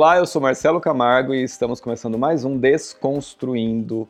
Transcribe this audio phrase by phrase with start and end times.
[0.00, 4.08] Olá, eu sou Marcelo Camargo e estamos começando mais um Desconstruindo.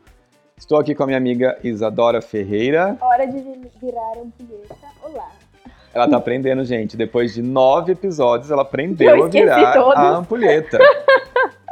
[0.57, 2.97] Estou aqui com a minha amiga Isadora Ferreira.
[3.01, 4.77] Hora de virar ampulheta.
[5.03, 5.29] Olá.
[5.93, 6.97] Ela tá aprendendo, gente.
[6.97, 9.97] Depois de nove episódios, ela aprendeu Eu a virar todos.
[9.97, 10.79] a ampulheta.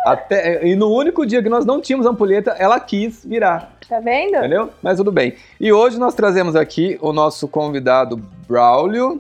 [0.05, 4.35] Até, e no único dia que nós não tínhamos ampulheta, ela quis virar, Tá vendo?
[4.39, 4.71] entendeu?
[4.83, 5.37] Mas tudo bem.
[5.61, 8.17] E hoje nós trazemos aqui o nosso convidado
[8.49, 9.17] Braulio.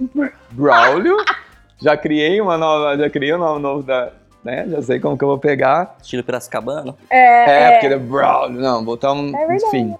[0.50, 1.16] Braulio.
[1.80, 4.10] Já criei uma nova, já criei um nome novo da,
[4.48, 4.66] né?
[4.68, 5.96] Já sei como que eu vou pegar.
[6.00, 6.96] Estilo Piracicabano.
[7.10, 8.60] É, É, é, porque ele é Braulio.
[8.60, 9.28] Não, botar um.
[9.28, 9.64] É verdade.
[9.66, 9.94] enfim.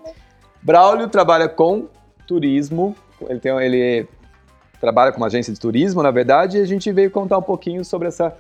[0.62, 1.86] Braulio trabalha com
[2.26, 2.96] turismo.
[3.28, 4.08] Ele, tem, ele
[4.80, 7.84] trabalha com uma agência de turismo, na verdade, e a gente veio contar um pouquinho
[7.84, 8.34] sobre essa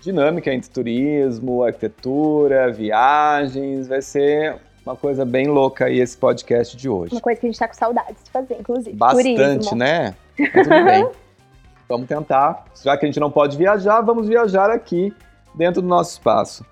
[0.00, 3.86] dinâmica entre turismo, arquitetura, viagens.
[3.86, 7.14] Vai ser uma coisa bem louca aí esse podcast de hoje.
[7.14, 8.96] uma coisa que a gente tá com saudades de fazer, inclusive.
[8.96, 9.76] Bastante, Turismo.
[9.76, 10.14] né?
[10.38, 11.08] Mas tudo bem.
[11.88, 12.64] Vamos tentar.
[12.82, 15.12] Já que a gente não pode viajar, vamos viajar aqui
[15.54, 16.64] dentro do nosso espaço.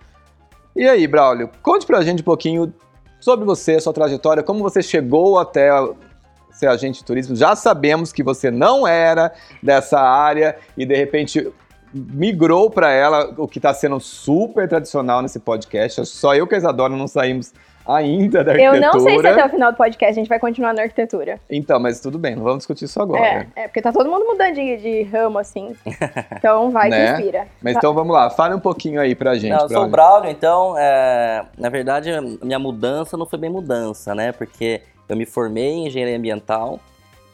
[0.75, 2.73] E aí, Braulio, conte pra gente um pouquinho
[3.20, 5.70] sobre você, sua trajetória, como você chegou até
[6.53, 7.37] ser agente de turismo.
[7.37, 11.53] Já sabemos que você não era dessa área e de repente
[11.92, 16.06] migrou para ela, o que está sendo super tradicional nesse podcast.
[16.06, 17.53] Só eu que a Isadora não saímos
[17.86, 18.92] ainda da Eu arquitetura.
[18.92, 21.39] não sei se até o final do podcast a gente vai continuar na arquitetura.
[21.50, 23.25] Então, mas tudo bem, não vamos discutir isso agora.
[23.25, 25.75] É, é, porque tá todo mundo mudando de, de ramo, assim.
[26.37, 27.06] Então vai Né?
[27.06, 27.47] que inspira.
[27.62, 29.50] Mas então vamos lá, fale um pouquinho aí pra gente.
[29.53, 30.31] Não, eu sou o Braulio.
[30.31, 34.33] Então, é, na verdade, a minha mudança não foi bem mudança, né?
[34.33, 36.78] Porque eu me formei em engenharia ambiental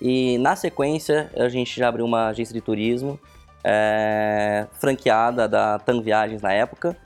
[0.00, 3.18] e, na sequência, a gente já abriu uma agência de turismo
[3.64, 6.96] é, franqueada da TAM Viagens na época.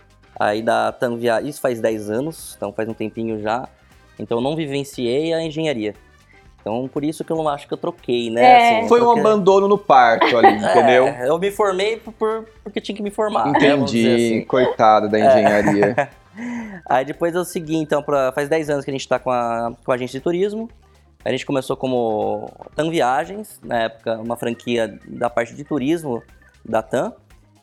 [0.40, 3.68] Aí da TAM Viagens, isso faz 10 anos, então faz um tempinho já.
[4.18, 5.94] Então eu não vivenciei a engenharia.
[6.62, 8.80] Então por isso que eu não acho que eu troquei, né?
[8.84, 8.88] É.
[8.88, 11.06] Foi um porque- abandono no parto ali, entendeu?
[11.08, 13.46] É, eu me formei por- por, porque tinha que me formar.
[13.52, 14.44] né, Entendi, assim.
[14.46, 16.08] coitado da engenharia.
[16.88, 19.72] Aí depois eu segui, então, pra, faz 10 anos que a gente tá com a,
[19.84, 20.70] com a agência de turismo.
[21.22, 26.22] A gente começou como TAM Viagens, na época uma franquia da parte de turismo
[26.64, 27.12] da TAM.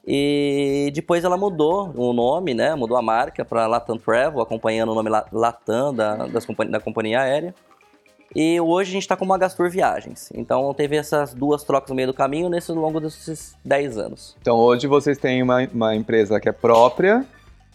[0.09, 2.73] E depois ela mudou o nome, né?
[2.75, 7.19] Mudou a marca para Latam Travel, acompanhando o nome La- Latam da, das da companhia
[7.19, 7.53] aérea.
[8.33, 10.29] E hoje a gente está com uma Gastur Viagens.
[10.33, 14.37] Então teve essas duas trocas no meio do caminho nesse longo desses 10 anos.
[14.41, 17.25] Então hoje vocês têm uma, uma empresa que é própria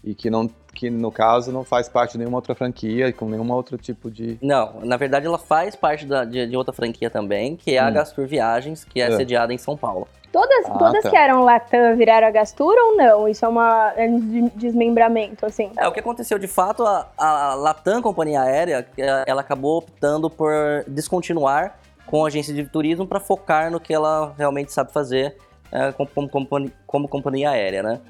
[0.03, 3.27] e que, não, que, no caso, não faz parte de nenhuma outra franquia e com
[3.29, 4.39] nenhum outro tipo de.
[4.43, 7.89] Não, na verdade ela faz parte da- de, de outra franquia também, que é a
[7.89, 7.93] Hum.
[7.93, 9.17] Gastur Viagens, que é, É.
[9.17, 10.09] sediada em São Paulo.
[10.33, 11.11] Todas, Ah, todas tá.
[11.11, 13.29] que eram Latam viraram a Gastura ou não?
[13.29, 15.71] Isso é, uma, é um de- desmembramento, assim.
[15.77, 20.31] É, o que aconteceu de fato, a, a Latam Companhia Aérea, eh, ela acabou optando
[20.31, 20.51] por
[20.89, 25.37] descontinuar com a agência de turismo para focar no que ela realmente sabe fazer
[25.71, 28.01] eh, como, como, companhia- como companhia aérea, né?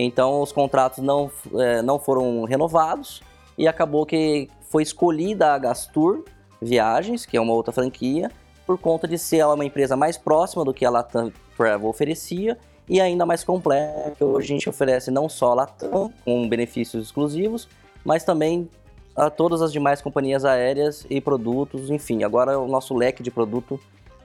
[0.00, 3.20] Então os contratos não, eh, não foram renovados
[3.58, 6.24] e acabou que foi escolhida a Gastur
[6.62, 8.30] Viagens, que é uma outra franquia,
[8.64, 12.56] por conta de ser ela uma empresa mais próxima do que a Latam Travel oferecia
[12.88, 14.24] e ainda mais completa.
[14.24, 17.68] Hoje a gente oferece não só a Latam, com benefícios exclusivos,
[18.04, 18.70] mas também
[19.16, 22.22] a todas as demais companhias aéreas e produtos, enfim.
[22.22, 23.80] Agora o nosso leque de produto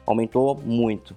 [0.05, 1.15] aumentou muito.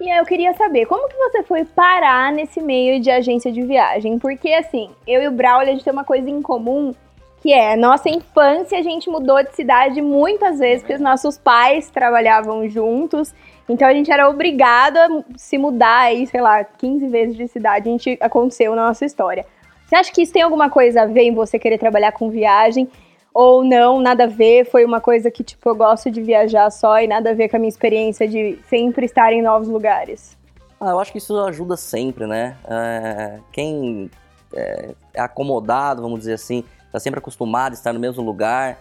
[0.00, 3.62] E aí eu queria saber, como que você foi parar nesse meio de agência de
[3.62, 4.18] viagem?
[4.18, 6.92] Porque, assim, eu e o Braulio, a gente tem uma coisa em comum,
[7.40, 11.90] que é, nossa infância a gente mudou de cidade muitas vezes, porque os nossos pais
[11.90, 13.34] trabalhavam juntos,
[13.68, 17.88] então a gente era obrigado a se mudar aí, sei lá, 15 vezes de cidade,
[17.88, 19.46] a gente aconteceu na nossa história.
[19.86, 22.88] Você acha que isso tem alguma coisa a ver em você querer trabalhar com viagem?
[23.34, 27.00] Ou não, nada a ver, foi uma coisa que, tipo, eu gosto de viajar só
[27.00, 30.36] e nada a ver com a minha experiência de sempre estar em novos lugares.
[30.80, 32.56] Ah, eu acho que isso ajuda sempre, né?
[32.68, 34.08] É, quem
[34.54, 38.78] é, é acomodado, vamos dizer assim, está sempre acostumado a estar no mesmo lugar,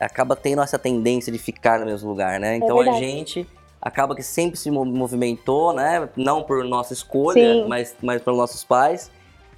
[0.00, 2.56] acaba tendo essa tendência de ficar no mesmo lugar, né?
[2.56, 3.04] Então a verdade.
[3.04, 3.46] gente
[3.82, 6.08] acaba que sempre se mo- movimentou, né?
[6.16, 7.68] Não por nossa escolha, Sim.
[7.68, 9.10] mas, mas pelos nossos pais.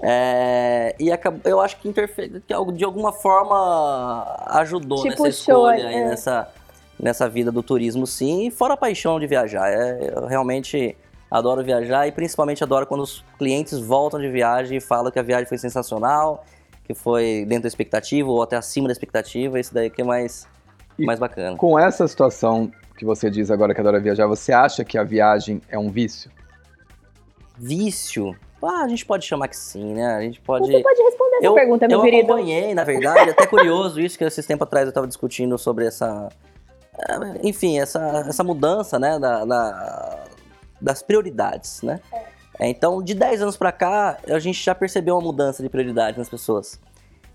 [0.05, 5.29] É, e acab- eu acho que, interfe- que algo- de alguma forma ajudou Te nessa
[5.29, 6.09] escolha, aí, é.
[6.09, 6.49] nessa,
[6.99, 8.47] nessa vida do turismo, sim.
[8.49, 9.69] E fora a paixão de viajar.
[9.71, 10.97] É, eu realmente
[11.31, 15.23] adoro viajar e principalmente adoro quando os clientes voltam de viagem e falam que a
[15.23, 16.45] viagem foi sensacional,
[16.85, 19.61] que foi dentro da expectativa ou até acima da expectativa.
[19.61, 20.49] Isso daí que é mais,
[20.99, 21.57] E- mais bacana.
[21.57, 25.63] Com essa situação que você diz agora que adora viajar, você acha que a viagem
[25.69, 26.29] é um vício?
[27.57, 28.37] Vício?
[28.63, 30.07] Ah, a gente pode chamar que sim, né?
[30.15, 30.67] A gente pode.
[30.67, 32.33] Você pode responder essa eu, pergunta, meu eu querido.
[32.33, 36.29] acompanhei, na verdade, até curioso isso que esses tempos atrás eu estava discutindo sobre essa,
[36.99, 40.25] eh, enfim, essa, essa mudança, né, da, da-
[40.81, 42.01] das prioridades, né?
[42.59, 46.19] É, então, de 10 anos para cá, a gente já percebeu uma mudança de prioridade
[46.19, 46.79] nas pessoas.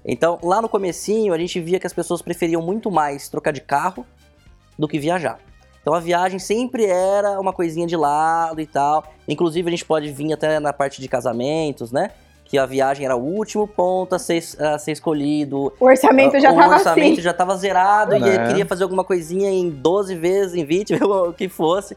[0.06, 3.60] Então, lá no comecinho, a gente via que as pessoas preferiam muito mais trocar de
[3.60, 4.06] carro
[4.80, 5.40] do que viajar.
[5.88, 9.06] Então a viagem sempre era uma coisinha de lado e tal.
[9.26, 12.12] Inclusive a gente pode vir até na parte de casamentos, né?
[12.44, 15.72] Que a viagem era o último ponto a ser, a ser escolhido.
[15.80, 17.22] O orçamento já o tava orçamento assim.
[17.22, 18.36] já estava zerado e Né?
[18.36, 21.96] ele queria fazer alguma coisinha em 12 vezes, em 20, o que fosse.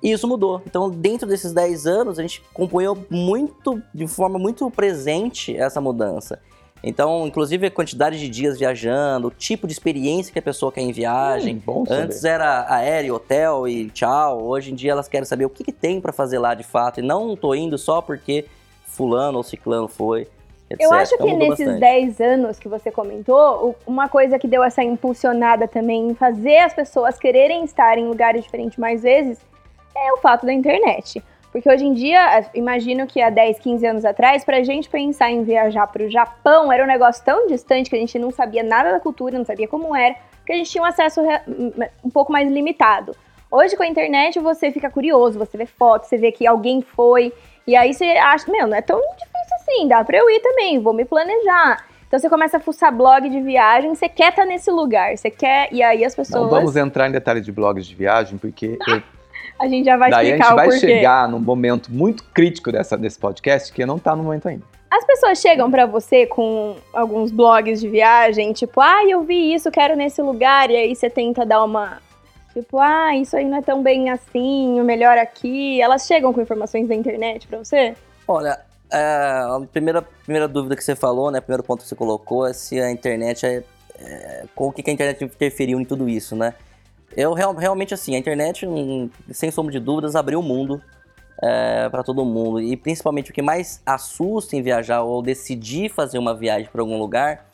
[0.00, 0.62] E isso mudou.
[0.64, 6.38] Então, dentro desses 10 anos, a gente acompanhou muito, de forma muito presente essa mudança.
[6.82, 10.82] Então, inclusive a quantidade de dias viajando, o tipo de experiência que a pessoa quer
[10.82, 11.62] em viagem.
[11.66, 11.84] Hum.
[11.88, 14.44] Antes era aéreo, hotel e tchau.
[14.44, 17.00] Hoje em dia elas querem saber o que, que tem pra fazer lá de fato.
[17.00, 18.44] E não tô indo só porque
[18.84, 20.28] fulano ou ciclano foi.
[20.68, 20.80] Etc.
[20.80, 21.80] Eu acho Então que nesses bastante.
[21.80, 26.74] 10 anos que você comentou, uma coisa que deu essa impulsionada também em fazer as
[26.74, 29.38] pessoas quererem estar em lugares diferentes mais vezes
[29.94, 31.22] é o fato da internet.
[31.56, 35.30] Porque hoje em dia, as- imagino que há 10, 15 anos atrás, pra gente pensar
[35.30, 38.92] em viajar pro Japão era um negócio tão distante que a gente não sabia nada
[38.92, 40.14] da cultura, não sabia como era,
[40.44, 41.22] que a gente tinha um acesso
[42.04, 43.16] um pouco mais limitado.
[43.50, 47.32] Hoje, com a internet, você fica curioso, você vê fotos, você vê que alguém foi,
[47.66, 50.78] e aí você acha, meu, não é tão difícil assim, dá pra eu ir também,
[50.78, 51.86] vou me planejar.
[52.06, 55.72] Então você começa a fuçar blog de viagem, você quer estar nesse lugar, você quer,
[55.72, 59.02] e aí as pessoas, Não vamos entrar em detalhes de blogs de viagem, porque eu-
[59.58, 60.80] a gente já vai daí a explicar gente o vai porquê.
[60.80, 64.64] chegar num momento muito crítico dessa, desse podcast, que não tá no momento ainda.
[64.90, 69.70] As pessoas chegam pra você com alguns blogs de viagem, tipo, ah, eu vi isso,
[69.70, 71.98] quero nesse lugar, e aí você tenta dar uma.
[72.54, 75.80] Tipo, ah, isso aí não é tão bem assim, o melhor aqui.
[75.80, 77.94] Elas chegam com informações da internet pra você?
[78.26, 78.58] Olha,
[78.90, 81.40] é, a primeira, primeira dúvida que você falou, né?
[81.40, 83.62] Primeiro ponto que você colocou é se a internet é.
[83.98, 86.54] é com o que que a internet interferiu em tudo isso, né?
[87.16, 90.80] Eu real- realmente, assim, a internet, hum, sem sombra de dúvidas, abriu o mundo
[91.42, 92.60] é, para todo mundo.
[92.60, 96.98] E principalmente o que mais assusta em viajar ou decidir fazer uma viagem para algum
[96.98, 97.46] lugar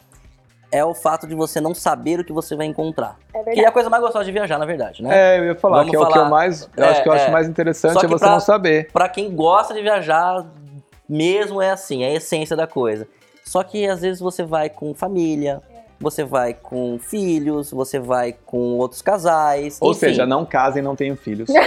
[0.71, 3.19] é o fato de você não saber o que você vai encontrar.
[3.35, 5.37] É Que é a coisa mais gostosa de viajar, na verdade, né?
[5.37, 6.69] É, eu ia falar Vamos que é o que falar- eu mais.
[6.77, 7.31] Eu É, acho que eu acho é.
[7.31, 8.89] mais interessante é você pra- não saber.
[8.93, 10.47] Pra quem gosta de viajar,
[11.09, 13.07] mesmo é assim, é a essência da coisa.
[13.45, 15.61] Só que às vezes você vai com família,
[16.03, 19.79] você vai com filhos, você vai com outros casais.
[19.81, 20.01] Ou enfim.
[20.01, 21.49] seja, não casem, não tenham filhos.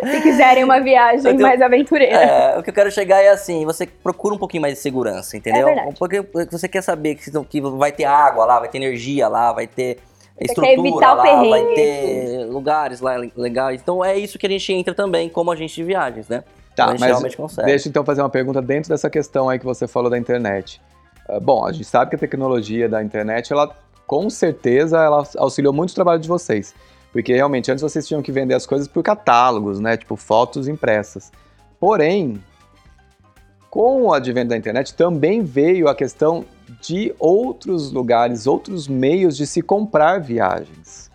[0.02, 2.16] Se quiserem uma viagem tenho- mais aventureira.
[2.16, 5.36] É, o que eu quero chegar é assim, você procura um pouquinho mais de segurança,
[5.36, 5.68] entendeu?
[5.68, 5.96] É verdade.
[5.98, 9.66] Porque você quer saber que, que vai ter água lá, vai ter energia lá, vai
[9.66, 9.98] ter
[10.40, 11.50] estrutura evitar o lá, perrengue.
[11.50, 13.80] vai ter lugares lá legais.
[13.82, 16.42] Então é isso que a gente entra também como agente de viagens, né?
[16.74, 17.66] Tá, a gente mas realmente consegue.
[17.66, 20.80] Deixa eu então fazer uma pergunta dentro dessa questão aí que você falou da internet.
[21.30, 23.74] Ah, Bom, a gente sabe que a tecnologia da internet, ela
[24.06, 26.74] com certeza ela auxiliou muito o trabalho de vocês.
[27.12, 29.96] Porque realmente antes vocês tinham que vender as coisas por catálogos, né?
[29.96, 31.30] Tipo fotos impressas.
[31.78, 32.42] Porém,
[33.68, 36.44] com o advento da internet também veio a questão
[36.80, 41.10] de outros lugares, outros meios de se comprar viagens.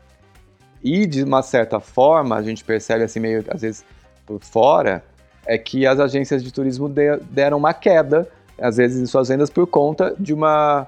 [0.84, 3.86] E de uma certa forma, a gente percebe assim meio às vezes
[4.26, 5.04] por fora,
[5.46, 8.28] é que as agências de turismo de- deram uma queda,
[8.60, 10.88] às vezes, em suas vendas por conta de uma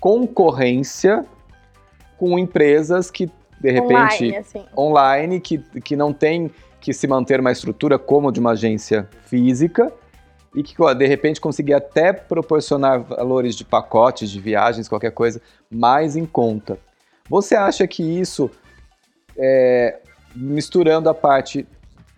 [0.00, 1.24] concorrência
[2.16, 3.30] com empresas que,
[3.60, 4.64] de repente, Online, assim.
[4.76, 9.92] online, que, que não tem que se manter uma estrutura como de uma agência física
[10.54, 15.40] e que, ó, de repente, conseguir até proporcionar valores de pacotes de viagens, qualquer coisa,
[15.70, 16.78] mais em conta.
[17.28, 18.50] Você acha que isso,
[19.36, 19.98] é,
[20.34, 21.66] misturando a parte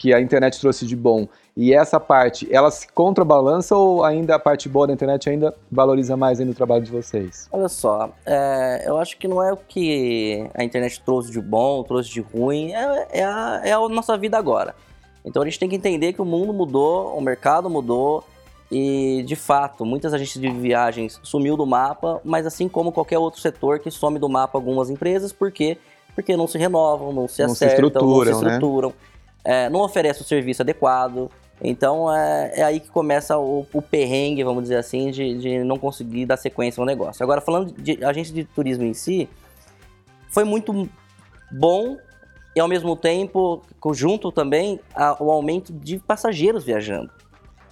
[0.00, 4.38] que a internet trouxe de bom e essa parte, ela se contrabalança ou ainda a
[4.38, 7.46] parte boa da internet ainda valoriza mais ainda o trabalho de vocês?
[7.52, 11.82] Olha só, é, eu acho que não é o que a internet trouxe de bom,
[11.82, 14.74] trouxe de ruim, é, é a, é a nossa vida agora.
[15.22, 18.24] Então a gente tem que entender que o mundo mudou, o mercado mudou
[18.72, 23.38] e, de fato, muitas agências de viagens sumiu do mapa, mas assim como qualquer outro
[23.38, 25.76] setor que some do mapa algumas empresas, por quê?
[26.14, 28.94] Porque não se renovam, não se Não se acertam, não se estruturam, né?
[29.44, 31.30] É, não oferece o serviço adequado.
[31.62, 35.78] Então é, é aí que começa o, o perrengue, vamos dizer assim, de, de não
[35.78, 37.22] conseguir dar sequência ao negócio.
[37.22, 39.28] Agora, falando de agência de turismo em si,
[40.30, 40.88] foi muito
[41.50, 41.98] bom
[42.56, 47.10] e ao mesmo tempo, junto também, a- o aumento de passageiros viajando.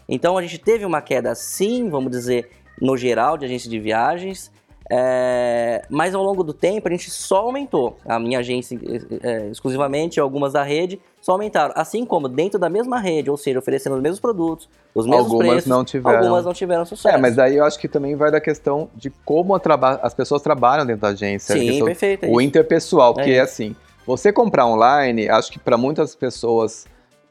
[0.08, 4.52] Então a gente teve uma queda sim, vamos dizer, no geral de agência de viagens,
[4.90, 7.96] é, mas ao longo do tempo a gente só aumentou.
[8.06, 8.78] A minha agência
[9.22, 11.74] é, exclusivamente, algumas da rede, só aumentaram.
[11.76, 15.48] Assim como dentro da mesma rede, ou seja, oferecendo os mesmos produtos, os mesmos Algumas
[15.48, 16.18] preços, não tiveram.
[16.18, 17.14] algumas não tiveram sucesso.
[17.14, 19.54] É, mas daí eu acho que também vai da questão de como
[20.02, 21.54] as pessoas trabalham dentro da agência.
[21.54, 22.24] Sim, perfeito.
[22.24, 23.76] é o interpessoal, porque É é assim,
[24.06, 26.86] você comprar online, acho que para muitas pessoas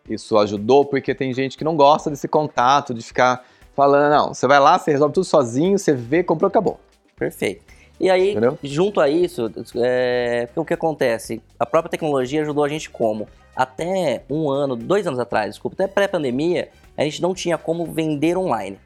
[0.07, 3.43] isso ajudou, porque tem gente que não gosta desse contato, de ficar
[3.75, 6.79] falando, não, você vai lá, você resolve tudo sozinho, você vê, comprou, acabou.
[7.17, 7.63] Perfeito.
[7.99, 8.57] E aí, Entendeu?
[8.63, 11.41] junto a isso, é, o que acontece?
[11.59, 13.27] A própria tecnologia ajudou a gente como?
[13.55, 18.37] Até um ano, dois anos atrás, desculpa, até pré-pandemia, a gente não tinha como vender
[18.37, 18.77] online.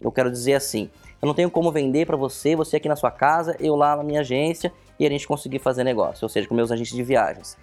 [0.00, 0.88] Eu quero dizer assim,
[1.20, 4.04] eu não tenho como vender para você, você aqui na sua casa, eu lá na
[4.04, 7.56] minha agência e a gente conseguir fazer negócio, ou seja, com meus agentes de viagens.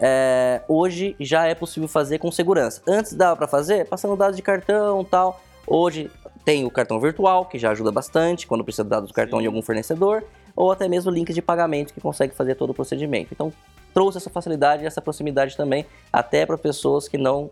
[0.00, 2.82] É, hoje já é possível fazer com segurança.
[2.88, 5.40] Antes dava para fazer passando dados de cartão tal.
[5.66, 6.10] Hoje
[6.44, 9.46] tem o cartão virtual, que já ajuda bastante quando precisa de dados do cartão de
[9.46, 10.24] algum fornecedor,
[10.56, 13.28] ou até mesmo links de pagamento que consegue fazer todo o procedimento.
[13.32, 13.52] Então
[13.92, 17.50] trouxe essa facilidade e essa proximidade também até para pessoas que não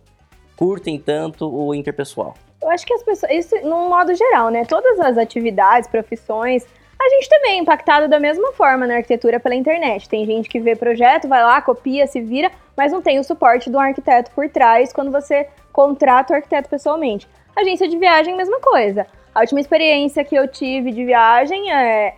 [0.56, 2.34] curtem tanto o interpessoal.
[2.60, 4.64] Eu acho que as pessoas, isso num modo geral, né?
[4.64, 6.66] Todas as atividades, profissões,
[7.00, 10.08] a gente também é impactado da mesma forma na arquitetura pela internet.
[10.08, 13.70] Tem gente que vê projeto, vai lá, copia, se vira, mas não tem o suporte
[13.70, 17.28] de um arquiteto por trás quando você contrata o arquiteto pessoalmente.
[17.58, 19.06] Agência de viagem, mesma coisa.
[19.34, 22.14] A última experiência que eu tive de viagem é,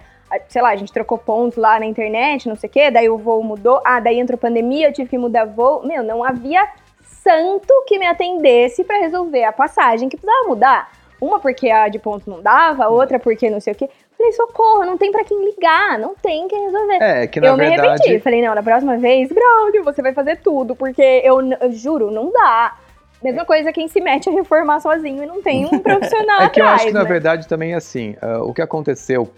[0.49, 3.19] sei lá, a gente trocou pontos lá na internet, não sei o quê, daí o
[3.19, 5.85] voo mudou, ah, daí entrou pandemia, eu tive que mudar voo.
[5.85, 6.69] Meu, não havia
[7.03, 10.91] santo que me atendesse para resolver a passagem que precisava mudar.
[11.21, 13.91] Uma porque a de ponto não dava, outra porque não sei o quê.
[14.17, 17.03] Falei, socorro, não tem para quem ligar, não tem quem resolver.
[17.03, 17.89] É, que na eu me verdade...
[17.89, 18.21] arrependi.
[18.21, 22.31] Falei, não, na próxima vez, Braulio, você vai fazer tudo, porque eu, eu juro, não
[22.31, 22.77] dá.
[23.23, 26.61] Mesma coisa quem se mete a reformar sozinho e não tem um profissional É que
[26.61, 27.09] eu atrás, acho que, na né?
[27.09, 29.31] verdade, também assim, ah, o que aconteceu,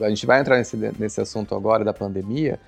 [0.00, 2.58] a gente vai entrar nesse, nesse assunto agora da pandemia,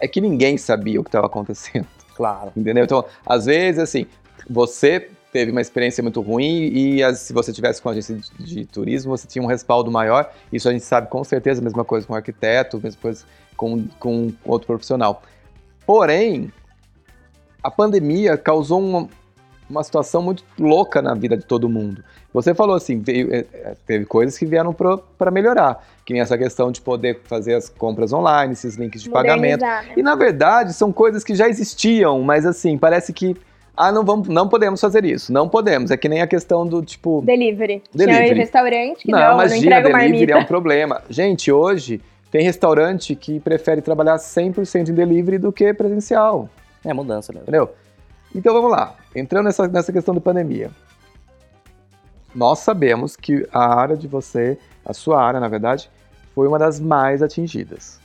[0.00, 1.86] é que ninguém sabia o que estava acontecendo,
[2.16, 2.52] Claro.
[2.56, 2.84] entendeu?
[2.84, 4.06] Então, às vezes, assim,
[4.50, 8.44] você teve uma experiência muito ruim e as- se você tivesse com a agência de,
[8.44, 11.84] de turismo, você tinha um respaldo maior, isso a gente sabe com certeza, a mesma
[11.84, 13.24] coisa com arquiteto, mesma coisa
[13.56, 15.22] com, com outro profissional.
[15.86, 16.52] Porém,
[17.62, 19.08] a pandemia causou uma,
[19.68, 22.04] uma situação muito louca na vida de todo mundo.
[22.32, 26.36] Você falou assim, veio, é, é, teve coisas que vieram para melhorar, que nem essa
[26.36, 29.60] questão de poder fazer as compras online, esses links de pagamento.
[29.60, 29.94] Modernizar, né?
[29.96, 33.36] E na verdade são coisas que já existiam, mas assim, parece que
[33.76, 35.90] ah, não vamos, não podemos fazer isso, não podemos.
[35.90, 37.82] É que nem a questão do tipo, Delivery.
[37.92, 38.24] Delivery.
[38.26, 40.32] Tinha restaurante que não, não, não imagina, entrega delivery marmita.
[40.32, 41.02] é um problema.
[41.10, 46.48] Gente, hoje tem restaurante que prefere trabalhar 100% em delivery do que presencial.
[46.84, 47.44] É mudança mesmo.
[47.44, 47.70] Entendeu?
[48.34, 48.96] Então vamos lá.
[49.14, 50.70] Entrando nessa, nessa questão da pandemia.
[52.34, 55.88] Nós sabemos que a área de você, a sua área, na verdade,
[56.34, 58.00] foi uma das mais atingidas.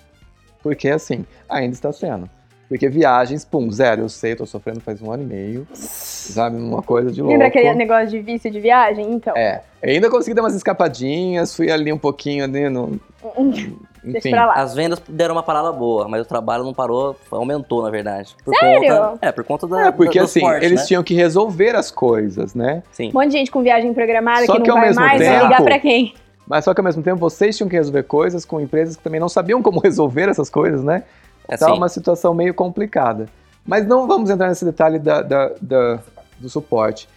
[0.62, 2.30] Porque assim, ainda está sendo.
[2.70, 4.04] Porque viagens, pum, zero.
[4.04, 5.68] Eu sei, eu tô sofrendo faz um ano e meio.
[5.74, 6.56] Sabe?
[6.56, 7.34] Uma coisa de louco.
[7.34, 9.12] Lembra aquele negócio de vício de viagem?
[9.12, 9.36] Então.
[9.36, 9.62] É.
[9.82, 13.00] Eu ainda consegui dar umas escapadinhas, fui ali um pouquinho ali no.
[14.02, 14.32] Deixa Enfim.
[14.32, 14.54] pra lá.
[14.54, 18.34] As vendas deram uma parada boa, mas o trabalho não parou, aumentou, na verdade.
[18.46, 18.96] Por Sério?
[18.96, 19.88] Conta, é, por conta da.
[19.88, 20.86] É, porque da- do assim, esporte, eles né?
[20.86, 22.82] tinham que resolver as coisas, né?
[22.92, 23.10] Sim.
[23.10, 25.20] Um monte de gente com viagem programada Só que não que ao vai mesmo mais,
[25.20, 26.14] vai tempo- ligar pra quem?
[26.48, 29.20] Mas só que ao mesmo tempo vocês tinham que resolver coisas com empresas que também
[29.20, 31.04] não sabiam como resolver essas coisas, né?
[31.50, 33.28] É Tá assim, uma situação meio complicada.
[33.66, 36.00] Mas não vamos entrar nesse detalhe da, da- da-
[36.40, 37.08] do suporte.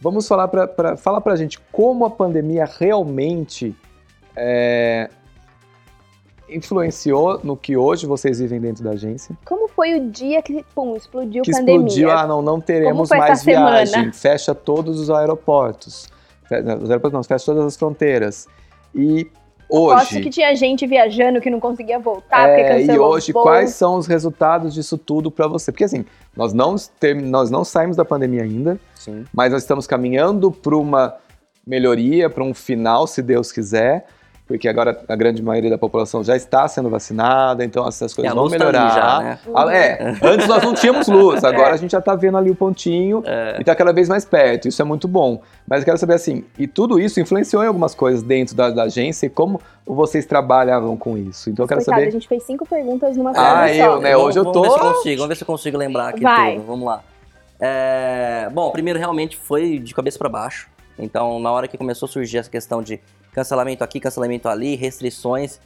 [0.00, 3.74] Vamos falar para pra, fala pra gente como a pandemia realmente
[4.34, 5.08] é,
[6.48, 9.36] influenciou no que hoje vocês vivem dentro da agência.
[9.44, 11.76] Como foi o dia que, pum, explodiu que pandemia?
[11.86, 13.70] explodiu, ah, não, não teremos mais semana?
[13.84, 16.08] viagem, fecha todos os aeroportos.
[16.50, 18.46] Os aeroportos não, fecha todas as fronteiras.
[18.94, 19.30] E
[19.68, 23.30] Posso que hoje, tinha gente viajando que não conseguia voltar porque é, e cancelou hoje
[23.30, 23.42] o voo.
[23.42, 25.72] quais são os resultados disso tudo para você?
[25.72, 26.04] Porque assim,
[26.36, 29.24] nós não, term- nós não saímos da pandemia ainda, sim.
[29.32, 31.14] mas nós estamos caminhando para uma
[31.66, 34.06] melhoria, para um final, se Deus quiser.
[34.52, 38.44] Porque agora a grande maioria da população já está sendo vacinada, então essas coisas vão
[38.44, 38.94] luz tá melhorar.
[38.94, 39.38] já, né?
[39.54, 42.54] Ah, é, antes nós não tínhamos luz, agora a gente já tá vendo ali o
[42.54, 43.56] pontinho É.
[43.60, 45.40] e tá cada vez mais perto, isso é muito bom.
[45.66, 48.82] Mas eu quero saber assim, e tudo isso influenciou em algumas coisas dentro da, da
[48.82, 51.48] agência e como vocês trabalhavam com isso?
[51.48, 52.12] Então eu quero Coitada, a saber.
[52.12, 53.72] gente fez cinco perguntas numa Ah, só.
[53.74, 54.14] eu, né?
[54.16, 56.20] Hoje eu vamos tô- Ver se eu consigo, vamos ver se eu consigo lembrar aqui
[56.22, 56.56] Vai.
[56.56, 56.66] tudo.
[56.66, 57.02] Vamos lá.
[57.58, 60.68] É, Bom, primeiro realmente foi de cabeça para baixo.
[60.98, 63.00] Então, na hora que começou a surgir essa questão de
[63.32, 65.58] cancelamento aqui, cancelamento ali, restrições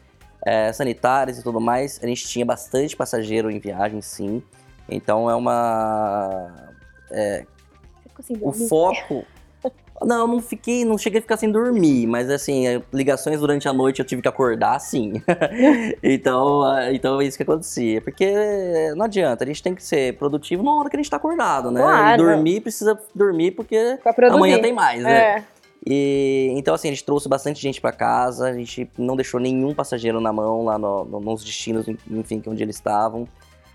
[0.45, 4.43] é, sanitárias e tudo mais, a gente tinha bastante passageiro em viagem, sim.
[4.89, 6.53] Então é uma.
[8.23, 9.25] Sem O foco.
[10.03, 13.67] Não, eu não fiquei, não cheguei a ficar sem dormir, mas assim, eh, ligações durante
[13.67, 15.23] a noite eu tive que acordar, sim.
[16.03, 18.03] então, ah, então é isso que acontecia.
[18.03, 18.31] Porque
[18.95, 21.71] não adianta, a gente tem que ser produtivo na hora que a gente tá acordado,
[21.71, 21.81] né?
[21.81, 22.23] Claro.
[22.23, 23.99] E dormir precisa dormir porque
[24.31, 25.39] amanhã tem mais, né?
[25.39, 25.45] É.
[25.89, 29.73] E, então, assim, a gente trouxe bastante gente pra casa, a gente não deixou nenhum
[29.73, 33.29] passageiro na mão lá no- no- nos destinos, enfim, onde eles estavam.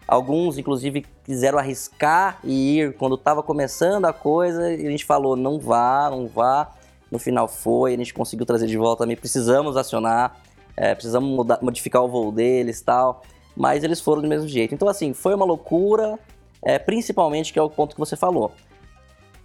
[0.06, 4.74] Alguns, inclusive, quiseram arriscar e ir quando estava começando a coisa.
[4.74, 6.72] E a gente falou: não vá, não vá.
[7.10, 9.16] No final foi, a gente conseguiu trazer de volta também.
[9.16, 10.36] Precisamos acionar,
[10.76, 13.22] é, precisamos mudar, modificar o voo deles tal.
[13.56, 14.76] Mas eles foram do mesmo jeito.
[14.76, 16.20] Então, assim, foi uma loucura,
[16.62, 18.52] é, principalmente que é o ponto que você falou.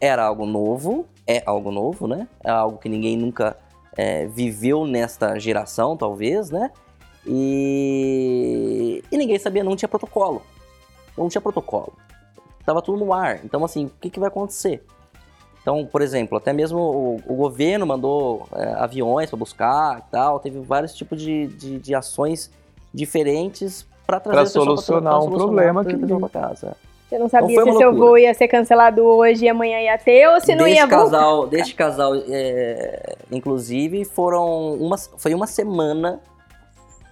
[0.01, 2.29] Era algo novo, é algo novo, né?
[2.45, 3.57] É algo que ninguém nunca
[3.97, 6.71] é, viveu nesta geração, talvez, né?
[7.27, 10.43] E, e ninguém sabia, não tinha protocolo.
[11.17, 11.93] Não tinha protocolo.
[12.65, 13.45] Tava tudo no ar.
[13.45, 14.85] Então, assim, o que, que vai acontecer?
[15.63, 20.39] Então, por exemplo, até mesmo o, o governo mandou é, aviões para buscar e tal,
[20.39, 22.51] teve vários tipos de, de, de ações
[22.95, 26.77] diferentes para trazer Pra solucionar um problema que- para casa.
[27.09, 30.29] Você não sabia Então se seu voo ia ser cancelado hoje e amanhã ia ter,
[30.29, 31.05] ou se não deste ia voltar.
[31.05, 36.21] casal, deste casal, é, inclusive, foram uma, foi uma semana.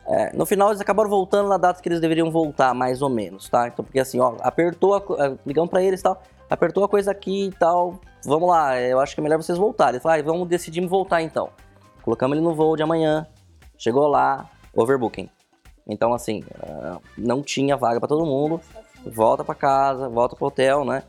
[0.07, 3.49] é, no final eles acabaram voltando na data que eles deveriam voltar, mais ou menos,
[3.49, 3.69] tá?
[3.69, 6.21] Então, porque assim, ó, apertou, a, é, ligamos pra eles e tal,
[6.51, 9.95] apertou a coisa aqui e tal, vamos lá, eu acho que é melhor vocês voltarem.
[9.95, 11.51] Eles falaram, ah, vamos decidir voltar então.
[12.03, 13.27] Colocamos ele no voo de amanhã,
[13.79, 15.31] chegou lá, overbooking.
[15.87, 18.61] Então, assim, ah, não tinha vaga pra todo mundo,
[19.07, 21.03] volta pra casa, volta pro hotel, né?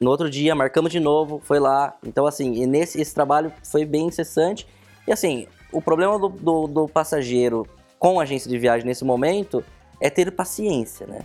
[0.00, 1.94] No outro dia, marcamos de novo, foi lá.
[2.06, 4.66] Então, assim, e nesse, esse trabalho foi bem incessante.
[5.06, 7.66] E, assim, o problema do, do, do passageiro
[7.98, 9.62] com a agência de viagem nesse momento
[10.00, 11.20] é ter paciência, né?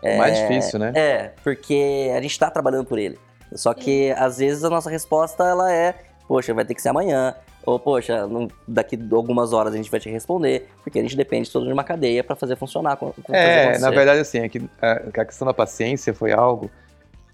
[0.00, 0.92] O mais difícil, né?
[0.94, 3.18] É, porque a gente tá trabalhando por ele.
[3.52, 5.94] Só que, às vezes, a nossa resposta, ela é,
[6.28, 7.34] poxa, vai ter que ser amanhã.
[7.66, 10.68] Ou, poxa, não- daqui a algumas horas a gente vai te responder.
[10.82, 12.96] Porque a gente depende todo de uma cadeia para fazer funcionar.
[12.96, 13.82] com- com- fazer É, acontecer.
[13.82, 16.70] na verdade, assim, é que é, que a questão da paciência foi algo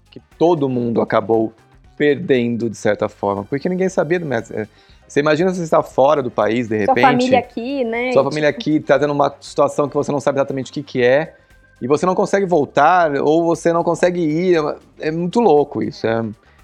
[0.09, 1.53] que todo mundo acabou
[1.97, 4.59] perdendo de certa forma, porque ninguém sabia do método.
[4.59, 4.67] É,
[5.07, 8.13] Você imagina você estar fora do país, de Sua repente, família aqui, né?
[8.13, 11.03] sua família aqui tá tendo uma situação que você não sabe exatamente o que, que
[11.03, 11.35] é,
[11.81, 16.07] e você não consegue voltar, ou você não consegue ir, é- é muito louco isso.
[16.07, 16.23] é.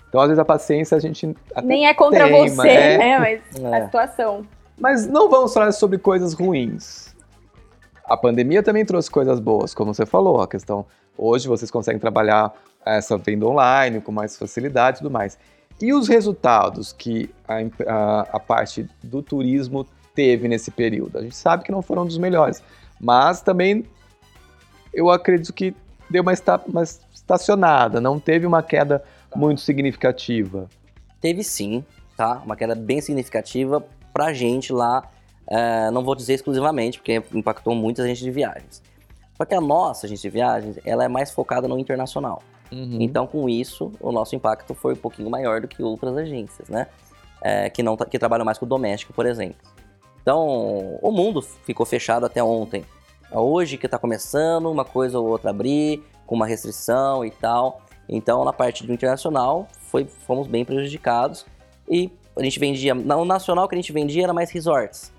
[0.10, 3.20] Então, às vezes, a paciência a gente Nem é contra tem, você, mas é- né?
[3.20, 3.86] Mas a É.
[3.86, 4.46] situação.
[4.80, 7.15] Mas não vamos falar sobre coisas ruins.
[8.06, 10.86] A pandemia também trouxe coisas boas, como você falou, a questão.
[11.17, 12.54] Hoje vocês conseguem trabalhar
[12.86, 15.38] essa venda online com mais facilidade e tudo mais.
[15.82, 17.56] E os resultados que a,
[17.91, 21.17] a- a parte do turismo teve nesse período?
[21.17, 22.63] A gente sabe que não foram dos melhores,
[23.00, 23.84] mas também
[24.93, 25.76] eu acredito que
[26.10, 29.04] deu uma, esta- uma estacionada, não teve uma queda
[29.38, 30.67] muito significativa.
[31.21, 32.41] Teve sim, tá?
[32.45, 35.10] Uma queda bem significativa pra gente lá.
[35.50, 38.82] é, não vou dizer exclusivamente, porque impactou muita gente de viagens.
[39.38, 42.41] Só que a nossa agência de viagens, ela é mais focada no internacional.
[42.71, 42.97] Uhum.
[43.00, 46.88] Então, com isso, o nosso impacto foi um pouquinho maior do que outras agências, né?
[47.41, 49.58] É, que, não, tra- que trabalham mais com o doméstico, por exemplo.
[50.21, 52.84] Então, o mundo ficou fechado até ontem.
[53.32, 57.82] Hoje que está começando, uma coisa ou outra abrir, com uma restrição e tal.
[58.10, 61.46] Então, na parte do internacional, foi, fomos bem prejudicados.
[61.89, 62.93] E a gente vendia.
[62.93, 65.12] No nacional que a gente vendia era mais resorts.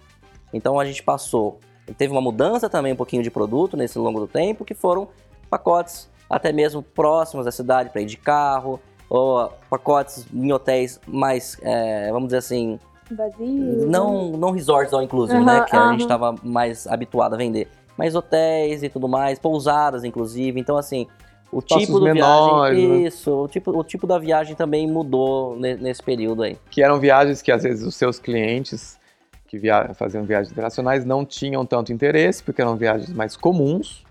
[0.53, 1.59] Então a gente passou.
[1.97, 5.09] Teve uma mudança também um pouquinho de produto nesse longo do tempo, que foram
[5.49, 11.57] pacotes até mesmo próximos da cidade para ir de carro, ou pacotes em hotéis mais,
[11.63, 12.79] é, vamos dizer assim,
[13.11, 13.87] Vazio.
[13.89, 15.61] não, não resorts all inclusive, Aham, né?
[15.63, 15.93] Que a aham.
[15.93, 17.69] gente estava mais habituado a vender.
[17.97, 20.61] Mas hotéis e tudo mais, pousadas inclusive.
[20.61, 21.07] Então, assim,
[21.51, 22.89] o tipo do menores, viagem.
[22.89, 23.09] né?
[23.09, 26.57] Isso, o tipo, o tipo da viagem também mudou ne- nesse período aí.
[26.71, 28.99] que eram viagens que às vezes os seus clientes
[29.47, 34.05] que via faziam viagens internacionais não tinham tanto interesse, porque eram viagens mais comuns.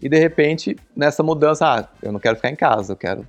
[0.00, 3.24] E de repente, nessa mudança, ah, eu não quero ficar em casa, eu quero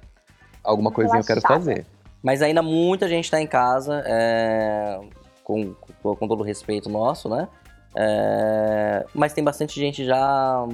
[0.64, 1.60] alguma coisinha eu quero Relaxada.
[1.76, 1.86] fazer.
[2.24, 5.00] Mas ainda muita gente está em casa, é,
[5.44, 7.48] com, com, com todo o respeito nosso, né?
[7.96, 10.66] É, mas tem bastante gente já,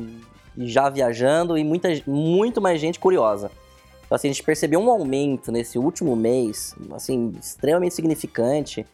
[0.60, 3.52] já viajando e muita, muito mais gente curiosa.
[4.06, 8.86] Então, assim, a gente percebeu um aumento nesse último mês, assim, extremamente significante,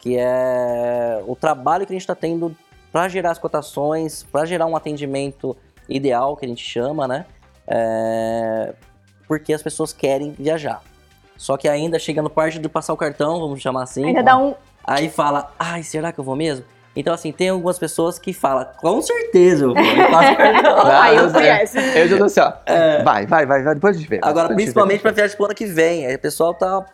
[0.00, 2.56] que é o trabalho que a gente está tendo
[2.90, 5.56] para gerar as cotações, para gerar um atendimento
[5.88, 7.26] ideal, que a gente chama, né?
[7.66, 8.74] É,
[9.26, 10.82] porque as pessoas querem viajar.
[11.36, 14.04] Só que ainda chega no parte de passar o cartão, vamos chamar assim.
[14.06, 14.54] Ainda dá um.
[14.84, 16.64] Aí fala, ai, será que eu vou mesmo?
[16.96, 20.86] Então, assim, tem algumas pessoas que falam, com certeza eu vou, cartão.
[20.86, 21.80] Aí eu mas fui é- essa.
[21.80, 22.52] Eu já tô assim, ó,
[23.02, 24.20] vai, vai, vai, vai, depois a gente vê.
[24.22, 24.54] Agora, depois vê.
[24.54, 26.84] principalmente pra viagem pro ano que vem, aí o pessoal tá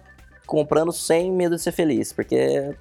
[0.47, 2.75] comprando sem medo de ser feliz, porque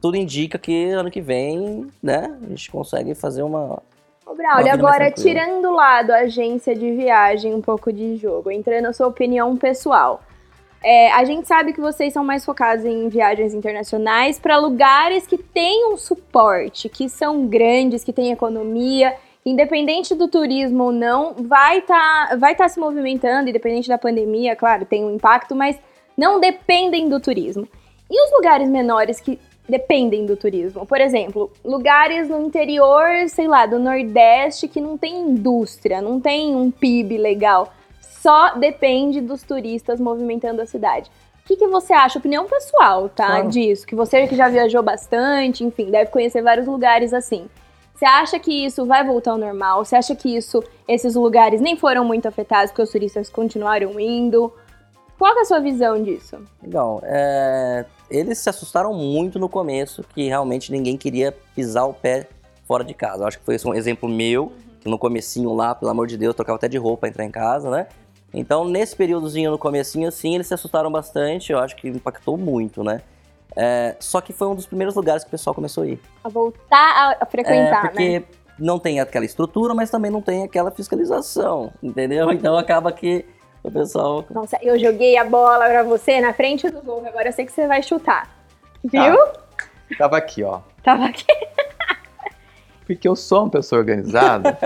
[0.00, 3.82] tudo indica que ano que vem, né, a gente consegue fazer uma...
[4.26, 8.84] Ô, Braulio, agora tirando do lado a agência de viagem, um pouco de jogo, entrando
[8.84, 10.22] na sua opinião pessoal.
[10.82, 15.36] É, a gente sabe que vocês são mais focados em viagens internacionais para lugares que
[15.36, 19.14] tenham suporte, que são grandes, que têm economia,
[19.44, 24.86] independente do turismo ou não, vai estar vai tá se movimentando, independente da pandemia, claro,
[24.86, 25.78] tem um impacto, mas
[26.16, 27.68] não dependem do turismo.
[28.10, 29.38] E os lugares menores que
[29.68, 30.84] dependem do turismo?
[30.84, 36.56] Por exemplo, lugares no interior, sei lá, do Nordeste que não tem indústria, não tem
[36.56, 37.72] um PIB legal,
[38.20, 41.10] só depende dos turistas movimentando a cidade.
[41.42, 42.18] O que, que você acha?
[42.18, 43.26] Opinião pessoal, tá?
[43.26, 43.48] Claro.
[43.48, 43.86] Disso.
[43.86, 47.48] Que você que já viajou bastante, enfim, deve conhecer vários lugares assim.
[47.94, 49.84] Você acha que isso vai voltar ao normal?
[49.84, 54.52] Você acha que isso, esses lugares nem foram muito afetados porque os turistas continuaram indo?
[55.18, 56.38] Qual que é a sua visão disso?
[56.62, 57.02] Legal.
[57.04, 62.28] É, eles se assustaram muito no começo, que realmente ninguém queria pisar o pé
[62.66, 63.22] fora de casa.
[63.22, 66.34] Eu acho que foi um exemplo meu, que no comecinho lá, pelo amor de Deus,
[66.34, 67.86] trocava até de roupa pra entrar em casa, né?
[68.32, 72.84] Então, nesse períodozinho no comecinho, assim, eles se assustaram bastante, eu acho que impactou muito,
[72.84, 73.02] né?
[73.56, 76.00] É, só que foi um dos primeiros lugares que o pessoal começou a ir.
[76.22, 78.24] A voltar a, a É, frequentar, porque né?
[78.58, 82.30] não tem aquela estrutura, mas também não tem aquela fiscalização, entendeu?
[82.30, 83.24] Então acaba que
[83.62, 84.24] o pessoal.
[84.30, 87.52] Nossa, eu joguei a bola pra você na frente do gol, agora eu sei que
[87.52, 88.30] você vai chutar.
[88.84, 89.16] Viu?
[89.98, 90.60] Tava aqui, ó.
[90.82, 91.26] Tava aqui.
[92.86, 94.56] Porque eu sou uma pessoa organizada.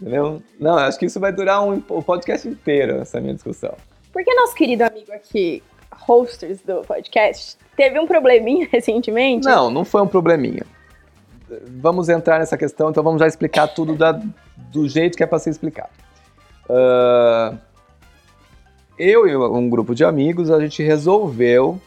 [0.00, 0.42] Entendeu?
[0.58, 3.74] Não, acho que isso vai durar um, o podcast inteiro, essa minha discussão.
[4.12, 5.62] Porque nosso querido amigo aqui,
[5.92, 9.46] hosters do podcast, teve um probleminha recentemente.
[9.46, 10.64] Não, não foi um probleminha.
[11.78, 14.20] Vamos entrar nessa questão, então vamos já explicar tudo da-
[14.56, 15.90] do jeito que é para ser explicado.
[16.68, 17.54] Ah,
[18.98, 21.80] eu e um grupo de amigos, a gente resolveu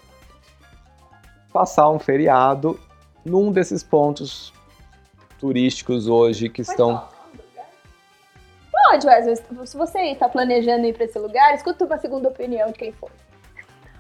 [1.52, 2.80] passar um feriado
[3.26, 4.54] num desses pontos
[5.40, 7.08] turísticos hoje que estão.
[8.72, 9.36] Pode, Wesley.
[9.66, 13.12] Se você está planejando ir pra esse lugar, escuta uma segunda opinião de quem for.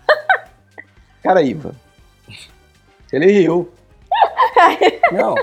[1.22, 1.76] Caraíva.
[3.12, 3.72] Ele riu.
[5.12, 5.36] Não,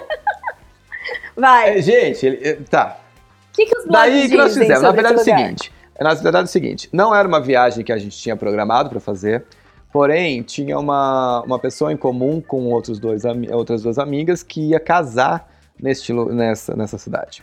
[1.36, 1.78] Vai.
[1.78, 2.98] É, gente, ele, é, tá.
[3.50, 4.82] O que, que os blogs Daí que nós fizemos.
[4.82, 5.72] Na verdade é o seguinte.
[6.00, 6.88] Na verdade é o seguinte.
[6.92, 9.44] Não era uma viagem que a gente tinha programado para fazer.
[9.92, 14.80] Porém, tinha uma, uma pessoa em comum com outros dois, outras duas amigas que ia
[14.80, 15.48] casar
[15.80, 17.42] neste, nessa, nessa cidade.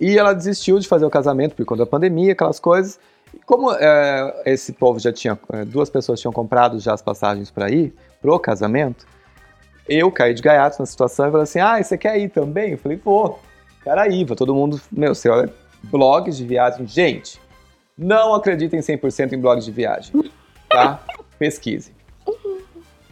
[0.00, 2.98] E ela desistiu de fazer o casamento por conta da pandemia, aquelas coisas.
[3.32, 7.50] E como é, esse povo já tinha, é, duas pessoas tinham comprado já as passagens
[7.50, 9.06] para ir pro casamento,
[9.88, 12.72] eu caí de gaiato na situação e falei assim: ah, você quer ir também?
[12.72, 13.40] Eu falei, vou.
[13.84, 16.86] Caraíva, todo mundo, meu, você olha blogs de viagem.
[16.86, 17.38] Gente,
[17.96, 20.30] não acreditem 100% em blogs de viagem,
[20.70, 21.00] tá?
[21.38, 21.92] Pesquise.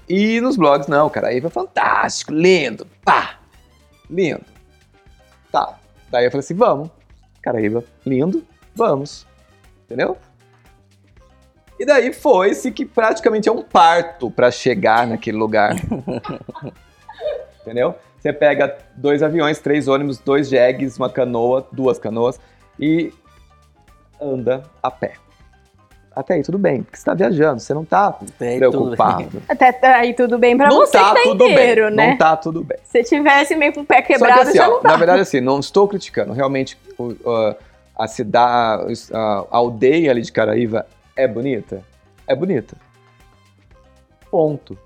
[0.09, 3.39] E nos blogs, não, Caraíva é fantástico, lindo, pá,
[4.13, 4.45] lindo.
[5.51, 5.79] Tá,
[6.11, 6.91] daí eu falei assim, vamos.
[7.43, 8.45] Caraíva, lindo,
[8.75, 9.27] vamos.
[9.85, 10.17] Entendeu?
[11.79, 15.75] E daí foi-se que praticamente é um parto pra chegar naquele lugar.
[17.61, 17.97] Entendeu?
[18.21, 22.39] Você pega dois aviões, três ônibus, dois jegues, uma canoa, duas canoas
[22.79, 23.13] e
[24.21, 25.15] anda a pé.
[26.15, 28.33] Até aí tudo bem, porque você tá viajando, você não tá tudo.
[28.33, 29.43] preocupado.
[29.49, 32.11] Até aí tudo bem pra não você tá que tá tudo inteiro, bem, né?
[32.11, 32.79] não tá tudo bem.
[32.85, 34.89] Se tivesse meio com o pé Só que quebrado, assim, já ó, não tá.
[34.91, 37.57] na verdade assim, não estou criticando, realmente o- a-
[38.05, 41.83] a cidade, a aldeia ali de Caraíva é bonita?
[42.27, 42.77] É bonita.
[44.31, 44.77] Ponto.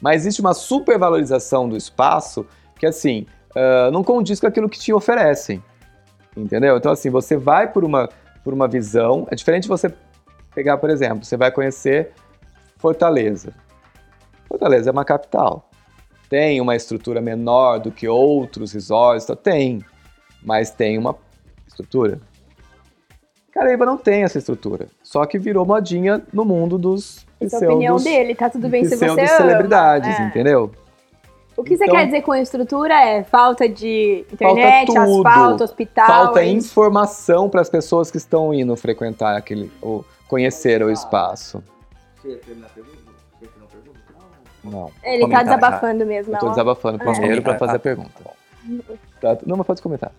[0.00, 2.46] Mas existe uma supervalorização do espaço
[2.78, 5.62] que, assim, ah, não condiz com aquilo que te oferecem.
[6.36, 6.76] Entendeu?
[6.76, 8.08] Então, assim, você vai por uma,
[8.42, 9.26] por uma visão.
[9.30, 9.92] É diferente de você
[10.54, 12.10] pegar, por exemplo, você vai conhecer
[12.78, 13.52] Fortaleza.
[14.48, 15.68] Fortaleza é uma capital.
[16.28, 19.26] Tem uma estrutura menor do que outros resorts?
[19.26, 19.36] tá?
[19.36, 19.84] Tem.
[20.42, 21.16] Mas tem uma
[21.66, 22.20] estrutura.
[23.52, 24.86] Caraíba não tem essa estrutura.
[25.02, 28.84] Só que virou modinha no mundo dos Essa é a opinião dele, tá tudo bem
[28.84, 29.26] se você ama.
[29.26, 30.22] celebridades, É.
[30.26, 30.70] entendeu?
[31.56, 35.26] O que você Então- quer dizer com estrutura é falta de internet, Falta tudo.
[35.28, 36.06] asfalto, hospital.
[36.06, 39.70] Falta é informação para as pessoas que estão indo frequentar aquele,
[40.30, 41.62] conhecer o espaço.
[44.62, 44.90] Não.
[45.02, 45.42] Ele tá Comentar já.
[45.42, 46.34] desabafando mesmo.
[46.34, 46.50] Eu tô ó.
[46.50, 47.76] desabafando primeiro para fazer tá.
[47.76, 48.24] a pergunta.
[49.20, 50.12] Tá, não, mas pode comentar.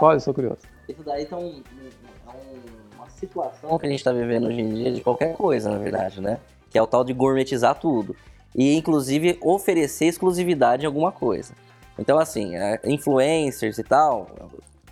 [0.00, 0.60] Pode, sou curioso.
[0.88, 4.60] Isso daí tá um- um- é um- uma situação que a gente tá vivendo hoje
[4.60, 6.38] em dia de qualquer coisa, na verdade, né?
[6.70, 8.16] Que é o tal de gourmetizar tudo.
[8.54, 11.52] E, inclusive, oferecer exclusividade em alguma coisa.
[11.98, 14.28] Então, assim, é, influencers e tal,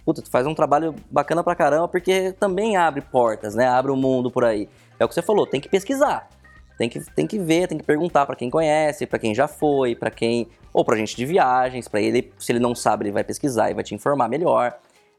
[0.05, 3.67] puta, tu faz um trabalho bacana pra caramba, porque também abre portas, né?
[3.67, 4.69] Abre o mundo por aí.
[4.99, 6.29] É o que você falou, tem que pesquisar.
[6.77, 9.95] Tem que, tem que ver, tem que perguntar pra quem conhece, pra quem já foi,
[9.95, 10.49] pra quem.
[10.73, 13.75] Ou pra gente de viagens, pra ele, se ele não sabe, ele vai pesquisar e
[13.75, 14.77] vai te informar melhor.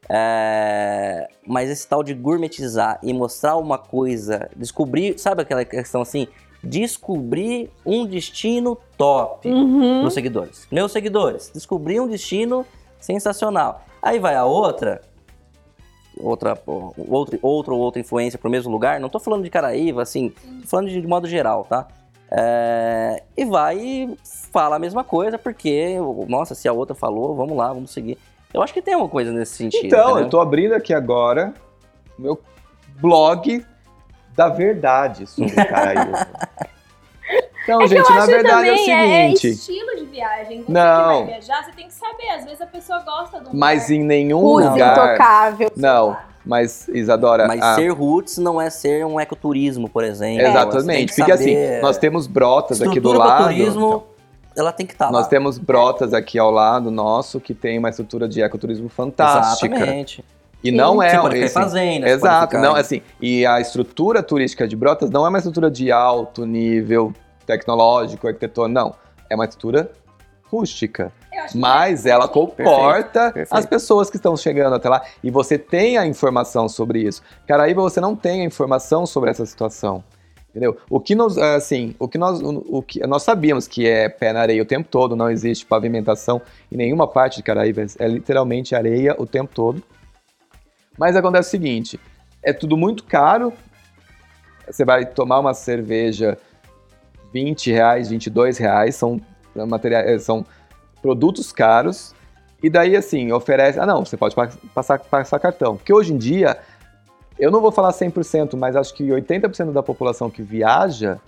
[0.08, 6.28] É, Mas esse tal de gourmetizar e mostrar uma coisa, descobrir, sabe aquela questão assim?
[6.62, 10.00] Descobrir um destino top Uhum.
[10.00, 10.66] pros seguidores.
[10.70, 12.66] Meus seguidores, descobrir um destino
[13.06, 13.82] sensacional.
[14.02, 15.00] Aí vai a outra,
[16.18, 20.30] outra, outra, outra ou outra influência pro mesmo lugar, não tô falando de Caraíva, assim,
[20.62, 21.86] tô falando de, de modo geral, tá?
[22.28, 24.18] É, e vai e
[24.52, 25.96] fala a mesma coisa, porque,
[26.28, 28.18] nossa, se a outra falou, vamos lá, vamos seguir.
[28.52, 29.86] Eu acho que tem uma coisa nesse sentido.
[29.86, 30.24] Então, entendeu?
[30.24, 31.54] eu tô abrindo aqui agora
[32.18, 32.40] o meu
[33.00, 33.64] blog
[34.34, 36.26] da verdade sobre Caraíva.
[37.66, 39.48] Então, É que gente, eu na verdade é o é, é seguinte.
[39.48, 40.62] estilo de viagem.
[40.62, 41.08] Você Não.
[41.08, 42.28] que vai viajar, você tem que saber.
[42.36, 44.92] Às vezes a pessoa gosta do Mas em nenhum Roots lugar.
[44.92, 45.72] intocável.
[45.76, 47.48] Não, mas Isadora.
[47.48, 50.42] Mas a- ser roots não é ser um ecoturismo, por exemplo.
[50.46, 50.48] É.
[50.50, 51.12] Exatamente.
[51.24, 53.44] Que assim, nós temos brotas aqui do Estrutura lado.
[53.44, 54.04] pro turismo,
[54.56, 55.28] ela tem que estar Nós lá.
[55.28, 59.74] temos brotas aqui ao lado nosso que tem uma estrutura de ecoturismo fantástica.
[59.74, 60.24] Exatamente.
[60.64, 63.44] E não é Você um- pode esse- fazenda, você pode Exato, ficar não, assim, e
[63.44, 67.12] a estrutura turística de Brotas não é uma estrutura de alto nível
[67.46, 68.94] tecnológico, arquitetônico, não.
[69.30, 69.90] É uma estrutura
[70.44, 71.12] rústica.
[71.30, 73.54] Que Mas ela comporta perfeito.
[73.54, 75.02] as pessoas que estão chegando até lá.
[75.22, 77.22] E você tem a informação sobre isso.
[77.46, 80.02] Caraíba, você não tem a informação sobre essa situação.
[80.50, 80.78] Entendeu?
[80.88, 84.32] O que nós, assim, o que nós, o, o que nós sabíamos que é pé
[84.32, 86.40] na areia o tempo todo, não existe pavimentação
[86.72, 89.82] em nenhuma parte de Caraíba, é literalmente areia o tempo todo.
[90.98, 92.00] Mas acontece o seguinte,
[92.42, 93.52] é tudo muito caro.
[94.66, 96.38] Você vai tomar uma cerveja
[97.32, 99.20] 20 reais, 22 reais, são
[99.54, 100.44] materiais, são
[101.02, 102.14] produtos caros.
[102.62, 103.78] E daí, assim, oferece.
[103.78, 105.76] Ah, não, você pode pa- passar, passar cartão.
[105.76, 106.58] Porque hoje em dia,
[107.38, 111.18] eu não vou falar 100%, mas acho que 80% da população que viaja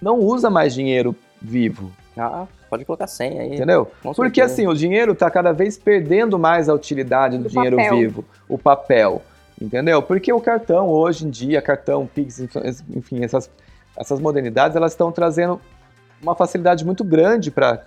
[0.00, 3.54] não usa mais dinheiro vivo, Ah, pode colocar 100 aí.
[3.54, 3.90] entendeu?
[4.14, 7.96] Porque assim, o dinheiro está cada vez perdendo mais a utilidade do Do dinheiro papel.
[7.98, 9.22] vivo, o papel,
[9.60, 10.00] entendeu?
[10.02, 12.40] Porque o cartão, hoje em dia, cartão, Pix,
[12.90, 13.50] enfim, essas,
[13.96, 15.60] essas modernidades, elas estão trazendo
[16.22, 17.80] uma facilidade muito grande para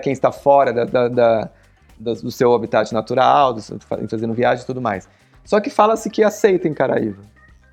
[0.00, 1.50] quem está fora da, da- da-
[1.98, 3.62] do seu habitat natural, do
[4.08, 5.08] fazendo viagem e tudo mais.
[5.44, 7.22] Só que fala-se que aceita em Caraíva.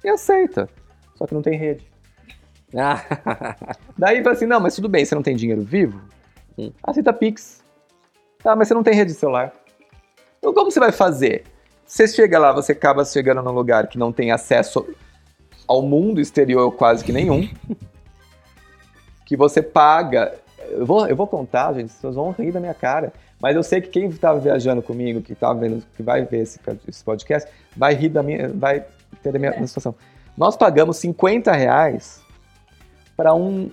[0.03, 0.69] E aceita,
[1.15, 1.87] só que não tem rede.
[3.97, 6.01] Daí fala assim, não, mas tudo bem, você não tem dinheiro vivo?
[6.57, 6.71] Hum.
[6.83, 7.63] Aceita Pix.
[8.43, 9.51] Tá, mas você não tem rede de celular.
[10.37, 11.43] Então como você vai fazer?
[11.85, 14.85] Você chega lá, você acaba chegando num lugar que não tem acesso
[15.69, 17.47] ao mundo exterior quase que nenhum.
[19.23, 20.33] que você paga.
[20.67, 23.13] Eu vou, eu vou contar, gente, vocês vão rir da minha cara.
[23.39, 26.59] Mas eu sei que quem estava viajando comigo, que tava vendo, que vai ver esse,
[26.87, 28.49] esse podcast, vai rir da minha.
[28.49, 28.83] vai
[29.21, 29.93] ter a minha, minha situação.
[30.35, 32.21] Nós pagamos 50 reais
[33.15, 33.69] para um,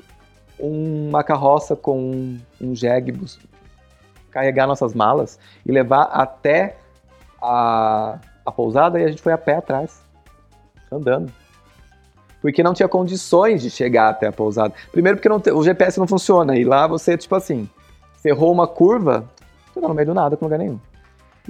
[0.58, 3.38] uma carroça com um, um jegue bus-
[4.30, 6.76] carregar nossas malas e levar até
[7.40, 10.02] a, a pousada e a gente foi a pé atrás,
[10.92, 11.32] andando.
[12.46, 14.72] Porque não tinha condições de chegar até a pousada.
[14.92, 17.68] Primeiro porque não o GPS não funciona e lá você, tipo assim,
[18.16, 19.28] você errou uma curva,
[19.74, 20.78] você tá no meio do nada, com lugar nenhum.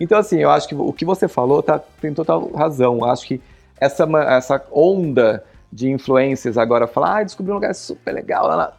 [0.00, 2.96] Então, assim, eu acho que o que você falou tá, tem total razão.
[3.00, 3.42] Eu acho que
[3.78, 8.50] essa, essa onda de influências agora falar, ah, descobri um lugar super legal.
[8.50, 8.74] Ela...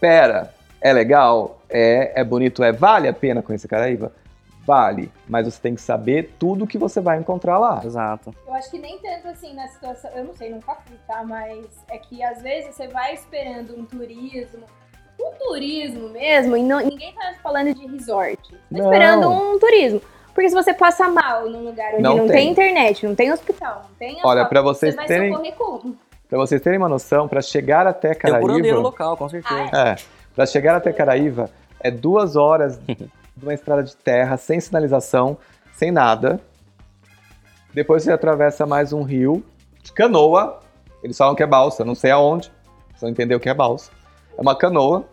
[0.00, 1.60] Pera, é legal?
[1.70, 2.64] É, é bonito?
[2.64, 2.72] É?
[2.72, 4.10] Vale a pena conhecer Caraíva?
[4.66, 7.82] Vale, mas você tem que saber tudo que você vai encontrar lá.
[7.84, 8.34] exato.
[8.46, 10.10] Eu acho que nem tanto assim na situação.
[10.12, 11.22] Eu não sei, nunca fui, tá?
[11.22, 14.62] Mas é que às vezes você vai esperando um turismo.
[15.20, 18.50] Um turismo mesmo, e não- ninguém tá falando de resort.
[18.52, 18.80] Tá Não.
[18.84, 20.00] esperando um turismo.
[20.34, 22.36] Porque se você passa mal num lugar onde Não não, tem.
[22.36, 22.50] tem.
[22.50, 25.32] internet, não tem hospital, não tem Olha, pra vocês você terem-?
[26.28, 29.70] Para vocês terem uma noção, para chegar até Tem o curandeiro Caraíva, local, com certeza.
[29.72, 29.96] Ah, é,
[30.34, 31.48] para chegar até Caraíva
[31.78, 32.80] é duas horas
[33.36, 35.36] de uma estrada de terra sem sinalização,
[35.72, 36.40] sem nada.
[37.72, 39.44] Depois você atravessa mais um rio
[39.82, 40.60] de canoa.
[41.02, 42.50] Eles falam que é balsa, não sei aonde.
[42.96, 43.90] Só entender o que é balsa.
[44.38, 45.04] É uma canoa,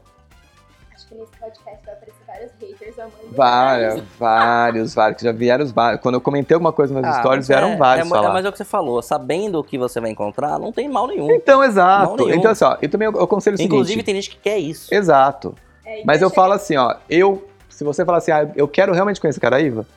[0.95, 3.35] Acho que nesse podcast vai aparecer vários haters amando.
[3.35, 6.01] vários, vários, vários, que já vieram os vários.
[6.01, 8.33] Quando eu comentei alguma coisa nas Ah, stories, mas vieram é- vários é, falar.
[8.33, 11.07] Mas é o que você falou, sabendo o que você vai encontrar, não tem mal
[11.07, 11.29] nenhum.
[11.31, 12.15] Então, exato.
[12.25, 12.37] nenhum.
[12.39, 14.05] Então, assim, ó, eu também eu aconselho o Inclusive, seguinte.
[14.05, 14.93] tem gente que quer isso.
[14.93, 15.55] Exato.
[15.85, 17.47] É, Mas eu falo assim, ó, eu,
[17.81, 19.87] se você falar assim, ah, eu quero realmente conhecer Caraíva,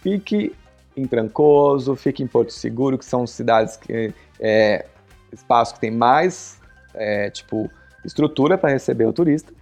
[0.00, 0.54] fique
[0.96, 4.86] em Trancoso, fique em Porto Seguro, que são cidades que é,
[5.32, 6.60] espaços que tem mais,
[6.94, 7.68] é, tipo,
[8.04, 9.52] estrutura para receber o turista.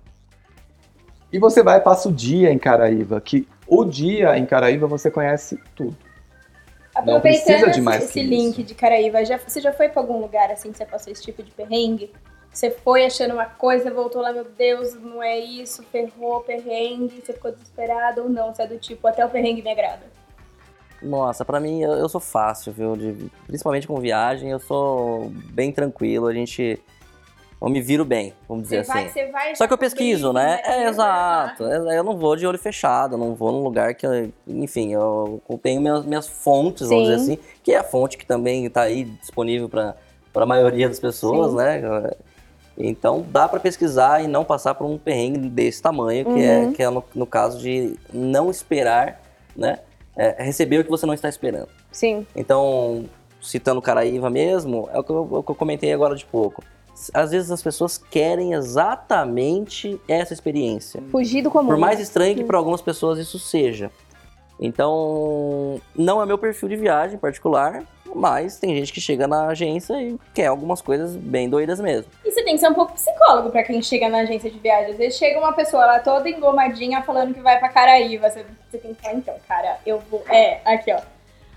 [1.32, 5.10] E você vai e passa o dia em Caraíva, que o dia em Caraíva você
[5.10, 5.96] conhece tudo.
[7.06, 10.02] Não precisa Aproveitando de mais esse, esse link de Caraíva, já, você já foi pra
[10.02, 12.12] algum lugar assim que você passou esse tipo de perrengue?
[12.56, 17.34] Você foi achando uma coisa, voltou lá, meu Deus, não é isso, ferrou, perrengue, você
[17.34, 18.54] ficou desesperado ou não?
[18.54, 20.04] Você é do tipo, até o perrengue me agrada.
[21.02, 22.96] Nossa, pra mim, eu, eu sou fácil, viu?
[22.96, 26.28] De- principalmente com viagem, eu sou bem tranquilo.
[26.28, 26.80] A gente.
[27.60, 29.12] eu me viro bem, vamos dizer Você vai, assim.
[29.12, 30.62] você vai Só que eu pesquiso, né?
[30.64, 30.88] É, né?
[30.88, 31.62] exato.
[31.66, 34.06] É, Eu não vou de olho fechado, não vou num lugar que,
[34.46, 37.10] enfim, eu eu tenho minhas, minhas fontes, vamos Sim.
[37.16, 39.94] dizer assim, que é a fonte que também está aí disponível para
[40.34, 41.56] a maioria das pessoas, Sim.
[41.58, 42.10] né?
[42.78, 46.72] Então dá para pesquisar e não passar por um perrengue desse tamanho, que é, Uhum.
[46.72, 49.20] que é no, no caso de não esperar,
[49.56, 49.78] né?
[50.14, 51.68] É, receber o que você não está esperando.
[51.92, 52.26] Sim.
[52.34, 53.04] Então,
[53.40, 56.62] citando Caraíva mesmo, é o que eu, é o que eu comentei agora de pouco.
[57.12, 61.02] Às vezes as pessoas querem exatamente essa experiência.
[61.10, 61.68] Fugir do comum.
[61.68, 63.90] Por mais estranho que para algumas pessoas isso seja.
[64.58, 67.82] Então, não é meu perfil de viagem particular,
[68.14, 72.10] mas tem gente que chega na agência e quer algumas coisas bem doidas mesmo.
[72.24, 74.92] E você tem que ser um pouco psicólogo pra quem chega na agência de viagem.
[74.92, 78.30] Às vezes chega uma pessoa lá toda engomadinha falando que vai pra Caraíva.
[78.30, 80.22] Você, você tem que falar, então, cara, eu vou.
[80.28, 81.00] É, aqui, ó.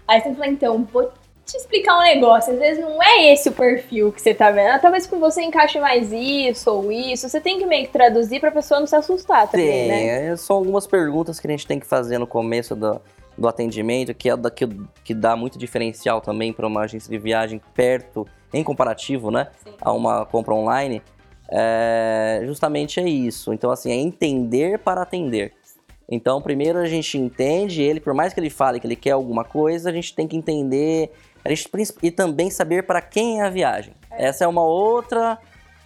[0.08, 1.12] Aí você tem que falar, então, vou
[1.46, 2.54] te explicar um negócio.
[2.54, 4.70] Às vezes não é esse o perfil que você tá vendo.
[4.72, 7.28] Ah, Talvez com você encaixe mais isso ou isso.
[7.28, 10.28] Você tem que meio que traduzir pra pessoa não se assustar também, Tem, né?
[10.28, 13.02] é, são algumas perguntas que a gente tem que fazer no começo do,
[13.40, 14.68] do atendimento, que é da, que,
[15.04, 19.48] que dá muito diferencial também para uma agência de viagem perto, em comparativo, né?
[19.64, 19.74] Sim.
[19.82, 21.02] A uma compra online.
[21.52, 23.54] É, justamente é isso.
[23.54, 25.54] Então, assim, é entender para atender.
[26.12, 29.44] Então, primeiro a gente entende ele, por mais que ele fale que ele quer alguma
[29.44, 31.12] coisa, a gente tem que entender
[31.46, 31.70] a gente,
[32.02, 33.94] e também saber para quem é a viagem.
[34.12, 35.38] Essa é uma outra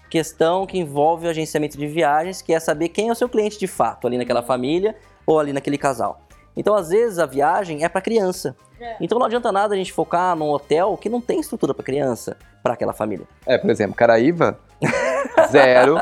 [0.09, 3.59] questão que envolve o agenciamento de viagens, que é saber quem é o seu cliente
[3.59, 6.21] de fato, ali naquela família ou ali naquele casal.
[6.55, 8.55] Então, às vezes, a viagem é para criança.
[8.79, 8.95] É.
[9.01, 12.37] Então, não adianta nada a gente focar num hotel que não tem estrutura para criança,
[12.61, 13.25] para aquela família.
[13.45, 14.57] É, por exemplo, Caraíva,
[15.49, 15.95] zero,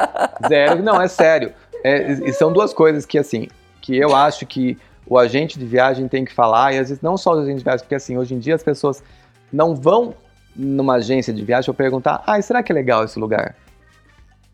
[0.48, 0.84] zero.
[0.84, 1.54] Não, é sério.
[1.84, 3.48] É, e são duas coisas que, assim,
[3.82, 7.18] que eu acho que o agente de viagem tem que falar, e às vezes não
[7.18, 9.04] só o agente de viagem, porque assim, hoje em dia as pessoas
[9.52, 10.14] não vão
[10.56, 13.56] numa agência de viagem ou perguntar, ah, será que é legal esse lugar?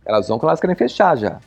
[0.06, 1.40] Elas vão quando elas querem fechar já.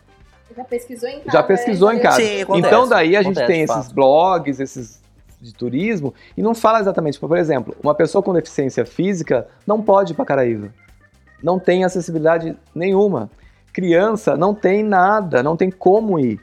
[0.57, 1.31] Já pesquisou em casa?
[1.33, 2.17] Já pesquisou em casa.
[2.17, 3.95] Sim, acontece, então daí a gente acontece, tem esses fato.
[3.95, 5.01] blogs, esses
[5.41, 10.13] de turismo, e não fala exatamente, por exemplo, uma pessoa com deficiência física não pode
[10.13, 10.73] ir para Caraíva.
[11.43, 13.31] Não tem acessibilidade nenhuma.
[13.73, 16.39] Criança não tem nada, não tem como ir.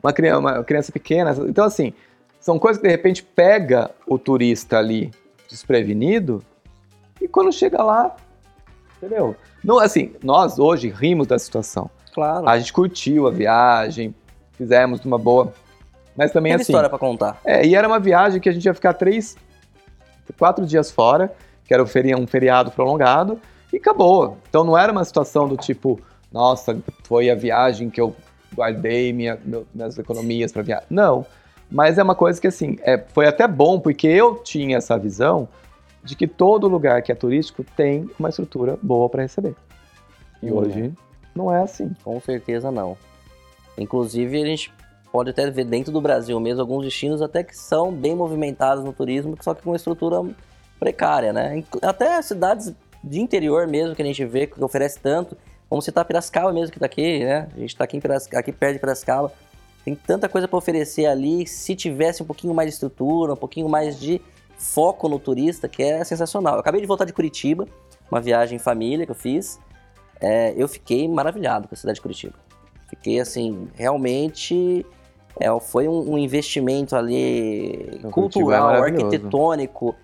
[0.00, 1.34] Uma criança, uma criança pequena.
[1.48, 1.92] Então, assim,
[2.38, 5.10] são coisas que de repente pega o turista ali
[5.48, 6.44] desprevenido
[7.20, 8.14] e quando chega lá,
[8.96, 9.34] entendeu?
[9.64, 11.90] Não, assim, nós hoje rimos da situação.
[12.16, 12.48] Claro.
[12.48, 14.14] A gente curtiu a viagem,
[14.54, 15.52] fizemos uma boa.
[16.16, 16.72] Mas também Tem assim.
[16.72, 17.38] história para contar.
[17.44, 19.36] É, e era uma viagem que a gente ia ficar três,
[20.38, 21.30] quatro dias fora,
[21.66, 23.38] que era um feriado, prolongado,
[23.70, 24.38] e acabou.
[24.48, 26.00] Então não era uma situação do tipo,
[26.32, 28.16] nossa, foi a viagem que eu
[28.54, 30.84] guardei minha, meu- minhas economias para viajar.
[30.88, 31.26] Não.
[31.70, 35.46] Mas é uma coisa que assim, é, foi até bom, porque eu tinha essa visão
[36.02, 39.54] de que todo lugar que é turístico tem uma estrutura boa para receber.
[40.42, 40.94] E hoje
[41.36, 41.92] não é assim.
[42.02, 42.96] Com certeza não.
[43.78, 44.72] Inclusive, a gente
[45.12, 48.92] pode até ver dentro do Brasil mesmo alguns destinos até que são bem movimentados no
[48.92, 50.22] turismo, só que com uma estrutura
[50.78, 51.62] precária, né?
[51.82, 55.36] Até cidades de interior mesmo que a gente vê que oferece tanto.
[55.70, 57.48] Vamos citar Piracicaba mesmo que tá aqui, né?
[57.56, 59.32] A gente tá aqui, em Pirac- aqui perto de Piracicaba.
[59.84, 61.46] Tem tanta coisa para oferecer ali.
[61.46, 64.20] Se tivesse um pouquinho mais de estrutura, um pouquinho mais de
[64.58, 66.54] foco no turista, que é sensacional.
[66.54, 67.66] Eu acabei de voltar de Curitiba,
[68.10, 69.58] uma viagem em família que eu fiz.
[70.20, 72.34] É, eu fiquei maravilhado com a cidade de Curitiba.
[72.88, 74.86] Fiquei assim, realmente
[75.38, 79.04] é, foi um, um investimento ali Curitiba é cultural, maravilhoso.
[79.06, 79.94] arquitetônico,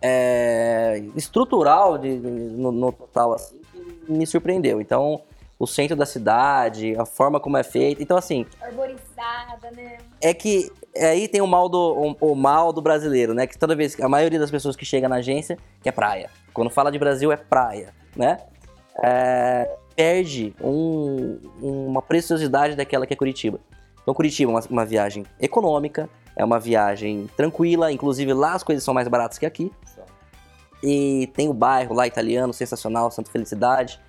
[0.00, 3.60] é, estrutural de, no, no total assim,
[4.06, 4.80] que me surpreendeu.
[4.80, 5.20] Então,
[5.58, 8.02] o centro da cidade, a forma como é feito.
[8.02, 9.98] Então, assim, Arborizada, né?
[10.20, 13.46] é que aí tem o mal do, o, o mal do brasileiro, né?
[13.46, 16.30] Que toda vez a maioria das pessoas que chega na agência quer praia.
[16.54, 18.38] Quando fala de Brasil é praia, né?
[19.02, 23.60] É, perde um- uma preciosidade daquela que é Curitiba.
[24.02, 28.82] Então Curitiba é uma, uma viagem econômica, é uma viagem tranquila, inclusive lá as coisas
[28.84, 29.70] são mais baratas que aqui.
[30.82, 34.00] E tem o bairro lá italiano, sensacional, Santa Felicidade,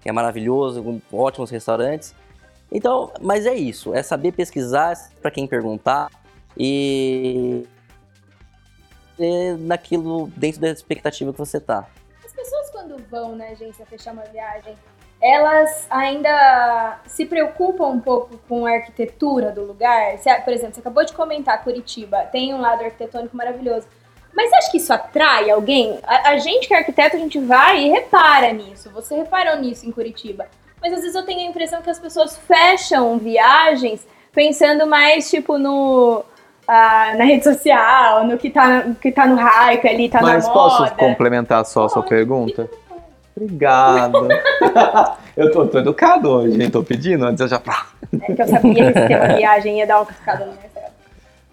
[0.00, 2.14] que é maravilhoso, com ótimos restaurantes.
[2.72, 6.10] Então, mas é isso, é saber pesquisar para quem perguntar
[6.56, 7.66] e
[9.60, 11.86] naquilo dentro da expectativa que você tá.
[12.36, 14.76] As pessoas quando vão na agência fechar uma viagem,
[15.22, 20.18] elas ainda se preocupam um pouco com a arquitetura do lugar.
[20.18, 23.88] Você- por exemplo, você acabou de comentar Curitiba, tem um lado arquitetônico maravilhoso.
[24.34, 25.98] Mas acha que isso atrai alguém?
[26.02, 28.90] A, a gente que é arquiteto, a gente vai e repara nisso.
[28.90, 30.46] Você reparou nisso em Curitiba.
[30.78, 35.56] Mas às vezes eu tenho a impressão que as pessoas fecham viagens pensando mais, tipo,
[35.56, 36.22] no...
[36.68, 40.46] ah, na rede social, no que tá, no que tá no hype ali, tá Mas
[40.46, 40.94] na posso moda.
[40.96, 42.68] complementar só a sua pergunta?
[43.36, 44.28] Obrigado.
[45.36, 46.70] Eu tô, tô educado hoje, hein?
[46.70, 47.62] Tô pedindo, antes eu já.
[48.22, 50.86] É que eu sabia que esse tema viagem ia dar uma cutucada no Marcelo.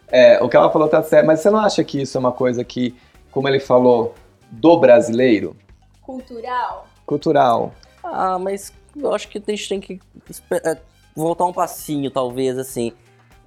[0.08, 2.32] É, o que ela falou tá certo, mas você não acha que isso é uma
[2.32, 2.96] coisa que,
[3.30, 4.16] como ele falou,
[4.50, 5.54] do brasileiro?
[6.02, 6.88] Cultural?
[7.06, 7.74] Cultural.
[8.02, 10.00] Ah, mas eu acho que a gente tem que
[10.52, 10.78] é,
[11.14, 12.94] voltar um passinho, talvez, assim.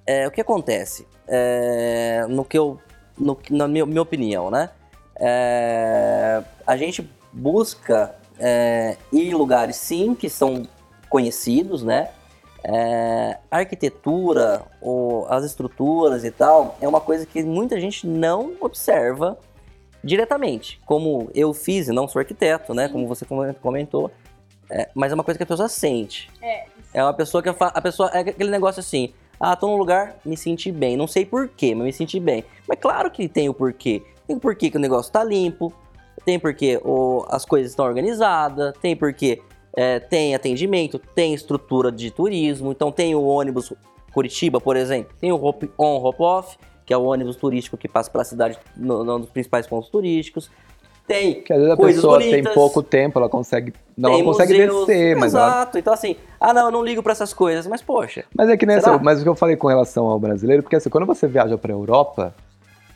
[0.06, 1.06] É, o que acontece?
[1.28, 2.78] É, no que eu.
[3.18, 4.70] no- na minha, minha opinião, né?
[5.18, 10.62] É, a gente busca é, ir em lugares, sim, que são
[11.08, 12.10] conhecidos, né?
[12.62, 18.52] É, a arquitetura, ou as estruturas e tal, é uma coisa que muita gente não
[18.60, 19.38] observa
[20.04, 20.80] diretamente.
[20.84, 22.88] Como eu fiz, e não sou arquiteto, né?
[22.88, 24.10] Como você come- comentou.
[24.68, 26.28] É, mas é uma coisa que a pessoa sente.
[26.42, 26.64] É.
[26.92, 29.12] É uma pessoa que fa- a pessoa é aquele negócio assim.
[29.38, 30.96] Ah, tô num lugar, me senti bem.
[30.96, 32.44] Não sei porquê, mas me senti bem.
[32.66, 34.02] Mas claro que tem o porquê.
[34.26, 35.72] Tem o porquê que o negócio tá limpo.
[36.24, 38.72] Tem porque o, as coisas estão organizadas.
[38.80, 39.40] Tem porque
[39.76, 40.98] é, tem atendimento.
[40.98, 42.72] Tem estrutura de turismo.
[42.72, 43.72] Então tem o ônibus
[44.12, 45.14] Curitiba, por exemplo.
[45.20, 46.56] Tem o hop on, hop off,
[46.86, 50.50] que é o ônibus turístico que passa pela cidade no- nos principais pontos turísticos.
[51.06, 52.54] Tem Porque às vezes a Coisas pessoa tem bonitas.
[52.54, 53.72] pouco tempo, ela consegue.
[53.96, 54.86] Não, tem ela consegue museus.
[54.86, 55.78] descer, mas ela Exato.
[55.78, 58.24] Então, assim, ah, não, eu não ligo pra essas coisas, mas poxa.
[58.36, 58.98] Mas é que nessa, Será?
[59.02, 61.72] mas o que eu falei com relação ao brasileiro, porque assim, quando você viaja para
[61.72, 62.34] a Europa,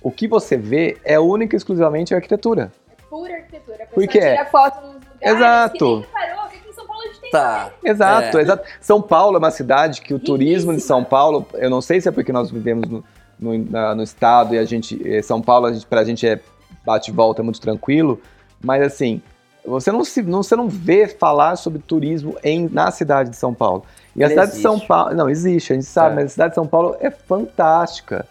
[0.03, 2.73] o que você vê é única e exclusivamente a arquitetura.
[3.09, 3.75] Pura arquitetura.
[3.77, 4.19] A pessoa Por quê?
[4.21, 6.01] tira foto nos lugares Exato.
[6.03, 7.71] que que aqui em São Paulo a gente tem Tá.
[7.85, 8.43] Exato, É.
[8.43, 8.69] exato.
[8.81, 10.97] São Paulo é uma cidade que o turismo de Riquíssima.
[10.97, 13.05] São Paulo, eu não sei se é porque nós vivemos no,
[13.39, 16.41] no, na- no estado e a gente, eh, São Paulo, a gente, pra gente é
[16.85, 18.21] bate e volta, é muito tranquilo,
[18.63, 19.21] mas assim,
[19.65, 23.53] você não, se, não, você não vê falar sobre turismo em, na cidade de São
[23.53, 23.85] Paulo.
[24.17, 24.89] E a Ele cidade de São existe.
[24.89, 26.15] Paulo, não, existe, a gente sabe, É.
[26.17, 28.27] mas a cidade de São Paulo é fantástica.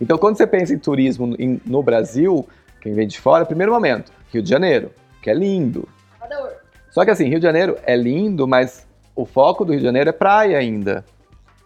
[0.00, 2.46] Então, quando você pensa em turismo em- no Brasil,
[2.80, 4.90] quem vem de fora, primeiro momento, Rio de Janeiro,
[5.22, 5.88] que é lindo.
[6.18, 6.52] Salvador.
[6.90, 10.10] Só que assim, Rio de Janeiro é lindo, mas o foco do Rio de Janeiro
[10.10, 11.04] é praia ainda.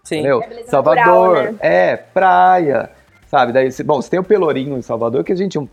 [0.05, 0.19] Sim.
[0.19, 0.43] Entendeu?
[0.43, 1.05] É Salvador,
[1.37, 1.59] natural, né?
[1.61, 2.91] é, praia.
[3.29, 3.53] Sabe?
[3.53, 5.67] Daí, se- bom, você tem o Pelourinho em Salvador, que a gente, um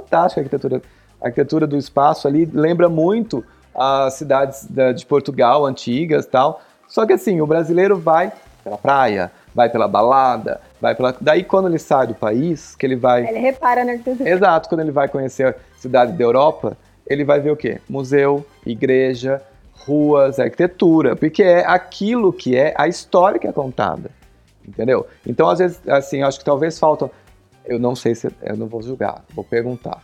[0.00, 0.80] fantástica arquitetura.
[1.20, 6.62] A arquitetura do espaço ali lembra muito as cidades da- de Portugal antigas tal.
[6.86, 8.32] Só que assim, o brasileiro vai
[8.62, 11.14] pela praia, vai pela balada, vai pela.
[11.20, 13.26] Daí quando ele sai do país, que ele vai.
[13.26, 14.28] Ele repara na arquitetura.
[14.30, 16.76] Exato, quando ele vai conhecer cidades da Europa,
[17.06, 17.80] ele vai ver o quê?
[17.88, 19.42] Museu, igreja,
[19.86, 24.10] ruas, arquitetura, porque é aquilo que é a história que é contada.
[24.66, 25.06] Entendeu?
[25.26, 27.10] Então, às vezes, assim, acho que talvez falta.
[27.64, 28.28] Eu não sei se.
[28.42, 30.02] Eu não vou julgar, vou perguntar.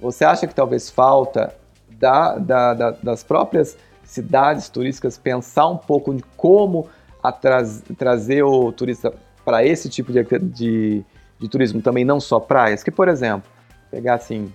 [0.00, 1.54] Você acha que talvez falta
[1.90, 6.88] da- da- da- das próprias cidades turísticas pensar um pouco de como
[7.22, 9.12] atras- trazer o turista
[9.44, 11.04] para esse tipo de, de,
[11.38, 12.82] de turismo também, não só praias?
[12.82, 13.48] Que, por exemplo,
[13.90, 14.52] pegar assim.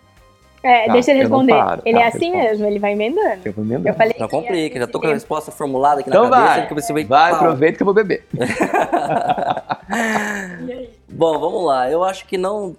[0.61, 1.53] É, Tá, deixa ele responder.
[1.53, 1.81] paro.
[1.85, 2.47] ele Tá, é assim responde.
[2.47, 3.39] mesmo, ele vai emendando.
[3.45, 3.87] Eu vou emendando.
[3.89, 6.55] Eu falei Não ia complica, já tô com a resposta formulada aqui Então na cabeça.
[6.59, 6.67] vai.
[6.67, 8.25] Que você vai, Vai, aproveita que eu vou beber.
[11.11, 11.89] Bom, vamos lá.
[11.89, 12.75] Eu acho que não.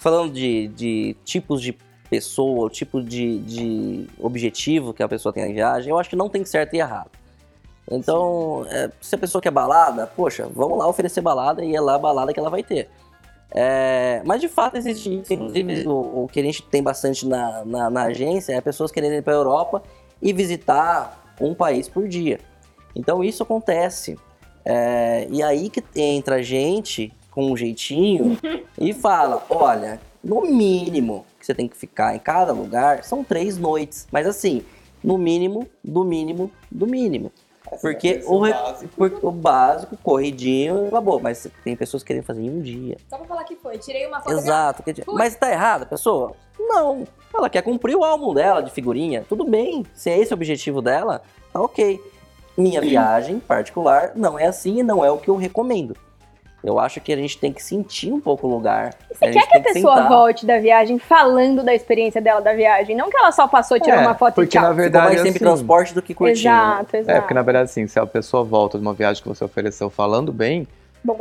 [0.00, 1.76] Falando de, de tipos de
[2.10, 6.16] pessoa, o tipo de, de objetivo que a pessoa tem na viagem, eu acho que
[6.16, 7.10] não tem certo e errado.
[7.90, 11.94] Então, é, se a pessoa quer balada, poxa, vamos lá oferecer balada e é lá
[11.94, 12.88] a balada que ela vai ter.
[13.54, 17.62] É, mas de fato existe isso, inclusive o, o que a gente tem bastante na,
[17.66, 19.82] na, na agência é pessoas querendo ir para a Europa
[20.22, 22.40] e visitar um país por dia.
[22.96, 24.18] Então isso acontece.
[24.64, 28.38] É, e aí que entra a gente com um jeitinho
[28.78, 33.58] e fala: olha, no mínimo que você tem que ficar em cada lugar são três
[33.58, 34.06] noites.
[34.10, 34.62] Mas assim,
[35.02, 37.32] no mínimo, do mínimo, do mínimo.
[37.80, 38.54] Porque o, re-
[38.96, 41.20] por- o básico, corridinho, acabou.
[41.20, 42.96] Mas tem pessoas que querem fazer em um dia.
[43.08, 43.78] Só pra falar que foi.
[43.78, 44.32] Tirei uma foto.
[44.36, 44.82] Exato.
[45.04, 45.14] Fui.
[45.14, 46.32] Mas tá errada a pessoa?
[46.58, 47.06] Não.
[47.34, 49.24] Ela quer cumprir o álbum dela de figurinha.
[49.28, 49.84] Tudo bem.
[49.94, 52.00] Se é esse o objetivo dela, tá ok.
[52.56, 55.96] Minha viagem particular não é assim e não é o que eu recomendo.
[56.62, 58.94] Eu acho que a gente tem que sentir um pouco o lugar.
[59.12, 60.08] Você gente quer que a pessoa sentar.
[60.08, 62.94] volte da viagem falando da experiência dela da viagem?
[62.96, 64.62] Não que ela só passou, tirou É, uma foto e porque tchau.
[64.62, 65.44] na Ficou verdade mais é tempo em assim.
[65.44, 66.38] transporte do que curtindo.
[66.48, 67.16] Exato, exato.
[67.16, 69.90] É, porque na verdade, assim, se a pessoa volta de uma viagem que você ofereceu
[69.90, 70.68] falando bem,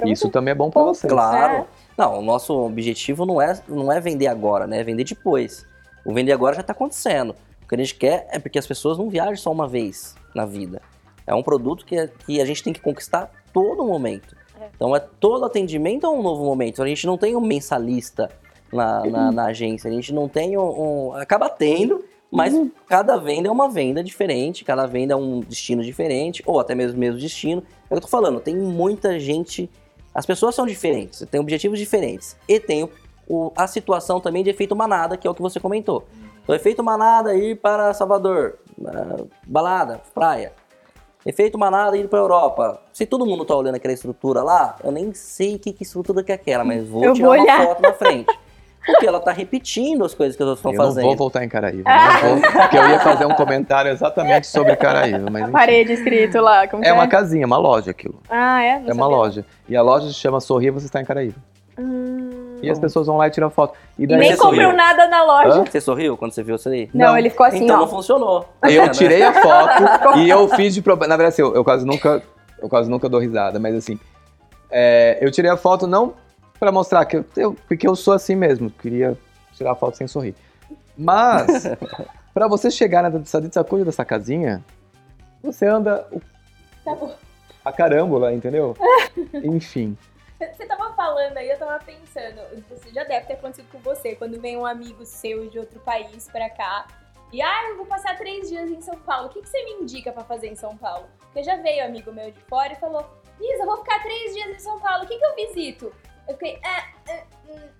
[0.05, 0.31] isso você.
[0.31, 1.07] também é bom pra você.
[1.07, 1.53] Claro.
[1.53, 1.65] É.
[1.97, 4.79] Não, o nosso objetivo não é, não é vender agora, né?
[4.81, 5.65] É vender depois.
[6.05, 7.35] O vender agora já tá acontecendo.
[7.63, 10.45] O que a gente quer é porque as pessoas não viajam só uma vez na
[10.45, 10.81] vida.
[11.25, 14.35] É um produto que, que a gente tem que conquistar todo momento.
[14.75, 16.81] Então é todo atendimento é um novo momento.
[16.81, 18.29] A gente não tem um mensalista
[18.71, 20.61] na, na, na agência, a gente não tem um.
[21.09, 22.53] um- acaba tendo, mas
[22.87, 26.95] cada venda é uma venda diferente, cada venda é um destino diferente, ou até mesmo
[26.97, 27.61] o mesmo destino.
[27.61, 29.69] É o que eu tô falando, tem muita gente.
[30.13, 32.35] As pessoas são diferentes, têm objetivos diferentes.
[32.47, 32.89] E tem o-
[33.27, 36.05] o- a situação também de efeito manada, que é o que você comentou.
[36.43, 40.53] Então, efeito manada ir para Salvador, ah, balada, praia.
[41.25, 42.81] Efeito manada ir para Europa.
[42.91, 46.31] Se todo mundo tá olhando aquela estrutura lá, eu nem sei que, que estrutura que
[46.31, 48.39] é aquela, mas vou Eu tirar vou uma foto na frente.
[48.83, 51.03] Porque ela tá repetindo as coisas que os outros estão Eu não fazendo.
[51.05, 51.83] vou voltar em Caraíva.
[51.87, 55.29] não vou, porque eu ia fazer um comentário exatamente sobre Caraíva.
[55.29, 55.51] Mas enfim.
[55.51, 58.19] Parede escrito lá, como que é uma casinha, uma loja aquilo.
[58.27, 58.79] Ah, é?
[58.79, 59.05] Não é uma sabia.
[59.17, 59.45] loja.
[59.69, 61.37] E a loja se chama Sorria, você está em Caraíva.
[61.77, 62.40] Hum.
[62.61, 63.73] E as pessoas vão lá e tiram foto.
[63.97, 65.65] E E daí nem compram nada na loja.
[65.69, 66.89] Você sorriu quando você viu isso aí?
[66.93, 67.17] Não, Não.
[67.17, 67.79] ele ficou assim, então ó.
[67.79, 68.45] não funcionou.
[68.63, 71.09] eu tirei a foto e eu fiz de problema.
[71.09, 72.21] Na verdade, assim, eu, eu quase nunca.
[72.61, 73.99] Eu quase nunca dou risada, mas assim.
[74.69, 76.13] é, eu tirei a foto não
[76.59, 78.69] pra mostrar que eu, eu- Porque eu sou assim mesmo.
[78.69, 79.17] Queria
[79.53, 80.35] tirar a foto sem sorrir.
[80.97, 81.63] Mas,
[82.33, 84.63] pra você chegar na Saditsakuya dessa casinha,
[85.43, 86.21] você anda o-
[86.85, 87.11] Tá bom.
[87.65, 88.75] a carâmbula, entendeu?
[89.43, 89.97] Enfim.
[90.53, 94.39] Você tava falando aí, eu tava pensando, você já deve ter acontecido com você, quando
[94.41, 96.87] vem um amigo seu de outro país pra cá
[97.31, 99.83] e, ah, eu vou passar três dias em São Paulo, o que, que você me
[99.83, 101.07] indica pra fazer em São Paulo?
[101.19, 104.33] Porque já veio um amigo meu de fora e falou, Isa, eu vou ficar três
[104.33, 105.95] dias em São Paulo, o que, que eu visito?
[106.27, 107.23] Eu fiquei, ah, ah,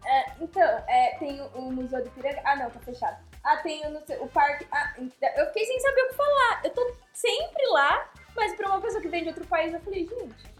[0.06, 3.18] ah, então, é, tem o, Museu do Piranga, ah, não, tá fechado.
[3.44, 6.96] Ah, tem o, o parque, ah, eu fiquei sem saber o que falar, eu tô
[7.14, 10.51] sempre lá, mas pra uma pessoa que vem de outro país, eu falei, gente,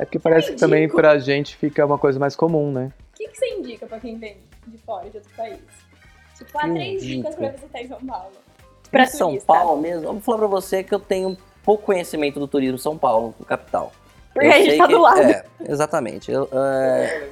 [0.00, 1.02] É porque parece que também ridículo.
[1.02, 2.90] pra gente fica uma coisa mais comum, né?
[3.12, 5.58] O que, que você indica pra quem vem de fora, de outro país?
[6.38, 7.16] Tipo, há Que três dica?
[7.16, 8.32] dicas pra visitar em São Paulo.
[8.90, 9.46] Pra Em São turista.
[9.46, 12.78] Paulo mesmo, eu vou falar pra você que eu tenho pouco conhecimento do turismo em
[12.78, 13.92] São Paulo, capital.
[14.32, 15.20] Porque Eu a gente sei tá que- do lado.
[15.20, 16.32] É, exatamente.
[16.32, 17.28] Eu, é,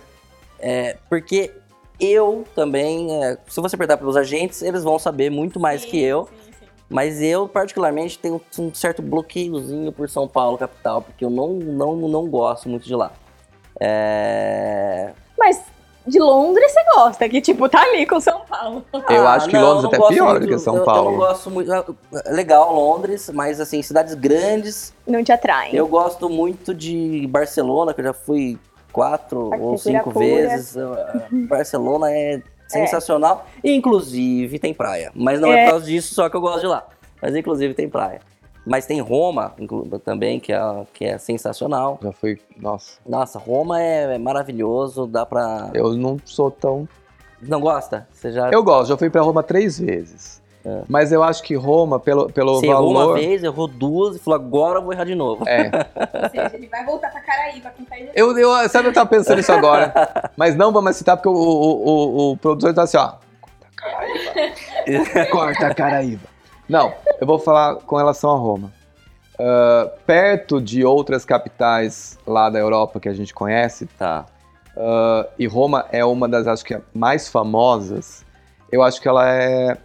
[0.59, 1.51] é, porque
[1.99, 6.03] eu também, é, se você perguntar pelos agentes, eles vão saber muito mais Sim, que
[6.03, 6.27] eu.
[6.45, 6.48] Sim.
[6.89, 11.95] Mas eu, particularmente, tenho um certo bloqueiozinho por São Paulo, capital, porque eu não, não,
[11.97, 13.13] não gosto muito de lá.
[13.79, 15.11] É...
[15.39, 15.63] Mas
[16.07, 18.83] de Londres você gosta, que tipo, tá ali com São Paulo.
[19.11, 20.85] Eu Ah, acho que não, Londres até gosto pior muito- do que São eu- Eu
[20.87, 21.11] Paulo.
[21.11, 21.71] não gosto muito.
[21.73, 24.95] é Legal Londres, mas assim, cidades grandes.
[25.07, 25.75] Não te atraem.
[25.75, 28.59] Eu gosto muito de Barcelona, que eu já fui
[28.91, 30.25] quatro ou cinco pura.
[30.25, 30.75] vezes.
[30.75, 33.47] Uh, Barcelona é sensacional.
[33.65, 35.11] Inclusive tem praia.
[35.15, 35.63] Mas não é.
[35.63, 35.65] É.
[35.65, 36.87] por causa disso só que eu gosto de lá.
[37.21, 38.21] Mas inclusive tem praia.
[38.67, 39.55] Mas tem Roma
[40.05, 40.61] também, que é,
[40.93, 41.99] que é sensacional.
[42.03, 42.39] Já fui.
[42.59, 45.71] Nossa, Nossa, Roma é, é maravilhoso, dá pra.
[45.73, 46.87] eu não sou tão.
[47.41, 48.07] Não gosta?
[48.13, 48.51] Você já.
[48.51, 50.43] Eu gosto, já fui pra Roma três vezes.
[50.69, 50.83] É.
[50.87, 53.15] Mas eu acho que Roma, pelo, pelo Você errou uma valor.
[53.15, 55.49] vez, errou duas e falou, agora eu vou errar de novo.
[55.49, 55.71] É.
[56.23, 59.53] Ou seja, ele vai voltar pra Caraíba com Eu, eu, sabe, eu tava pensando isso
[59.53, 59.93] agora.
[60.37, 63.13] Mas não vamos citar, porque o, o, o, o produtor tá assim, ó.
[63.41, 65.27] Corta a Caraíba.
[65.33, 66.29] Corta a Caraíba.
[66.69, 68.71] Não, eu vou falar com relação a Roma.
[69.39, 74.27] Ah, perto de outras capitais lá da Europa que a gente conhece, Tá.
[74.77, 78.25] ah, e Roma é uma das, acho que, mais famosas,
[78.71, 79.79] eu acho que ela é,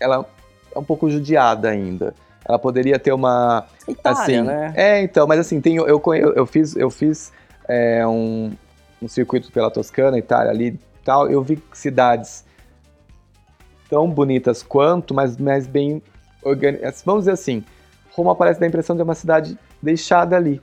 [0.00, 0.26] ela
[0.74, 2.14] é um pouco judiada ainda.
[2.44, 4.72] Ela poderia ter uma, Itália, assim, né?
[4.74, 7.32] É, então, mas assim, tem, eu, conhe- eu fiz, eu fiz
[7.68, 8.52] é, um,
[9.00, 11.28] um circuito pela Toscana, Itália ali tal.
[11.30, 12.44] Eu vi cidades
[13.88, 16.02] tão bonitas quanto, mas, mas bem
[16.42, 17.02] organizadas.
[17.04, 17.64] Vamos dizer assim,
[18.12, 20.60] Roma parece dar a impressão de uma cidade deixada ali.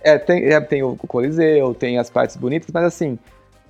[0.00, 3.18] É, tem, é, tem o Coliseu, tem as partes bonitas, mas assim,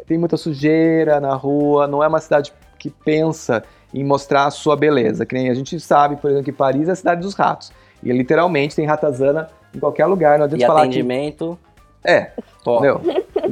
[0.06, 4.76] tem muita sujeira na rua, não é uma cidade que pensa em mostrar a sua
[4.76, 5.24] beleza.
[5.26, 7.72] Que nem a gente sabe, por exemplo, que Paris é a cidade dos ratos.
[8.02, 10.38] E literalmente tem ratazana em qualquer lugar.
[10.38, 10.86] Não adianta E falar que.
[10.88, 11.58] atendimento.
[12.04, 12.30] É,
[12.64, 13.00] Ó, meu.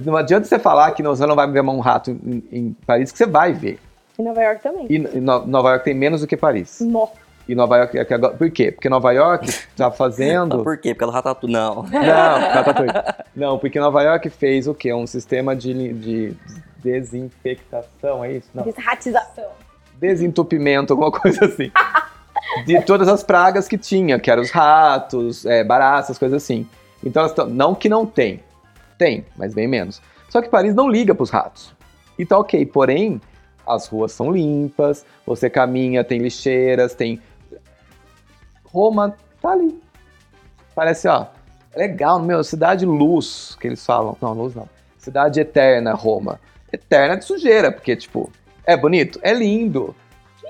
[0.04, 3.18] Não adianta você falar que você não vai ver um rato em, em Paris, que
[3.18, 3.78] você vai ver.
[4.18, 4.86] Em Nova York também.
[4.88, 6.78] E No- Nova York tem menos do que Paris.
[6.80, 7.08] Nó.
[7.48, 8.34] E Nova York é que agora.
[8.34, 8.72] Por quê?
[8.72, 10.62] Porque Nova York tá fazendo.
[10.64, 10.94] Por quê?
[10.94, 11.46] Porque ela ratatu.
[11.48, 11.82] Não.
[11.82, 12.92] Não, Ratatouille.
[13.34, 14.92] Não, porque Nova York fez o quê?
[14.92, 16.36] Um sistema de, de
[16.82, 18.48] desinfectação, é isso?
[18.54, 18.64] Não.
[18.64, 19.44] Desratização.
[19.98, 21.70] Desentupimento, alguma coisa assim.
[22.64, 26.66] De todas as pragas que tinha, que eram os ratos, é, baratas, coisas assim.
[27.04, 28.42] Então, não que não tem.
[28.98, 30.00] Tem, mas bem menos.
[30.28, 31.74] Só que Paris não liga pros ratos.
[32.18, 33.20] E tá ok, porém,
[33.66, 37.20] as ruas são limpas, você caminha, tem lixeiras, tem.
[38.64, 39.78] Roma tá ali.
[40.74, 41.26] Parece, ó,
[41.74, 44.16] legal, meu, cidade luz, que eles falam.
[44.20, 44.68] Não, luz não.
[44.98, 46.40] Cidade eterna, Roma.
[46.72, 48.30] Eterna de sujeira, porque, tipo,
[48.66, 49.18] é bonito?
[49.22, 49.94] É lindo.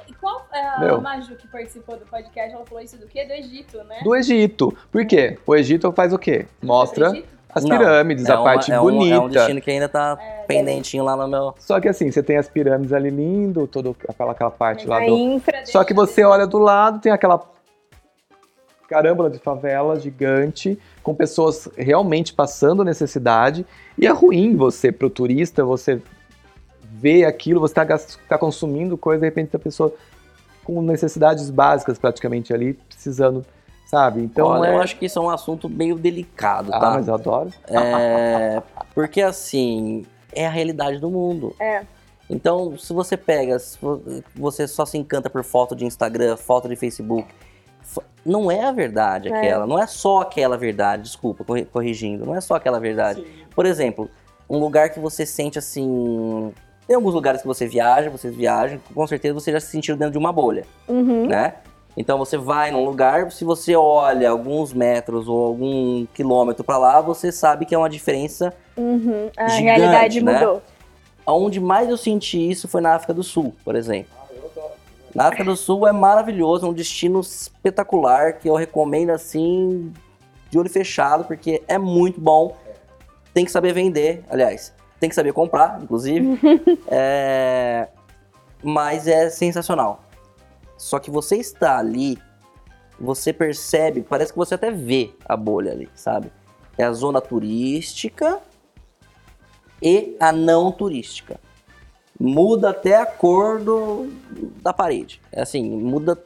[0.09, 1.01] E qual é a Meu.
[1.01, 2.55] Maju que participou do podcast?
[2.55, 3.25] Ela falou isso do quê?
[3.25, 3.97] Do Egito, né?
[4.03, 4.77] Do Egito.
[4.91, 5.39] Por quê?
[5.47, 6.47] O Egito faz o quê?
[6.63, 7.13] Mostra
[7.55, 9.15] as Não, pirâmides, É a uma- parte é um- bonita.
[9.15, 11.55] é um destino que ainda tá pendentinho lá no meu.
[11.59, 15.07] Só que assim, você tem as pirâmides ali lindo, toda aquela, aquela parte lá a
[15.07, 15.17] do.
[15.17, 17.41] infra Só que você de- olha do lado, tem aquela
[18.89, 23.67] carâmbula de favela gigante, com pessoas realmente passando necessidade,
[23.99, 26.01] e é ruim você, pro turista, você
[26.99, 29.93] vê aquilo, você tá, gas- tá consumindo coisa, de repente a pessoa
[30.65, 33.45] com necessidades básicas praticamente ali, precisando,
[33.87, 34.23] sabe?
[34.23, 34.75] Então Olha, é...
[34.75, 36.91] eu acho que isso é um assunto meio delicado, Ah, tá?
[36.91, 37.51] mas eu adoro.
[37.69, 38.63] É,
[38.95, 41.55] porque assim, é a realidade do mundo.
[41.61, 41.83] É.
[42.29, 44.03] Então, se você pega, se vo-
[44.35, 47.29] você só se encanta por foto de Instagram, foto de Facebook,
[48.25, 49.37] não é a verdade É.
[49.37, 53.25] aquela, não é só aquela verdade, desculpa, corri- corrigindo, não é só aquela verdade.
[53.55, 54.11] Por exemplo,
[54.51, 56.53] um lugar que você sente assim.
[56.87, 60.13] Tem alguns lugares que você viaja, vocês viajam, com certeza você já se sentiu dentro
[60.13, 61.27] de uma bolha Uhum.
[61.27, 61.55] né?
[61.97, 67.01] Então você vai num lugar, se você olha alguns metros ou algum quilômetro pra lá,
[67.01, 68.53] você sabe que é uma diferença.
[68.77, 69.31] Uhum.
[69.37, 70.35] A Gigante, realidade né?
[70.35, 70.63] mudou.
[71.27, 74.15] Onde mais eu senti isso foi na África do Sul, por exemplo.
[75.15, 79.91] Na África do Sul é maravilhoso, é um destino espetacular que eu recomendo assim
[80.51, 82.55] de olho fechado porque é muito bom.
[83.33, 86.39] Tem que saber vender, aliás, tem que saber comprar, inclusive.
[86.89, 87.89] É,
[88.63, 90.05] Mas é sensacional.
[90.77, 92.19] Só que você está ali,
[92.99, 96.31] você percebe, parece que você até vê a bolha ali, sabe?
[96.79, 98.41] É a zona turística
[99.83, 101.41] e a não turística.
[102.19, 104.11] Muda até a cor do,
[104.63, 105.21] da parede.
[105.33, 106.23] É assim, muda,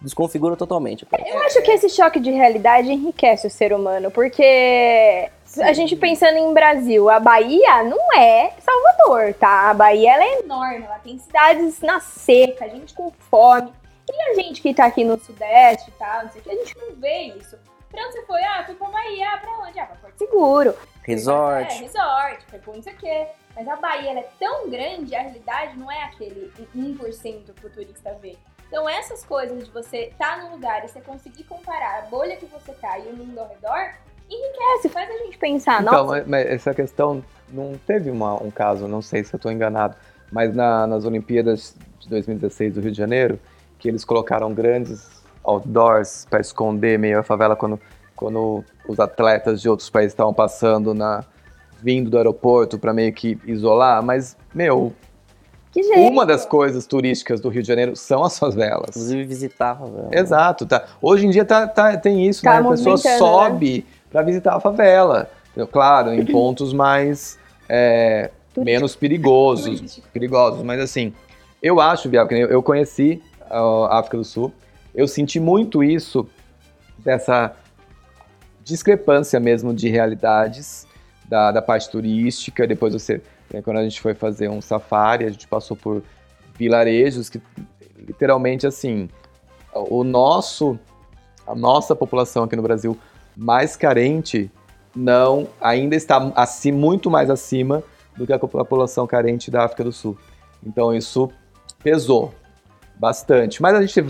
[0.00, 1.06] desconfigura totalmente.
[1.26, 6.36] Eu acho que esse choque de realidade enriquece o ser humano, porque a gente pensando
[6.36, 9.70] em Brasil, a Bahia não é Salvador, tá?
[9.70, 13.72] A Bahia ela é enorme, ela tem cidades na seca, gente com fome.
[14.08, 16.76] E a gente que tá aqui no Sudeste tal, não sei o que, a gente
[16.78, 17.58] não vê isso.
[17.90, 18.42] Pra você foi?
[18.42, 19.30] Ah, fui pra Bahia.
[19.32, 19.78] Ah, pra onde?
[19.78, 20.76] Ah, pra Porto Seguro.
[21.02, 21.72] Resort.
[21.72, 23.26] É, resort, foi por não sei o quê.
[23.54, 28.12] Mas a Bahia é tão grande, a realidade não é aquele 1% que o turista
[28.20, 28.36] vê.
[28.68, 32.46] Então essas coisas de você estar num lugar e você conseguir comparar a bolha que
[32.46, 33.94] você tá e o mundo ao redor,
[34.30, 37.22] enriquece, faz a gente pensar, Então, nossa, mas, mas essa questão
[37.52, 39.94] não teve uma- um caso, não sei se eu estou enganado,
[40.32, 43.38] mas na- nas Olimpíadas de 2016 do Rio de Janeiro,
[43.78, 47.78] que eles colocaram grandes outdoors para esconder meio a favela quando,
[48.16, 51.24] quando os atletas de outros países estavam passando na
[51.80, 54.92] vindo do aeroporto para meio que isolar, mas meu,
[55.70, 56.00] que jeito.
[56.00, 58.88] uma das coisas turísticas do Rio de Janeiro são as favelas.
[58.90, 59.86] Inclusive visitava.
[59.86, 60.08] velho.
[60.10, 60.84] Exato, tá.
[61.02, 62.66] Hoje em dia tá, tá- tem isso, Tá né?
[62.66, 63.86] A pessoa movimentando, sobe
[64.16, 65.30] pra visitar a favela.
[65.50, 65.68] Entendeu?
[65.68, 67.38] Claro, em pontos mais
[67.68, 71.12] é, menos perigosos, perigosos, mas assim,
[71.62, 74.52] eu acho, Biel, que eu eu conheci a África do Sul,
[74.94, 76.26] eu senti muito isso
[76.98, 77.54] dessa
[78.64, 80.86] discrepância mesmo de realidades
[81.28, 82.66] da, da parte turística.
[82.66, 83.20] Depois você,
[83.52, 86.02] né, quando a gente foi fazer um safari, a gente passou por
[86.58, 87.40] vilarejos que
[87.98, 89.10] literalmente assim,
[89.74, 90.78] o nosso,
[91.46, 92.98] a nossa população aqui no Brasil
[93.36, 94.50] mais carente
[94.94, 97.82] não ainda está assim muito mais acima
[98.16, 100.16] do que a população carente da África do Sul.
[100.64, 101.30] Então isso
[101.82, 102.32] pesou
[102.98, 103.60] bastante.
[103.60, 104.00] Mas a gente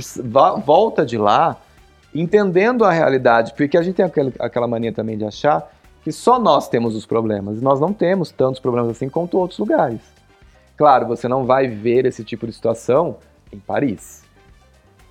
[0.64, 1.56] volta de lá
[2.14, 5.70] entendendo a realidade, porque a gente tem aquele- aquela mania também de achar
[6.02, 7.58] que só nós temos os problemas.
[7.58, 10.00] E nós não temos tantos problemas assim quanto outros lugares.
[10.76, 13.16] Claro, você não vai ver esse tipo de situação
[13.52, 14.22] em Paris.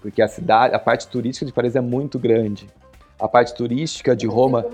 [0.02, 2.68] Porque a cidade, a parte turística de Paris é muito grande.
[3.20, 4.66] A parte turística de Roma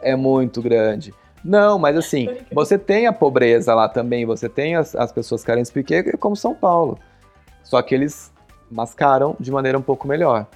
[0.00, 1.14] é muito grande.
[1.44, 5.70] Não, mas assim, você tem a pobreza lá também, você tem as, as pessoas carentes,
[5.70, 6.98] porque é como São Paulo.
[7.64, 8.32] Só que eles
[8.70, 10.46] mascaram de maneira um pouco melhor.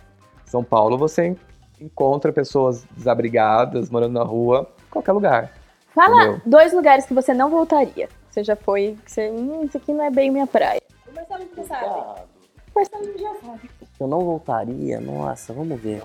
[0.44, 1.36] São Paulo você en-
[1.80, 5.52] encontra pessoas desabrigadas, morando na rua, em qualquer lugar.
[5.92, 6.40] Fala entendeu?
[6.46, 8.08] dois lugares que você não voltaria.
[8.30, 10.80] Você já foi, que você, hum, isso aqui não é bem minha praia.
[11.10, 11.86] O Marcelo já sabe.
[11.86, 13.70] O Marcelo já sabe.
[13.98, 16.02] Eu não voltaria, nossa, vamos ver.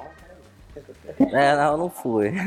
[1.19, 2.31] É, não, eu não fui.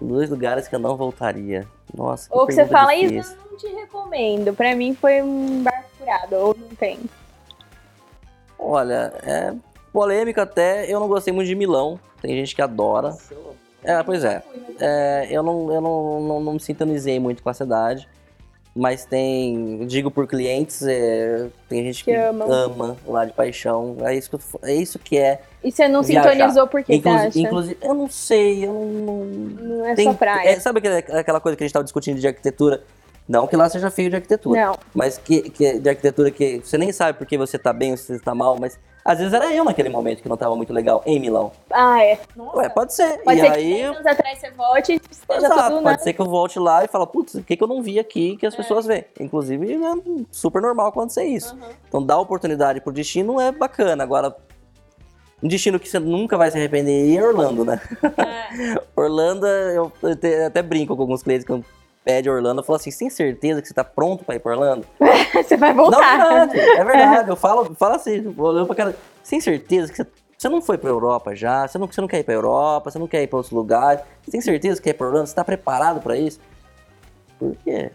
[0.00, 1.66] Dois lugares que eu não voltaria.
[1.94, 3.20] Nossa, que Ou que você fala, difícil.
[3.20, 4.54] isso eu não te recomendo.
[4.54, 6.98] Pra mim foi um barco furado, ou não tem.
[8.58, 9.54] Olha, é
[9.92, 10.90] polêmico até.
[10.90, 12.00] Eu não gostei muito de Milão.
[12.20, 13.16] Tem gente que adora.
[13.82, 14.42] É, pois é.
[14.80, 18.08] É, eu não, eu não, não, não me sintonizei muito com a cidade.
[18.76, 22.50] Mas tem, digo por clientes, é, tem gente que, Que amam.
[22.52, 23.96] ama lá de paixão.
[24.00, 25.40] É isso que, eu é, isso que é.
[25.62, 26.32] E você não Viajar.
[26.32, 27.38] sintonizou por Inclusi- acha?
[27.38, 28.84] inclusive, eu não sei, eu não.
[28.86, 29.24] não-
[29.78, 30.48] Não é tem- sua praia.
[30.48, 32.82] é, sabe aquela, aquela coisa que a gente tava discutindo de arquitetura?
[33.28, 34.66] Não que lá seja feio de arquitetura.
[34.66, 34.78] Não.
[34.94, 38.06] Mas que, que de arquitetura que você nem sabe porque você tá bem ou se
[38.06, 41.02] você tá mal, mas às vezes era eu naquele momento que não tava muito legal
[41.04, 41.52] em Milão.
[41.70, 42.18] Ah, é.
[42.34, 43.18] Nossa, Ué, pode ser.
[43.18, 45.98] Pode e ser que aí, 10 anos atrás você volte e exato, pode né?
[45.98, 48.36] ser que eu volte lá e fale, putz, o que, que eu não vi aqui
[48.36, 49.04] que as pessoas veem?
[49.20, 49.94] Inclusive, é
[50.30, 51.54] super normal acontecer isso.
[51.54, 51.68] Aham.
[51.86, 54.02] Então, dar oportunidade pro destino é bacana.
[54.02, 54.34] Agora,
[55.42, 57.80] um destino que você nunca vai se arrepender é Orlando, né?
[58.16, 58.80] É.
[58.96, 59.92] Orlando, eu,
[60.46, 61.62] até brinco com alguns clientes que eu
[62.04, 64.52] pede Orlando, eu falo assim, você tem certeza que você tá pronto pra ir pra
[64.52, 64.86] Orlando?
[65.34, 66.18] Você vai Não, é voltar.
[66.28, 67.30] verdade, é verdade.
[67.30, 70.76] Eu falo, falo assim, olhando pra cara, você tem certeza que você, você não foi
[70.78, 71.66] pra Europa já?
[71.66, 72.90] Você não, você não quer ir pra Europa?
[72.90, 74.02] Você não quer ir pra outros lugares?
[74.22, 75.26] Você tem certeza que quer ir pra Orlando?
[75.26, 76.38] Você tá preparado pra isso?
[77.38, 77.90] Por quê?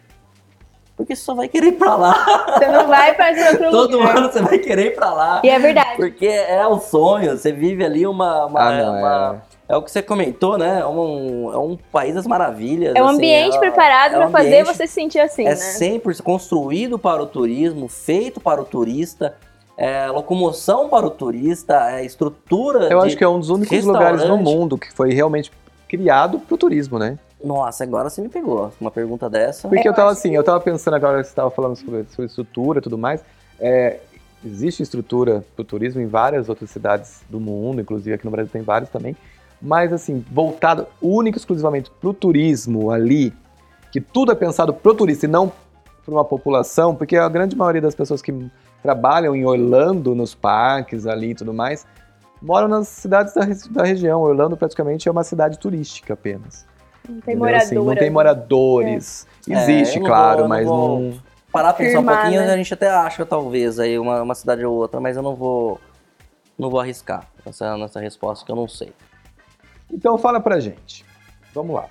[0.97, 2.13] Porque você só vai querer ir pra lá.
[2.57, 4.17] Você não vai fazer outro Todo lugar.
[4.17, 5.41] ano você vai querer ir pra lá.
[5.45, 5.95] E é verdade.
[5.95, 8.45] Porque é o sonho, você vive ali uma.
[8.47, 9.48] uma- Ah, não, uma- é.
[9.75, 10.79] O que você comentou, né?
[10.79, 12.95] É um, é um país das maravilhas.
[12.95, 15.49] É um assim, ambiente é- preparado é um pra fazer você se sentir assim, É
[15.49, 15.55] né?
[15.55, 19.35] 100% construído para o turismo, feito para o turista,
[19.77, 22.85] é locomoção para o turista, é estrutura.
[22.91, 25.51] Eu de- acho que é um dos únicos lugares no mundo que foi realmente
[25.87, 27.17] criado pro turismo, né?
[27.43, 28.71] Nossa, agora você me pegou.
[28.81, 29.67] Uma pergunta dessa.
[29.69, 32.25] Porque eu, Eu tava assim, eu tava pensando agora que você tava falando sobre, sobre
[32.25, 33.21] estrutura e tudo mais.
[33.59, 33.99] É,
[34.43, 38.61] existe estrutura pro turismo em várias outras cidades do mundo, inclusive aqui no Brasil tem
[38.61, 39.15] várias também.
[39.61, 43.33] Mas assim, voltado único e exclusivamente pro turismo ali,
[43.91, 45.51] que tudo é pensado pro turista e não
[46.05, 48.33] para uma população, porque a grande maioria das pessoas que
[48.81, 51.85] trabalham em Orlando, nos parques ali e tudo mais,
[52.41, 54.21] moram nas cidades da, da região.
[54.21, 56.65] Orlando praticamente é uma cidade turística apenas.
[57.07, 57.63] Não tem moradora.
[57.63, 59.27] Assim, não tem moradores.
[59.49, 61.29] É, Existe, não claro, vou- não mas vou- não.
[61.51, 62.53] Parar pra pensar um pouquinho, né?
[62.53, 65.79] a gente até acha, talvez, aí uma, uma cidade ou outra, mas eu não vou.
[66.57, 68.93] Não vou arriscar nessa, nessa resposta que eu não sei.
[69.91, 71.05] Então fala pra gente.
[71.53, 71.85] Vamos lá.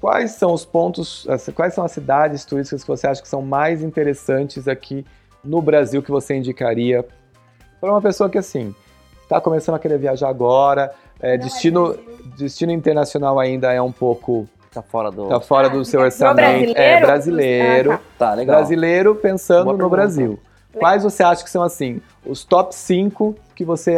[0.00, 3.82] Quais são os pontos, quais são as cidades turísticas que você acha que são mais
[3.82, 5.04] interessantes aqui
[5.42, 7.06] no Brasil que você indicaria
[7.80, 8.74] para uma pessoa que assim
[9.22, 12.32] está começando a querer viajar agora, é, é destino, Brasil.
[12.36, 15.28] destino internacional ainda é um pouco Tá fora do.
[15.28, 16.34] tá fora Ah, do seu orçamento,
[16.74, 16.78] brasileiro?
[16.80, 18.56] é brasileiro, Ah, Tá, legal.
[18.56, 19.88] brasileiro pensando no.
[19.88, 20.38] Brasil.
[20.74, 23.96] Quais você acha que são assim os top 5 que você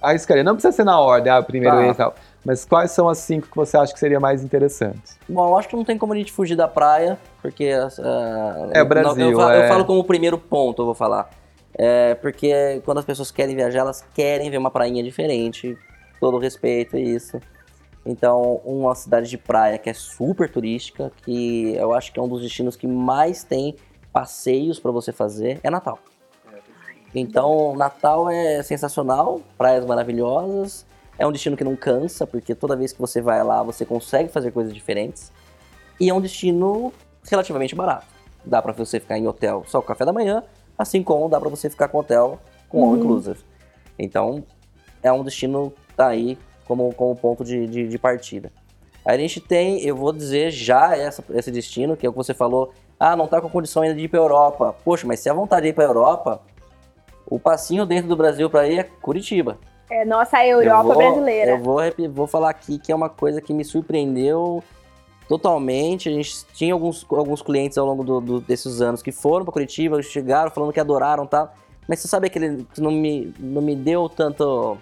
[0.00, 0.42] arriscaria?
[0.44, 1.86] Não precisa ser na ordem, ah, primeiro Tá.
[1.86, 2.14] e tal.
[2.44, 5.18] Mas quais são as cinco que você acha que seria mais interessantes?
[5.28, 7.70] Bom, eu acho que não tem como a gente fugir da praia, porque.
[8.00, 9.68] ah, É o Brasil, não, eu, eu é.
[9.68, 11.28] falo como primeiro ponto, eu vou falar.
[11.76, 15.76] É, porque quando as pessoas querem viajar, elas querem ver uma prainha diferente,
[16.20, 17.38] todo respeito a isso.
[18.06, 22.28] Então, uma cidade de praia que é super turística, que eu acho que é um
[22.28, 23.76] dos destinos que mais tem
[24.12, 25.98] passeios para você fazer, é Natal.
[27.14, 30.86] Então, Natal é sensacional, praias maravilhosas,
[31.18, 34.28] é um destino que não cansa, porque toda vez que você vai lá, você consegue
[34.28, 35.32] fazer coisas diferentes.
[35.98, 36.92] E é um destino
[37.28, 38.06] relativamente barato.
[38.44, 40.44] Dá pra você ficar em hotel só com café da manhã,
[40.76, 42.38] assim como dá pra você ficar com hotel
[42.68, 42.98] com all Uhum.
[42.98, 43.40] inclusive.
[43.98, 44.44] Então,
[45.02, 48.52] é um destino tá aí como, como ponto de, de, de partida.
[49.04, 52.18] Aí a gente tem, eu vou dizer já essa, esse destino, que é o que
[52.18, 54.76] você falou, ah, não tá com condição ainda de ir pra Europa.
[54.84, 56.42] Poxa, mas se a vontade de ir pra Europa,
[57.30, 59.58] o passinho dentro do Brasil pra ir é Curitiba.
[59.90, 61.50] É nossa Europa Eu vou- brasileira.
[61.52, 64.62] Eu vou, vou falar aqui que é uma coisa que me surpreendeu
[65.28, 66.08] totalmente.
[66.08, 69.52] A gente tinha alguns, alguns clientes ao longo do- do- desses anos que foram para
[69.52, 71.54] Curitiba, chegaram falando que adoraram e tal.
[71.88, 74.76] Mas você sabe aquele que não me, não me deu tanto.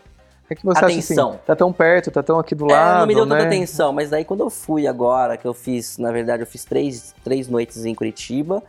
[0.49, 1.29] É que você Atenção.
[1.31, 3.37] acha assim, tá tão perto, tá tão aqui do É, lado, não me deu né?
[3.37, 3.93] tanta atenção.
[3.93, 7.49] Mas daí quando eu fui agora, que eu fiz, na verdade, eu fiz três, três
[7.49, 8.63] noites em Curitiba.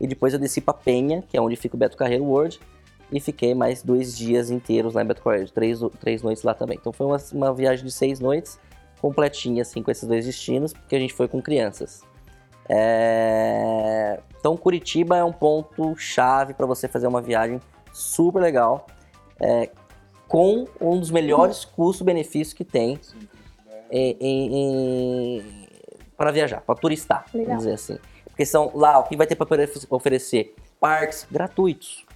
[0.00, 2.60] E depois eu desci pra Penha, que é onde fica o Beto Carreiro World.
[3.12, 6.78] E fiquei mais dois dias inteiros lá em Beto Carreiro, três, três noites lá também.
[6.80, 8.58] Então foi uma, uma viagem de seis noites,
[9.00, 12.02] completinha, assim, com esses dois destinos, porque a gente foi com crianças.
[12.68, 17.60] É, Então Curitiba é um ponto chave para você fazer uma viagem
[17.92, 18.86] super legal,
[19.38, 19.68] é,
[20.26, 22.98] com um dos melhores custo-benefícios que tem
[26.16, 27.48] para viajar, para turistar, Legal.
[27.48, 27.98] vamos dizer assim.
[28.24, 29.46] Porque são lá, o que vai ter para
[29.90, 30.54] oferecer?
[30.80, 32.06] Parques gratuitos.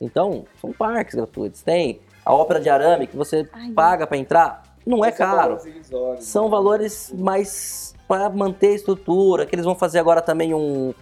[0.00, 1.62] Então, são parques gratuitos.
[1.62, 5.56] Tem a ópera de arame que você Ai, paga para entrar, não é caro.
[5.56, 6.50] valores São né?
[6.50, 10.92] valores mais para manter a estrutura, que eles vão fazer agora também um,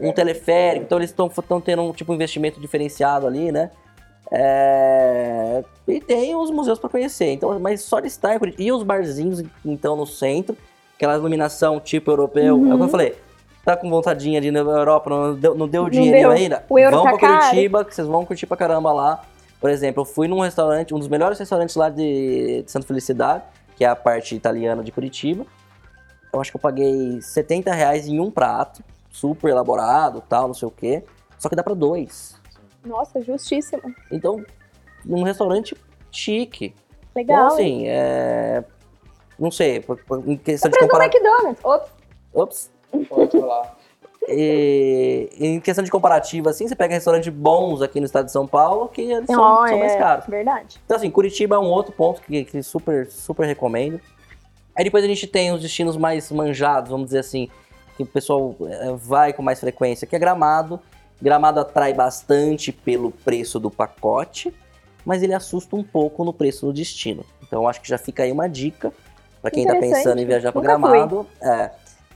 [0.00, 3.70] um teleférico, então eles estão tendo um tipo de investimento diferenciado ali, né?
[4.34, 8.62] É, E tem os museus para conhecer, então, mas só de estar em Curitiba.
[8.62, 10.56] E os barzinhos, então, no centro,
[10.96, 13.16] aquela iluminação tipo europeu, é o que eu falei.
[13.64, 16.36] Tá com vontadinha de ir na Europa, não deu, não deu dinheirinho deu.
[16.36, 16.64] ainda?
[16.68, 17.40] O euro Vão tá pra caro.
[17.50, 19.22] Curitiba, que vocês vão curtir pra caramba lá.
[19.60, 23.44] Por exemplo, eu fui num restaurante, um dos melhores restaurantes lá de, de Santa Felicidade,
[23.76, 25.46] que é a parte italiana de Curitiba.
[26.32, 28.82] Eu acho que eu paguei 70 reais em um prato,
[29.12, 31.04] super elaborado, tal, não sei o quê.
[31.38, 32.34] Só que dá pra dois.
[32.84, 33.82] Nossa, justíssimo.
[34.10, 34.44] Então,
[35.04, 35.76] num restaurante
[36.10, 36.74] chique.
[37.14, 37.44] Legal.
[37.44, 38.64] Então, assim, é...
[39.38, 41.04] Não sei, por- por- em questão de Preço do comparar...
[41.06, 41.64] McDonald's.
[41.64, 41.90] Ops.
[42.34, 42.71] Ops.
[43.08, 43.76] Pode falar.
[44.28, 48.46] E, em questão de comparativa, assim, você pega restaurantes bons aqui no estado de São
[48.46, 50.26] Paulo, que eles são, Ó, são mais é caros.
[50.26, 50.80] Verdade.
[50.84, 54.00] Então, assim, Curitiba é um outro ponto que, que super, super recomendo.
[54.76, 57.48] Aí depois a gente tem os destinos mais manjados, vamos dizer assim,
[57.96, 60.80] que o pessoal eh, vai com mais frequência, que é Gramado.
[61.20, 64.52] Gramado atrai bastante pelo preço do pacote,
[65.04, 67.24] mas ele assusta um pouco no preço do destino.
[67.42, 68.92] Então eu acho que já fica aí uma dica
[69.42, 69.98] para quem tá Interessante.
[69.98, 70.90] pensando em viajar para Nunca fui.
[70.90, 71.26] Gramado.
[71.40, 71.70] É,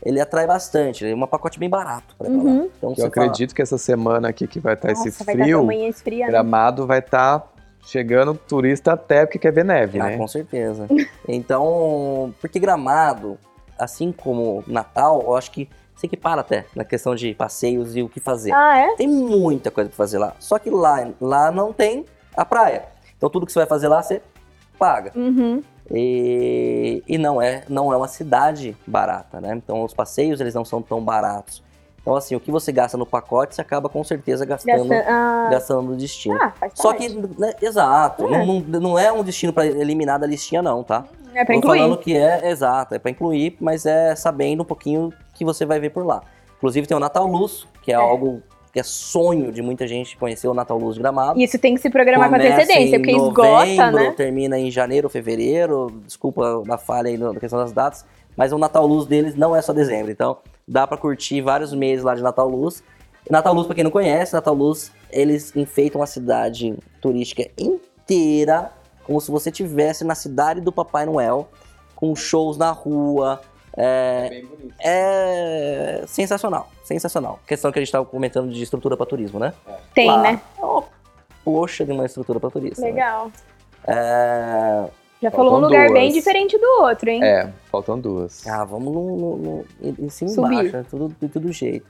[0.06, 2.34] ele atrai bastante, ele é um pacote bem barato para lá.
[2.34, 2.70] Uhum.
[2.78, 5.66] Então Eu acredito que essa semana aqui que vai estar esse Nossa, vai dar frio,
[5.66, 6.26] né?
[6.28, 7.52] Gramado vai estar
[7.82, 10.16] chegando turista até porque quer ver neve, Ah, né?
[10.16, 10.86] com certeza.
[11.28, 13.36] Então, porque Gramado,
[13.76, 18.08] assim como Natal, eu acho que se equipara até na questão de passeios e o
[18.08, 18.52] que fazer.
[18.52, 18.94] Ah, é?
[18.94, 20.34] Tem muita coisa pra fazer lá.
[20.38, 22.04] Só que lá, lá não tem
[22.36, 22.84] a praia.
[23.16, 24.22] Então tudo que você vai fazer lá, você
[24.78, 25.12] paga.
[25.14, 25.62] Uhum.
[25.90, 29.54] E, e não, é, não é uma cidade barata, né?
[29.56, 31.62] Então os passeios, eles não são tão baratos.
[32.00, 35.48] Então assim, o que você gasta no pacote, você acaba com certeza gastando, Gasta- ah,
[35.50, 36.38] gastando no destino.
[36.40, 37.08] ah, faz Só parte.
[37.08, 38.44] que, né, exato, É.
[38.46, 41.04] Não, não, é um destino pra eliminar da listinha não, tá?
[41.34, 41.78] É Tô incluir.
[41.80, 45.78] falando que é exato, é pra incluir, mas é sabendo um pouquinho que você vai
[45.80, 46.22] ver por lá.
[46.56, 47.98] Inclusive tem o Natal Luz, que é, É.
[47.98, 48.40] algo
[48.76, 51.40] que é sonho de muita gente conhecer o Natal Luz de Gramado.
[51.40, 54.12] Isso tem que se programar com Começa antecedência, em porque esgota, né?
[54.14, 56.02] termina em janeiro, fevereiro.
[56.04, 58.04] Desculpa da falha aí na questão das datas.
[58.36, 60.12] Mas o Natal Luz deles não é só dezembro.
[60.12, 60.36] Então
[60.68, 62.82] dá pra curtir vários meses lá de Natal Luz.
[63.30, 68.72] Natal Luz, pra quem não conhece, Natal Luz, eles enfeitam a cidade turística inteira
[69.04, 71.48] como se você estivesse na cidade do Papai Noel,
[71.94, 73.40] com shows na rua.
[73.76, 74.74] É, bem bonito.
[74.80, 77.38] é sensacional, sensacional.
[77.46, 79.52] Questão que a gente estava comentando de estrutura para turismo, né?
[79.94, 80.40] Tem, Lá, né?
[80.58, 80.62] É
[81.44, 82.82] poxa de uma estrutura para turismo.
[82.84, 82.90] né?
[82.90, 83.30] Legal.
[83.86, 84.84] É...
[85.22, 85.92] Já falou um lugar duas.
[85.98, 87.22] bem diferente do outro, hein?
[87.24, 88.46] É, faltam duas.
[88.46, 90.84] Ah, vamos no, no- no- em- cima e embaixo, né?
[90.90, 91.86] tudo, de todo jeito.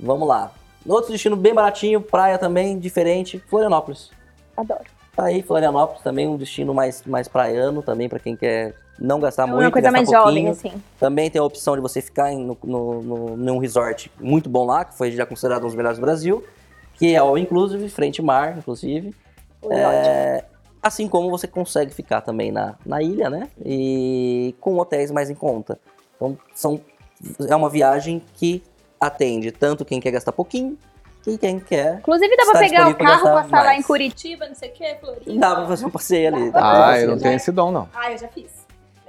[0.00, 0.50] Vamos lá.
[0.86, 4.10] Outro destino bem baratinho, praia também, diferente, Florianópolis.
[4.56, 4.84] Adoro.
[5.14, 9.42] Tá aí, Florianópolis também um destino mais, mais praiano também, para quem quer não gastar
[9.44, 10.50] É muito, uma coisa mais jovem, pouquinho.
[10.50, 10.82] assim.
[10.98, 14.64] Também tem a opção de você ficar em, no, no, no- num resort muito bom
[14.64, 16.44] lá, que foi já considerado um dos melhores do Brasil,
[16.94, 19.14] que é All Inclusive, frente mar, inclusive.
[19.70, 20.44] É,
[20.82, 23.48] assim como você consegue ficar também na, na ilha, né?
[23.64, 25.78] E com hotéis mais em conta.
[26.16, 26.80] Então, são,
[27.48, 28.62] é uma viagem que
[29.00, 30.78] atende tanto quem quer gastar pouquinho,
[31.26, 31.98] e quem quer.
[32.00, 33.78] Inclusive, dá pra pegar o carro, passar lá mais.
[33.78, 34.48] em Curitiba.
[34.48, 35.32] Não sei o que, Floripa.
[35.34, 36.50] Dá pra fazer um passeio ali.
[36.52, 37.88] Ah, eu não tenho esse dom, não.
[37.94, 38.61] Ah, eu já fiz.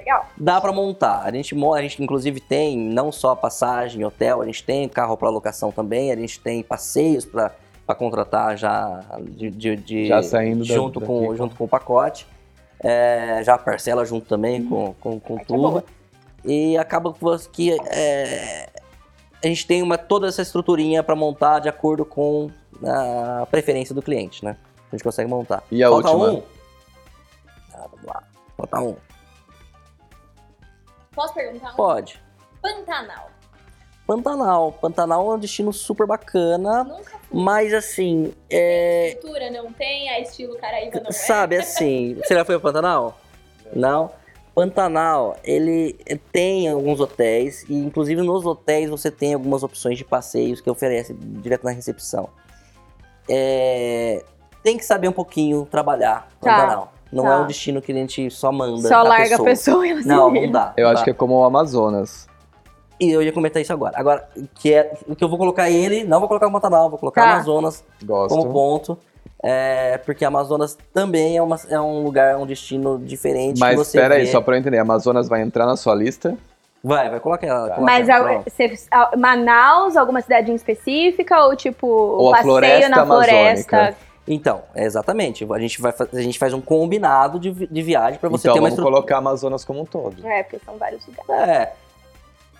[0.04, 0.26] Legal.
[0.38, 1.22] Dá pra montar.
[1.24, 5.16] A gente, mo- a gente inclusive tem não só passagem, hotel, a gente tem carro
[5.16, 7.52] para locação também, a gente tem passeios pra
[7.86, 11.12] pra contratar já de, de- de- Já saindo da- junto daqui.
[11.12, 12.26] com junto com o pacote.
[12.82, 15.82] É, já parcela junto também com, com, com é boa.
[15.82, 15.84] tudo.
[16.46, 17.14] E acaba
[17.52, 18.70] que é,
[19.44, 22.50] a gente tem uma, toda essa estruturinha para montar de acordo com
[22.86, 24.56] a preferência do cliente, né?
[24.90, 25.62] A gente consegue montar.
[25.70, 26.32] E a Falta última?
[26.40, 26.44] um.
[27.74, 28.24] Ah, vamos lá.
[28.58, 28.96] Falta um.
[31.16, 31.76] Posso perguntar um?
[31.76, 32.22] Pode.
[32.62, 33.30] Pantanal.
[34.06, 34.72] Pantanal.
[34.74, 37.42] Pantanal é um destino super bacana, Nunca fui.
[37.42, 41.12] mas assim, é, Estrutura não tem, é estilo Caraíba não é.
[41.14, 43.18] sabe assim, você já foi para Pantanal?
[43.74, 44.12] Não.
[44.54, 45.94] Pantanal, ele
[46.32, 51.14] tem alguns hotéis e inclusive nos hotéis você tem algumas opções de passeios que oferece
[51.14, 52.30] direto na recepção.
[53.28, 54.24] É,
[54.62, 56.93] tem que saber um pouquinho trabalhar Tá, Pantanal.
[57.14, 57.34] Não tá.
[57.34, 59.82] é um destino que a gente só manda Só a larga a pessoa.
[59.82, 60.74] pessoa e ela Não, não dá.
[60.78, 61.04] Eu não acho dá.
[61.06, 62.28] que é como o Amazonas.
[63.00, 63.94] E eu ia comentar isso agora.
[63.98, 67.00] Agora, que é o que eu vou colocar ele, não vou colocar o Pantanal, vou
[67.00, 67.34] colocar Tá.
[67.34, 68.36] Amazonas Gosto.
[68.36, 68.98] como ponto.
[69.46, 73.56] É, porque Amazonas também é, uma- é um lugar, um destino diferente.
[73.56, 76.38] que Mas espera aí, só pra eu entender, Amazonas vai entrar na sua lista?
[76.82, 77.68] Vai, vai, coloca ela.
[77.70, 77.76] Tá.
[77.76, 78.44] coloca Mas ela,
[78.92, 81.44] a- Manaus, alguma cidade em específica?
[81.46, 83.76] Ou tipo, Ou passeio floresta na floresta?
[83.78, 83.98] amazônica.
[84.28, 85.46] Então, exatamente.
[85.52, 88.60] A gente, vai, a gente faz um combinado de, de viagem pra você então ter
[88.60, 88.96] uma vamos estrutura.
[88.96, 90.26] colocar Amazonas como um todo.
[90.26, 91.30] É, porque são vários lugares.
[91.50, 91.74] É.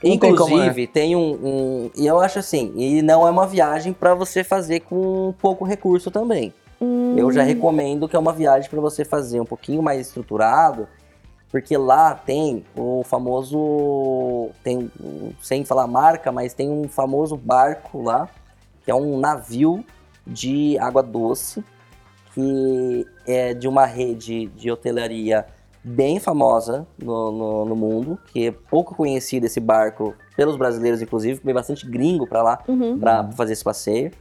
[0.04, 3.48] Não tem como, Inclusive, tem um, um- E eu acho assim, e não é uma
[3.48, 6.54] viagem pra você fazer com pouco recurso também.
[6.82, 10.90] Hum, Eu já recomendo que é uma viagem para você fazer um pouquinho mais estruturado,
[11.50, 14.92] porque lá tem o famoso, tem,
[15.42, 18.28] sem falar marca, mas tem um famoso barco lá,
[18.84, 19.86] que é um navio
[20.26, 21.64] de água doce,
[22.34, 25.46] que é de uma rede de hotelaria
[25.84, 31.40] bem famosa no, no, no mundo, que é pouco conhecido esse barco pelos brasileiros, inclusive,
[31.44, 32.98] vem bastante gringo para lá Uhum.
[32.98, 34.12] para fazer esse passeio.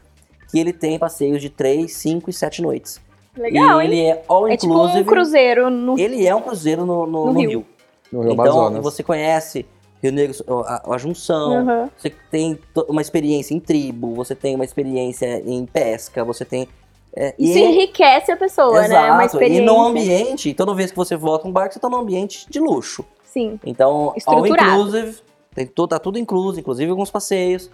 [0.50, 3.00] Que ele tem passeios de 3, 5 e 7 noites.
[3.34, 3.90] Legal, e hein?
[3.92, 5.00] ele é all É tipo inclusive.
[5.00, 5.98] um cruzeiro no.
[5.98, 7.48] Ele é um cruzeiro no, no- No no Rio.
[7.48, 7.66] Rio.
[8.12, 8.82] No Rio Então Amazonas.
[8.82, 9.64] você conhece
[10.02, 10.34] Rio Negro,
[10.66, 11.88] a, a junção, Uhum.
[11.96, 16.66] você tem uma experiência em tribo, você tem uma experiência em pesca, você tem.
[17.14, 18.94] é, Isso e- enriquece a pessoa, né?
[18.96, 19.62] É uma Exato, experiência.
[19.62, 22.58] E no ambiente, toda vez que você volta um barco, você tá num ambiente de
[22.58, 23.04] luxo.
[23.24, 23.60] Sim.
[23.64, 25.18] Então, all inclusive,
[25.54, 27.70] tem tudo, tá tudo incluso, inclusive alguns passeios,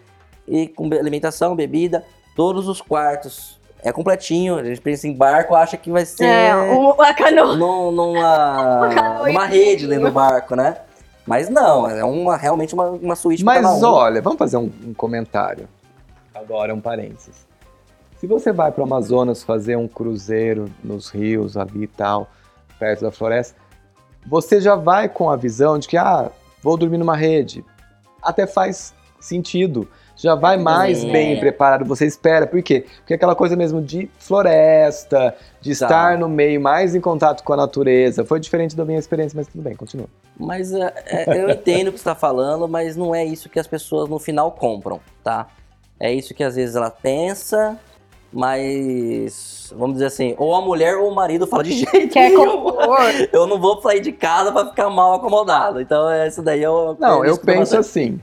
[0.46, 2.04] e com alimentação, bebida,
[2.36, 3.58] todos os quartos.
[3.82, 7.54] É completinho, a gente pensa em barco, acha que vai ser É, um, a canoa.
[7.56, 10.76] num- numa, canoa numa rede dentro do barco, né?
[11.28, 13.86] Mas não, é uma, realmente uma, uma suíte pra cada Mas um.
[13.86, 15.68] olha, vamos fazer um, um comentário.
[16.34, 17.46] Agora um parênteses.
[18.16, 22.30] Se você vai para o Amazonas fazer um cruzeiro nos rios ali e tal,
[22.78, 23.54] perto da floresta,
[24.26, 26.30] você já vai com a visão de que, ah,
[26.62, 27.62] vou dormir numa rede.
[28.22, 29.86] Até faz sentido.
[30.18, 32.44] Já vai mais bem preparado, você espera.
[32.44, 32.84] Por quê?
[32.98, 35.84] Porque aquela coisa mesmo de floresta, de Tá.
[35.86, 38.24] estar no meio, mais em contato com a natureza.
[38.24, 40.06] Foi diferente da minha experiência, mas tudo bem, continua.
[40.36, 43.60] Mas é, é, eu entendo o que você está falando, mas não é isso que
[43.60, 45.46] as pessoas no final compram, tá?
[46.00, 47.78] É isso que às vezes ela pensa,
[48.32, 52.72] mas vamos dizer assim, ou a mulher ou o marido fala de jeito Quer nenhum.
[53.32, 55.80] Eu não vou sair de casa para ficar mal acomodado.
[55.80, 56.06] Então
[56.42, 58.20] daí é o Não, eu isso que tô penso assim.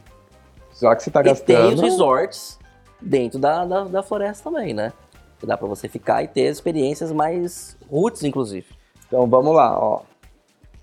[0.80, 1.82] Já que você tá E tem os gastando.
[1.82, 2.60] resorts
[3.02, 4.92] dentro da, da, da floresta também, né?
[5.40, 8.68] Que dá para você ficar e ter experiências mais roots, inclusive.
[9.08, 10.02] Então vamos lá, ó.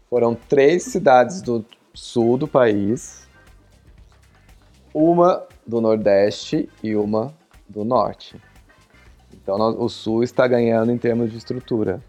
[0.08, 1.64] Foram três cidades do
[1.94, 3.26] sul do país,
[4.94, 7.32] uma do Nordeste e uma
[7.68, 8.40] do Norte.
[9.32, 12.00] Então o sul está ganhando em termos de estrutura,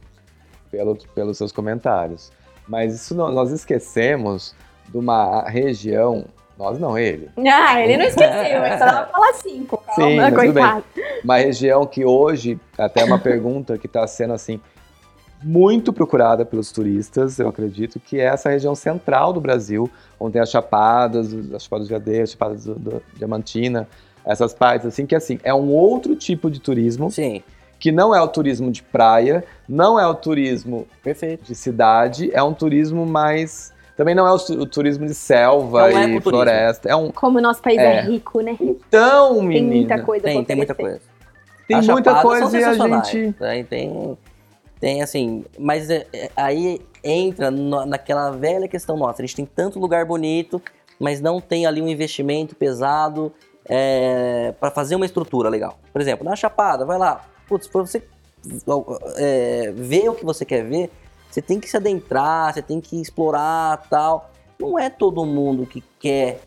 [0.69, 2.31] pelo, pelos seus comentários.
[2.67, 4.53] Mas isso não- nós esquecemos
[4.89, 6.25] de uma região,
[6.58, 9.78] nós não, ele, Ah, ele não esqueceu, mas só falar cinco.
[9.78, 10.64] Calma, Sim, mas tudo bem.
[10.64, 10.84] coitado.
[11.24, 14.60] uma região que hoje, até uma pergunta que está sendo assim
[15.41, 19.89] muito procurada pelos turistas, eu acredito, que é essa região central do Brasil,
[20.20, 23.88] onde tem as chapadas, as chapadas de Adeia, as chapadas do, do Diamantina,
[24.26, 27.43] essas partes assim, que assim, é um outro tipo de turismo, Sim,
[27.78, 31.43] que não é o turismo de praia, não é o turismo perfeito.
[31.43, 33.72] de cidade, é um turismo mais...
[33.96, 36.22] Também não é o, tu- o turismo de selva É um e ecoturismo.
[36.32, 36.89] floresta.
[36.89, 37.12] É um...
[37.12, 38.02] Como o nosso país é, É.
[38.02, 38.58] rico, né?
[38.60, 41.00] Então, Tem menina, muita coisa Tem, tem muita coisa.
[41.68, 43.34] tem As muita coisa e a gente...
[43.38, 44.18] Tem, tem,
[44.80, 49.22] tem assim, mas é- é- aí entra no- naquela velha questão nossa.
[49.22, 50.60] A gente tem tanto lugar bonito,
[51.00, 53.32] mas não tem ali um investimento pesado
[53.70, 55.78] é, para fazer uma estrutura legal.
[55.94, 58.02] Por exemplo, na Chapada, vai lá, putz, pra você
[59.18, 60.89] é, ver o que você quer ver,
[61.34, 64.29] você tem que se adentrar, você tem que explorar tal.
[64.59, 66.39] Não é todo mundo que quer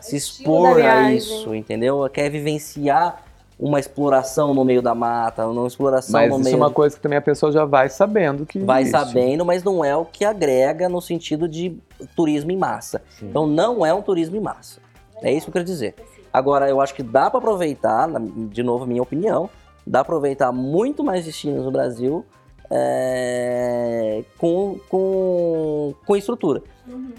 [0.00, 2.08] se estilo expor da a isso, entendeu?
[2.10, 3.22] Quer vivenciar
[3.58, 6.54] uma exploração no meio da mata, uma exploração Mas no isso meio.
[6.54, 8.98] é uma coisa que também a pessoa já vai sabendo que Vai existe.
[8.98, 11.76] sabendo, mas não é o que agrega no sentido de
[12.16, 13.02] turismo em massa.
[13.10, 13.28] Sim.
[13.28, 14.80] Então não é um turismo em massa.
[15.22, 15.94] É isso que eu quero dizer.
[16.32, 18.08] Agora, eu acho que dá para aproveitar,
[18.48, 19.50] de novo, minha opinião,
[19.86, 22.24] dá para aproveitar muito mais destinos no Brasil
[22.70, 26.62] é, com, com, com estrutura.
[26.86, 27.12] Uhum.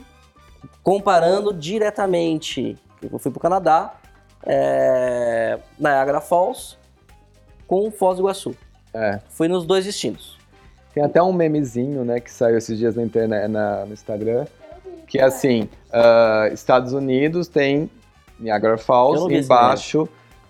[0.83, 3.93] Comparando diretamente, eu fui para o Canadá,
[4.43, 6.77] é, Niagara Falls
[7.67, 8.55] com Foz do Iguaçu.
[8.93, 9.19] É.
[9.29, 10.37] Fui nos dois destinos.
[10.93, 14.45] Tem até um memezinho, né, que saiu esses dias na internet, na- no Instagram,
[15.07, 17.89] que é assim, ah, Estados Unidos tem
[18.39, 20.09] Niagara Falls, e embaixo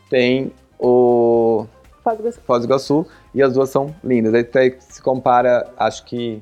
[0.09, 1.65] tem o
[2.03, 2.41] Foz do Iguaçu.
[2.41, 4.33] Foz do Iguaçu, e as duas são lindas.
[4.33, 6.41] Aí até se compara, acho que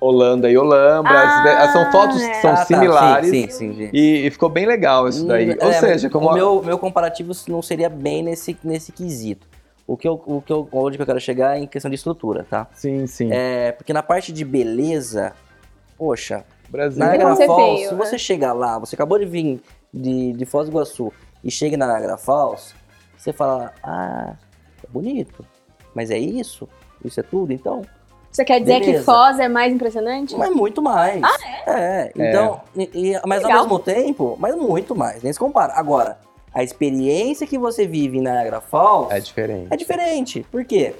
[0.00, 2.40] Holanda e Olambra, Ah, são fotos que é.
[2.40, 3.90] são Ah, tá, similares, Sim, sim, sim.
[3.92, 5.52] E, e ficou bem legal isso daí.
[5.52, 6.28] Hum, Ou é, seja, como...
[6.28, 9.46] o meu, meu comparativo não seria bem nesse, nesse quesito.
[9.86, 11.94] O que eu, o que eu, onde que eu quero chegar é em questão de
[11.94, 12.66] estrutura, tá?
[12.72, 13.30] Sim, sim.
[13.30, 15.32] É, porque na parte de beleza,
[15.96, 17.02] poxa, Brasil...
[17.02, 18.04] É Niagara Falls, feio, se né?
[18.04, 19.60] você chegar lá, você acabou de vir
[19.92, 22.74] de, de Foz do Iguaçu e chega na Niagara Falls,
[23.24, 24.34] você fala, ah,
[24.82, 25.44] é bonito,
[25.94, 26.68] mas é isso?
[27.02, 27.80] Isso é tudo, então?
[28.30, 29.04] Você quer dizer que Beleza.
[29.04, 30.36] Foz é mais impressionante?
[30.36, 31.22] Mas muito mais.
[31.22, 31.62] Ah, é?
[31.66, 33.62] É, então, e- e- mas ao Legal.
[33.64, 35.72] mesmo tempo, mas muito mais, nem se compara.
[35.74, 36.18] Agora,
[36.52, 39.68] a experiência que você vive em Niagara Falls É diferente.
[39.70, 40.46] é diferente.
[40.50, 40.94] Por quê?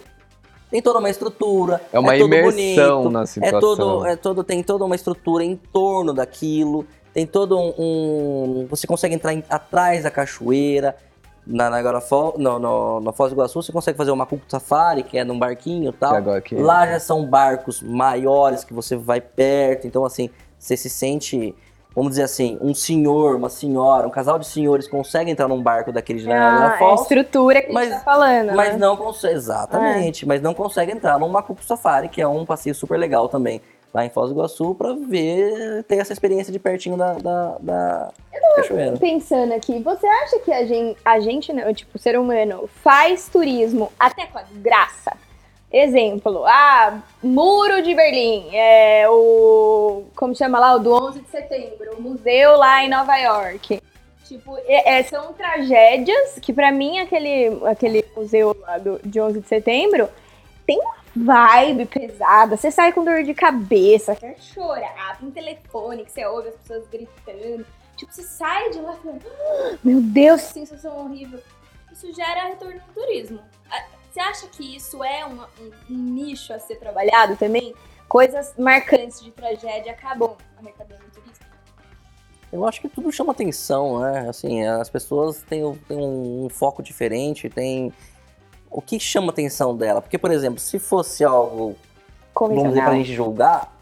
[0.71, 3.61] Tem toda uma estrutura, É uma todo imersão bonito, na é situação.
[3.61, 8.87] todo, é todo, tem toda uma estrutura em torno daquilo, tem todo um, um- você
[8.87, 10.97] consegue entrar em- atrás da cachoeira,
[11.47, 15.03] na Niagara Falls, no, no, no Foz do Iguaçu, você consegue fazer uma Cuco Safari,
[15.03, 16.23] que é num barquinho e tal.
[16.41, 20.89] Que que- Lá já são barcos maiores que você vai perto, então assim, você se
[20.89, 21.55] sente,
[21.95, 25.93] vamos dizer assim, um senhor, uma senhora, um casal de senhores consegue entrar num barco
[25.93, 28.79] daquele de Niagara Ah, é a estrutura que a Mas- gente tá falando, mas né?
[28.79, 32.99] não consegue, exatamente, mas não consegue entrar num Macuco Safari, que é um passeio super
[32.99, 33.61] legal também,
[33.95, 38.13] lá em Foz do Iguaçu, pra ver, ter essa experiência de pertinho da, da, da
[38.57, 38.97] cachoeira.
[38.97, 43.29] Pensando aqui, você acha que a gente, a gente, não, tipo, o ser humano, faz
[43.29, 45.13] turismo até com a graça?
[45.73, 50.05] Exemplo, ah, Muro de Berlim, é o.
[50.15, 50.75] Como chama lá?
[50.75, 53.81] O do 11 de setembro, o museu lá em Nova York.
[54.25, 59.41] Tipo, é- é, são tragédias que, pra mim, aquele, aquele museu lá do, de 11
[59.41, 60.09] de setembro
[60.65, 62.57] tem uma vibe pesada.
[62.57, 66.87] Você sai com dor de cabeça, Quer chorar, tem telefone que você ouve as pessoas
[66.89, 67.65] gritando.
[67.97, 70.41] Tipo, você sai de lá falando, "Ah, meu Deus.
[70.41, 71.41] sensação horrível.
[71.93, 73.41] Isso gera retorno no turismo.
[73.71, 77.37] Ah, Você acha que isso é uma- um, um nicho a ser trabalhado?
[77.37, 77.75] Também,
[78.09, 81.45] coisas marcantes Antes de tragédia acabam arrecadando turismo?
[82.53, 84.29] Eu acho que tudo chama atenção, né?
[84.29, 87.93] Assim, as pessoas têm, um- têm um, um foco diferente, tem
[88.75, 90.03] o que chama atenção dela.
[90.03, 91.77] Porque, por exemplo, se fosse algo,
[92.35, 93.73] vamos dizer, pra gente julgar,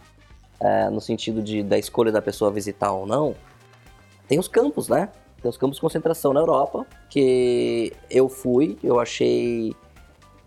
[0.60, 3.34] é, no sentido de, da escolha da pessoa visitar ou não,
[4.28, 5.08] tem os campos, né?
[5.40, 9.74] Tem os campos de concentração na Europa, que eu fui, eu achei.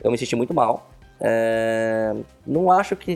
[0.03, 0.87] Eu me senti muito mal.
[1.19, 2.13] É,
[2.45, 3.15] não acho que,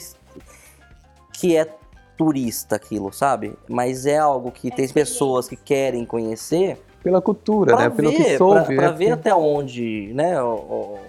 [1.33, 1.71] que é
[2.17, 3.53] turista aquilo, sabe?
[3.67, 7.95] Mas é algo que tem pessoas que querem conhecer Pela cultura, pra né?
[7.95, 8.65] Pelo que ver, soube.
[8.65, 8.97] pra, pra né?
[8.97, 10.41] ver até onde, né?
[10.41, 10.99] o- o-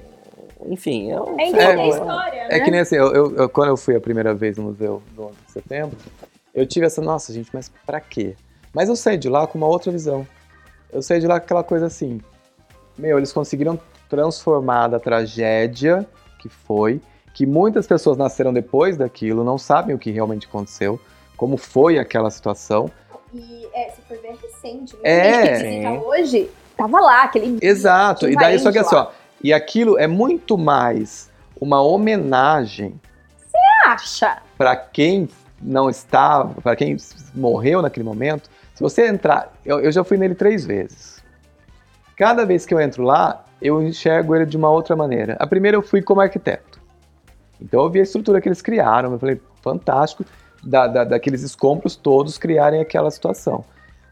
[0.67, 2.61] enfim, eu, É Entender É, a história, É né?
[2.61, 5.25] que nem assim, eu, eu- eu- quando eu fui a primeira vez no museu do
[5.27, 5.97] 11 de setembro,
[6.55, 8.35] eu tive essa, nossa, gente, mas pra quê?
[8.75, 10.27] Mas eu saí de lá com uma outra visão.
[10.93, 12.21] Eu saí de lá com aquela coisa assim,
[12.99, 16.07] meu, eles conseguiram transformar da tragédia
[16.39, 17.01] que foi,
[17.35, 21.01] que muitas pessoas nasceram depois daquilo, não sabem o que realmente aconteceu,
[21.37, 22.91] como foi aquela situação.
[23.33, 24.95] E é, se for ver, é recente.
[24.95, 26.01] Muita É.
[26.01, 27.59] hoje, tava lá, aquele.
[27.63, 29.09] Exato, e daí só que assim, ó,
[29.43, 31.31] e aquilo é muito mais
[31.61, 32.99] uma homenagem
[33.87, 34.39] acha.
[34.57, 35.29] para quem
[35.61, 36.97] não estava, para quem
[37.35, 41.23] morreu naquele momento, se você entrar, eu, eu já fui nele três vezes.
[42.17, 45.37] Cada vez que eu entro lá, eu enxergo ele de uma outra maneira.
[45.39, 46.81] A primeira eu fui como arquiteto.
[47.61, 50.25] Então eu vi a estrutura que eles criaram, eu falei, fantástico,
[50.63, 53.65] da, da- daqueles escombros todos criarem aquela situação.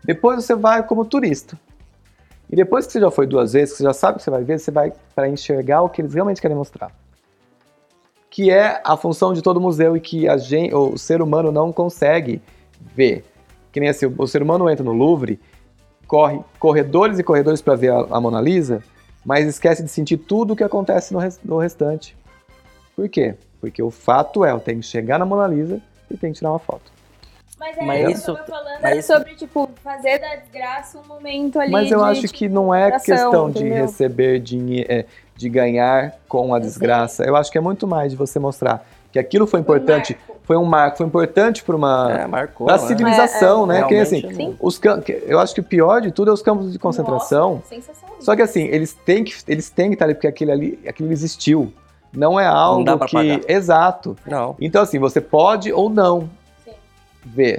[0.05, 1.59] Depois você vai como turista.
[2.51, 4.30] E depois que você já foi duas vezes, que você já sabe o que você
[4.30, 6.92] vai ver, você vai para enxergar o que eles realmente querem mostrar
[8.38, 12.40] que é a função de todo museu e que gente, o ser humano não consegue
[12.94, 13.24] ver.
[13.72, 15.40] Que nem assim, o ser humano entra no Louvre,
[16.07, 18.80] corre corredores e corredores para ver a, a Mona Lisa,
[19.24, 22.16] mas esquece de sentir tudo o que acontece no, no restante.
[22.94, 23.34] Por quê?
[23.61, 26.53] Porque o fato é, eu tenho que chegar na Mona Lisa e tenho que tirar
[26.53, 26.92] uma foto.
[27.59, 31.07] Mas é Mas isso eu tava falando mas isso- sobre, tipo, fazer da desgraça um
[31.07, 33.83] momento ali Mas eu de, acho tipo, que não é questão de entendeu?
[33.87, 35.05] receber dinheiro,
[35.35, 37.25] de ganhar com a desgraça.
[37.25, 40.41] Eu acho que é muito mais de você mostrar que aquilo foi um importante, marco.
[40.45, 42.67] foi um marco, foi importante para uma é, marcou.
[42.67, 42.87] para a né?
[42.87, 43.83] civilização, né?
[43.85, 44.57] Que nem assim, Realmente, Sim.
[44.61, 44.81] Os
[45.27, 47.55] eu acho que o pior de tudo é os campos de concentração.
[47.55, 48.17] Nossa, sensacional.
[48.21, 51.11] Só que assim, eles têm que, eles têm que estar ali porque aquilo ali, aquilo
[51.11, 51.73] existiu.
[52.13, 53.17] Não é algo dá pra que.
[53.17, 53.41] apagar.
[53.51, 54.17] Exato.
[54.27, 54.57] Não.
[54.61, 56.29] Então, assim, você pode ou não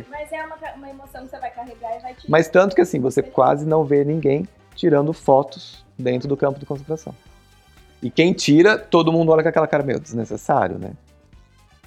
[0.09, 2.29] Mas é uma, uma emoção que você vai carregar e vai te...
[2.29, 6.65] Mas tanto que assim, você quase não vê ninguém tirando fotos dentro do campo de
[6.65, 7.13] concentração.
[8.01, 10.91] E quem tira, todo mundo olha com aquela cara meio desnecessário, né?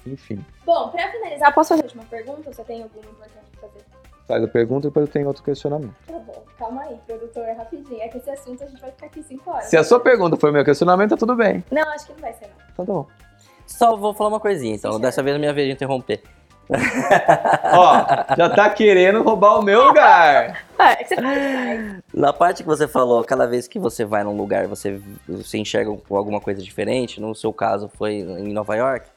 [0.05, 0.43] Enfim.
[0.65, 2.53] Bom, pra finalizar, posso fazer a última pergunta?
[2.53, 3.85] Você tem alguma importante pra fazer?
[4.27, 5.95] Faz a pergunta e depois eu tenho outro questionamento.
[6.07, 8.01] Tá bom, calma aí, produtor, rapidinho.
[8.01, 9.65] É que esse assunto a gente vai ficar aqui cinco horas.
[9.65, 11.63] Se a sua pergunta for meu questionamento, tá tudo bem.
[11.71, 12.65] Não, acho que não vai ser, não.
[12.71, 13.07] Então tá bom.
[13.65, 14.93] Só vou falar uma coisinha, então.
[14.93, 16.21] Sim, Dessa vez é minha vez de interromper.
[17.73, 20.65] Ó, já tá querendo roubar o meu lugar.
[20.79, 22.01] É demais.
[22.13, 25.91] Na parte que você falou, cada vez que você vai num lugar, você, você enxerga
[26.09, 27.19] alguma coisa diferente.
[27.21, 29.07] No seu caso, foi em Nova York.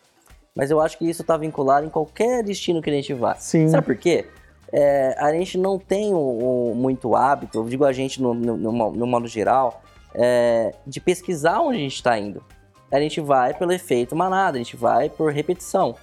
[0.55, 3.35] Mas eu acho que isso tá vinculado em qualquer destino que a gente vá.
[3.35, 3.69] Sim.
[3.69, 4.27] Sabe por quê?
[4.73, 8.57] É, a gente não tem o, o muito hábito, eu digo a gente no, no,
[8.57, 9.83] no, no modo geral,
[10.15, 12.43] é, de pesquisar onde a gente está indo.
[12.91, 15.95] A gente vai pelo efeito manada, a gente vai por repetição.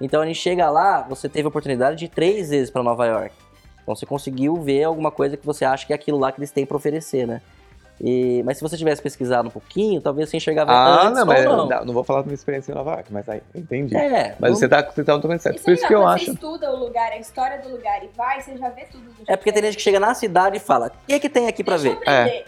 [0.00, 3.06] Então a gente chega lá, você teve a oportunidade de ir três vezes para Nova
[3.06, 3.34] York.
[3.82, 6.50] Então você conseguiu ver alguma coisa que você acha que é aquilo lá que eles
[6.50, 7.40] têm para oferecer, né?
[8.00, 11.26] E, mas se você tivesse pesquisado um pouquinho, talvez você enxergava Ah, antes não, ou
[11.26, 11.66] mas não.
[11.68, 13.96] não, não vou falar da minha experiência em Nova York, mas aí, eu entendi.
[13.96, 15.56] É, Mas não- você tá, você tá totalmente certo.
[15.56, 16.24] Isso Por é isso que eu quando acho.
[16.26, 19.24] Você estuda o lugar, a história do lugar e vai, você já vê tudo do
[19.26, 21.64] é porque tem gente que chega na cidade e fala: o que, que tem aqui
[21.64, 21.98] para ver?
[22.06, 22.44] aprender.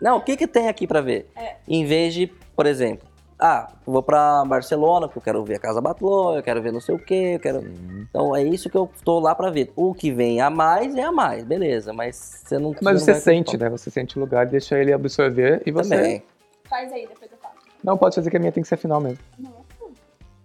[0.00, 1.28] Não, o que que tem aqui pra ver?
[1.36, 1.56] É.
[1.68, 3.06] Em vez de, por exemplo,
[3.40, 6.72] ah, eu vou pra Barcelona porque eu quero ver a Casa Batlló, eu quero ver
[6.72, 7.60] não sei o quê, eu quero...
[7.60, 9.72] Então é isso que eu tô lá pra ver.
[9.76, 13.12] O que vem a mais é a mais, beleza, mas você não Mas não você
[13.12, 13.68] vai sente, né?
[13.70, 15.96] Você sente o lugar, deixa ele absorver e você.
[15.96, 16.22] Também.
[16.68, 17.54] Faz aí, depois eu faço.
[17.82, 19.18] Não pode fazer que a minha tem que ser final mesmo.
[19.38, 19.50] Não,
[19.80, 19.92] hum,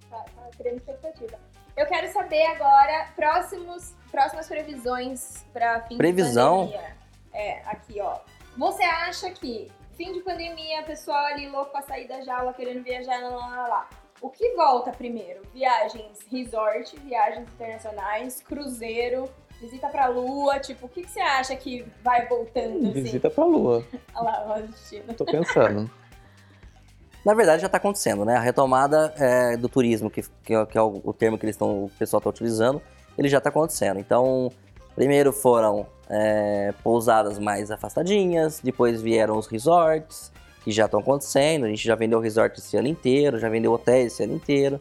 [0.09, 1.37] tá, tá criando expectativa.
[1.75, 6.67] Eu quero saber agora próximos, próximas previsões pra fim Previsão?
[6.67, 6.95] de pandemia.
[7.33, 8.19] É, aqui, ó.
[8.55, 13.21] Você acha que fim de pandemia, pessoal ali louco pra sair da jaula, querendo viajar,
[13.21, 13.89] lá, lá, lá,
[14.21, 15.41] o que volta primeiro?
[15.53, 19.29] Viagens resort, viagens internacionais, cruzeiro,
[19.59, 23.01] visita pra lua, tipo, o que, que você acha que vai voltando assim?
[23.03, 23.83] Visita pra lua.
[24.15, 25.13] Olha lá, olha o destino.
[25.13, 25.91] Tô pensando.
[27.25, 28.35] Na verdade, já está acontecendo, né?
[28.35, 31.55] A retomada é, do turismo, que, que é, que é o, o termo que eles
[31.55, 32.81] estão, o pessoal está utilizando,
[33.17, 33.99] ele já está acontecendo.
[33.99, 34.51] Então,
[34.95, 40.31] primeiro foram é, pousadas mais afastadinhas, depois vieram os resorts,
[40.63, 41.65] que já estão acontecendo.
[41.65, 44.79] A gente já vendeu resort esse ano inteiro, já vendeu hotéis esse ano inteiro.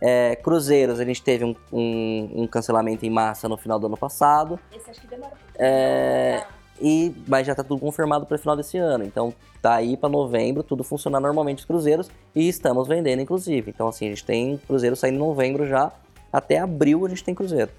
[0.00, 3.96] É, cruzeiros, a gente teve um, um- um cancelamento em massa no final do ano
[3.96, 4.58] passado.
[4.74, 5.32] Esse acho que demora.
[5.58, 6.44] É.
[6.80, 9.02] E, mas já está tudo confirmado para o final desse ano.
[9.04, 13.70] Então tá aí para novembro, tudo funcionar normalmente os cruzeiros e estamos vendendo inclusive.
[13.70, 15.90] Então assim, a gente tem cruzeiro saindo em novembro já,
[16.32, 17.72] até abril a gente tem cruzeiro.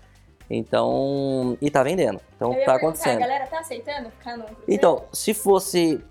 [0.49, 2.19] Então, e tá vendendo.
[2.35, 3.17] Então tá acontecendo.
[3.17, 4.65] A galera tá aceitando ficar num cruzeiro?
[4.67, 6.01] Então, se fosse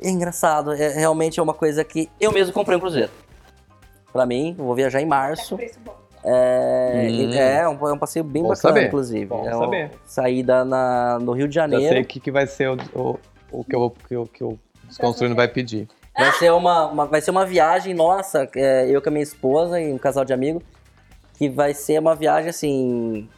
[0.00, 3.10] é engraçado, é realmente é uma coisa que eu mesmo comprei um cruzeiro.
[4.12, 5.56] Pra mim, eu vou viajar em tá março.
[5.56, 5.94] preço bom.
[6.26, 7.32] É, Hum.
[7.34, 8.86] é, um, é um passeio bem Bom bacana, saber.
[8.86, 9.26] inclusive.
[9.26, 9.90] Bom é uma saber.
[10.06, 11.88] saída na, no Rio de Já Janeiro.
[11.92, 13.18] sei o que, que vai ser o, o,
[13.50, 15.88] o que, eu, que, eu, que o desconstruindo vai pedir.
[16.16, 19.80] Vai ser uma, uma- vai ser uma viagem nossa, é, eu com a minha esposa
[19.80, 20.62] e um casal de amigos,
[21.36, 23.28] que vai ser uma viagem assim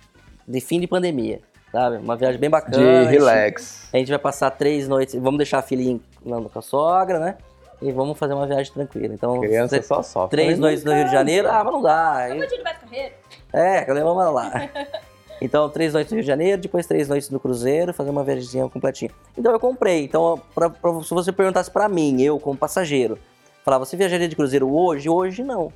[0.47, 1.41] de fim de pandemia,
[1.73, 1.97] sabe?
[1.97, 2.77] Uma viagem bem bacana.
[2.77, 3.89] De a gente- relax.
[3.93, 7.37] A gente vai passar três noites, vamos deixar a filhinha lá com a sogra, né?
[7.83, 9.13] E vamos fazer uma viagem tranquila.
[9.13, 10.31] Então, Criança só sofre.
[10.31, 12.27] três noites no Rio de Janeiro, ah, mas não dá.
[12.29, 13.15] Vamos de Beto Carreiro?
[13.53, 14.53] é, vamos lá.
[15.39, 18.67] Então, três noites no Rio de Janeiro, depois três noites no Cruzeiro, fazer uma viagemzinha
[18.71, 19.11] completinha.
[19.37, 20.03] Então, eu comprei.
[20.03, 23.19] Então, pra, pra- se você perguntasse pra mim, eu como passageiro,
[23.63, 25.11] falar, você viajaria de Cruzeiro hoje?
[25.11, 25.71] Hoje, não.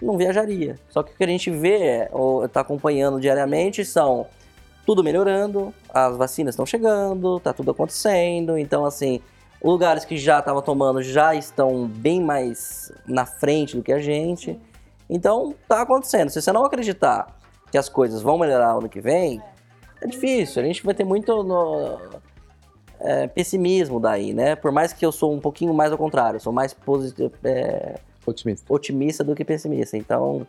[0.00, 0.78] Não viajaria.
[0.88, 4.26] Só que o que a gente vê, ou tá acompanhando diariamente, são
[4.84, 8.58] tudo melhorando, as vacinas estão chegando, tá tudo acontecendo.
[8.58, 9.20] Então, assim,
[9.62, 14.58] lugares que já estavam tomando já estão bem mais na frente do que a gente.
[15.08, 16.28] Então, tá acontecendo.
[16.30, 17.38] Se você não acreditar
[17.70, 19.40] que as coisas vão melhorar ano que vem,
[20.02, 20.62] é difícil.
[20.62, 21.98] A gente vai ter muito no-
[23.00, 24.54] é, pessimismo daí, né?
[24.54, 28.72] Por mais que eu sou um pouquinho mais ao contrário, sou mais posi- é, Otimista.
[28.72, 29.96] otimista do que pessimista.
[29.96, 30.46] Então,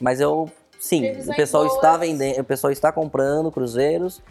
[0.00, 2.00] mas eu sim, o pessoal está boas.
[2.08, 4.22] vendendo, o pessoal está comprando cruzeiros.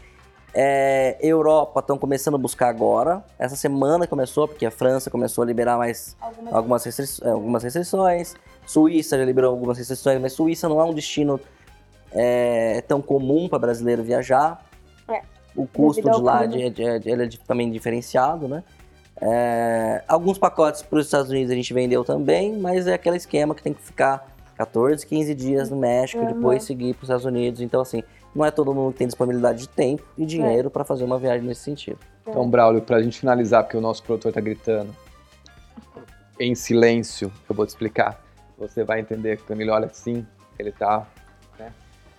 [0.55, 3.23] É, Europa estão começando a buscar agora.
[3.39, 7.63] Essa semana começou, porque a França começou a liberar mais Algumas algumas, restri- é, algumas
[7.63, 8.35] restrições.
[8.67, 11.39] Suíça já liberou algumas restrições, mas Suíça não é um destino
[12.11, 14.63] é, tão comum para brasileiro viajar.
[15.09, 15.21] É.
[15.55, 18.63] O custo de lá é, de- é- ele é de- também diferenciado, né?
[19.25, 23.55] É, alguns pacotes para os Estados Unidos a gente vendeu também, mas é aquele esquema
[23.55, 24.27] que tem que ficar
[24.57, 26.33] 14, 15 dias no México e Uhum.
[26.33, 27.61] depois seguir para os Estados Unidos.
[27.61, 28.03] Então, assim,
[28.35, 31.47] não é todo mundo que tem disponibilidade de tempo e dinheiro para fazer uma viagem
[31.47, 31.99] nesse sentido.
[32.27, 34.93] Então, Braulio, pra gente finalizar, porque o nosso produtor tá gritando
[36.39, 38.21] em silêncio, eu vou te explicar.
[38.57, 40.25] Você vai entender que quando ele olha assim,
[40.59, 41.05] ele tá.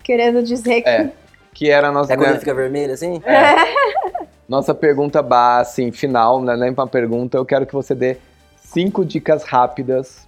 [0.03, 0.89] Querendo dizer que.
[0.89, 1.11] É.
[1.53, 3.21] Que era a nossa, É quando né, ele fica vermelho assim?
[4.47, 7.37] nossa pergunta base, assim, final, não é nem uma pergunta.
[7.37, 8.17] Eu quero que você dê
[8.57, 10.27] cinco dicas rápidas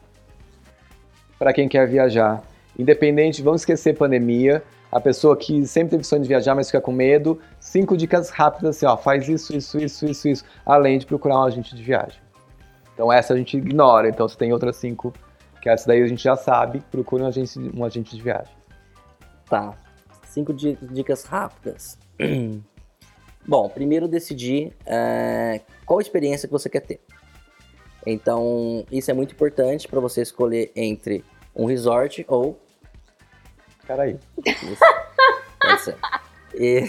[1.38, 2.42] para quem quer viajar.
[2.78, 4.64] Independente, vamos esquecer pandemia.
[4.92, 7.40] A pessoa que sempre teve sonho de viajar, mas fica com medo.
[7.60, 11.44] Cinco dicas rápidas assim, ó, faz isso, isso, isso, isso, isso, além de procurar um
[11.44, 12.20] agente de viagem.
[12.94, 14.10] Então essa a gente ignora.
[14.10, 15.14] Então você tem outras cinco,
[15.62, 16.82] que essa daí a gente já sabe.
[16.90, 18.54] Procure um agente, um agente de viagem.
[19.50, 19.74] Tá.
[20.26, 21.98] Cinco di- dicas rápidas.
[23.48, 27.00] Bom, primeiro decidir é, qual experiência que você quer ter.
[28.06, 31.24] Então, isso é muito importante para você escolher entre
[31.56, 32.60] um resort ou.
[33.86, 34.20] Cara aí.
[34.46, 34.84] Isso,
[35.62, 35.96] pode ser.
[36.56, 36.84] E,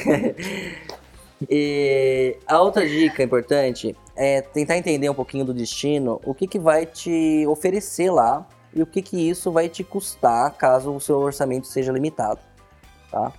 [1.49, 6.59] e a outra dica importante é tentar entender um pouquinho do destino, o que, que
[6.59, 11.19] vai te oferecer lá e o que, que isso vai te custar caso o seu
[11.19, 12.41] orçamento seja limitado.
[13.11, 13.33] Tá?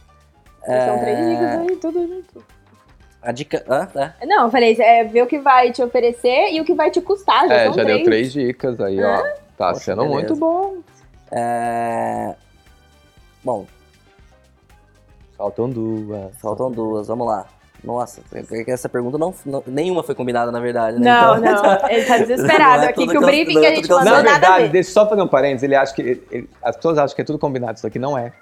[0.66, 2.59] São três É, dicas aí, tudo junto.
[3.22, 3.64] A dica.
[3.70, 3.86] Hã?
[3.86, 4.14] Tá?
[4.26, 7.02] Não, eu falei, é ver o que vai te oferecer e o que vai te
[7.02, 7.48] custar.
[7.48, 7.98] Já É, são já três.
[7.98, 9.18] deu três dicas aí, ó.
[9.58, 10.14] Tá Poxa, sendo beleza.
[10.14, 10.78] muito bom.
[11.32, 12.34] É,
[13.44, 13.66] Bom,
[15.38, 16.36] Faltam duas.
[16.42, 17.46] faltam duas, vamos lá.
[17.82, 21.10] Nossa, é que essa pergunta não, não- nenhuma foi combinada, na verdade, né?
[21.10, 21.64] Não, Então- não.
[21.90, 23.88] Ele tá desesperado é aqui, tudo que o que eu- briefing que é a gente
[23.88, 24.70] que mandou Na nada a verdade, ver.
[24.72, 26.02] deixa eu só fazer um parênteses, ele acha que.
[26.02, 28.34] ele- ele- as pessoas acham que é tudo combinado, isso aqui não é.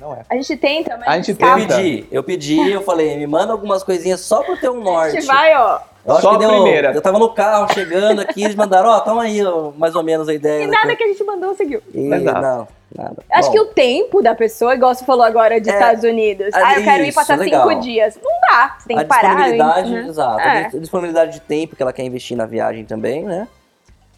[0.00, 0.22] Não é.
[0.28, 1.76] A gente tenta, mas A gente Eu tenta.
[1.76, 5.12] pedi, eu pedi, eu falei, me manda algumas coisinhas só pra ter um A norte.
[5.12, 5.80] gente vai, ó.
[6.06, 6.92] Eu Só que a deu- primeira.
[6.92, 9.40] Eu tava no carro chegando aqui, eles mandaram, ó, toma aí
[9.78, 10.64] mais ou menos a ideia.
[10.64, 10.96] E da nada coisa.
[10.96, 11.80] que a gente mandou seguiu.
[11.94, 12.40] E, Exato.
[12.42, 13.22] não, nada.
[13.32, 16.48] Acho Bom, que o tempo da pessoa, igual você falou agora de É, Estados Unidos.
[16.48, 17.66] é Ah, eu quero ir passar legal.
[17.66, 18.18] cinco dias.
[18.22, 18.76] Não dá.
[18.78, 19.28] Você tem a que parar.
[19.28, 20.06] disponibilidade, né?
[20.08, 20.40] exato.
[20.40, 20.66] É.
[20.66, 23.48] A disponibilidade de tempo que ela quer investir na viagem também, né?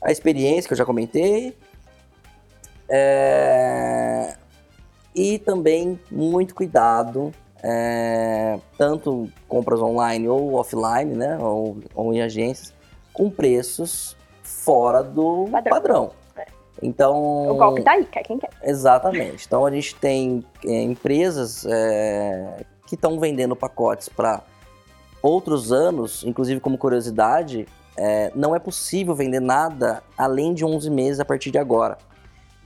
[0.02, 1.56] A experiência que eu já comentei.
[2.88, 4.34] É,
[5.16, 7.32] E também muito cuidado,
[7.62, 11.38] é, tanto compras online ou offline, né?
[11.40, 12.74] Ou, ou em agências,
[13.12, 15.72] com preços fora do Padrão.
[15.72, 16.10] padrão.
[16.36, 16.46] É.
[16.82, 18.50] Então, O golpe tá aí, quer quem quer.
[18.62, 19.46] Exatamente.
[19.46, 24.42] Então a gente tem é, empresas é, que estão vendendo pacotes para
[25.22, 27.66] outros anos, inclusive como curiosidade,
[27.96, 31.96] é, não é possível vender nada além de 11 meses a partir de agora.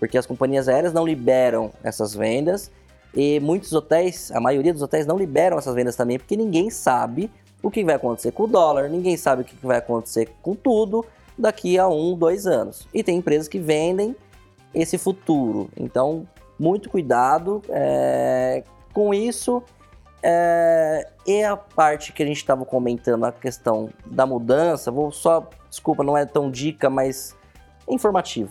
[0.01, 2.73] Porque as companhias aéreas não liberam essas vendas
[3.15, 7.31] e muitos hotéis, a maioria dos hotéis não liberam essas vendas também, porque ninguém sabe
[7.63, 11.05] o que vai acontecer com o dólar, ninguém sabe o que vai acontecer com tudo
[11.37, 12.87] daqui a um, dois anos.
[12.95, 14.15] E tem empresas que vendem
[14.75, 15.69] esse futuro.
[15.77, 16.27] Então,
[16.59, 18.63] muito cuidado é,
[18.93, 19.63] com isso.
[20.23, 25.49] É, e a parte que a gente estava comentando, a questão da mudança, vou só,
[25.69, 27.37] desculpa, não é tão dica, mas
[27.89, 28.51] é informativo.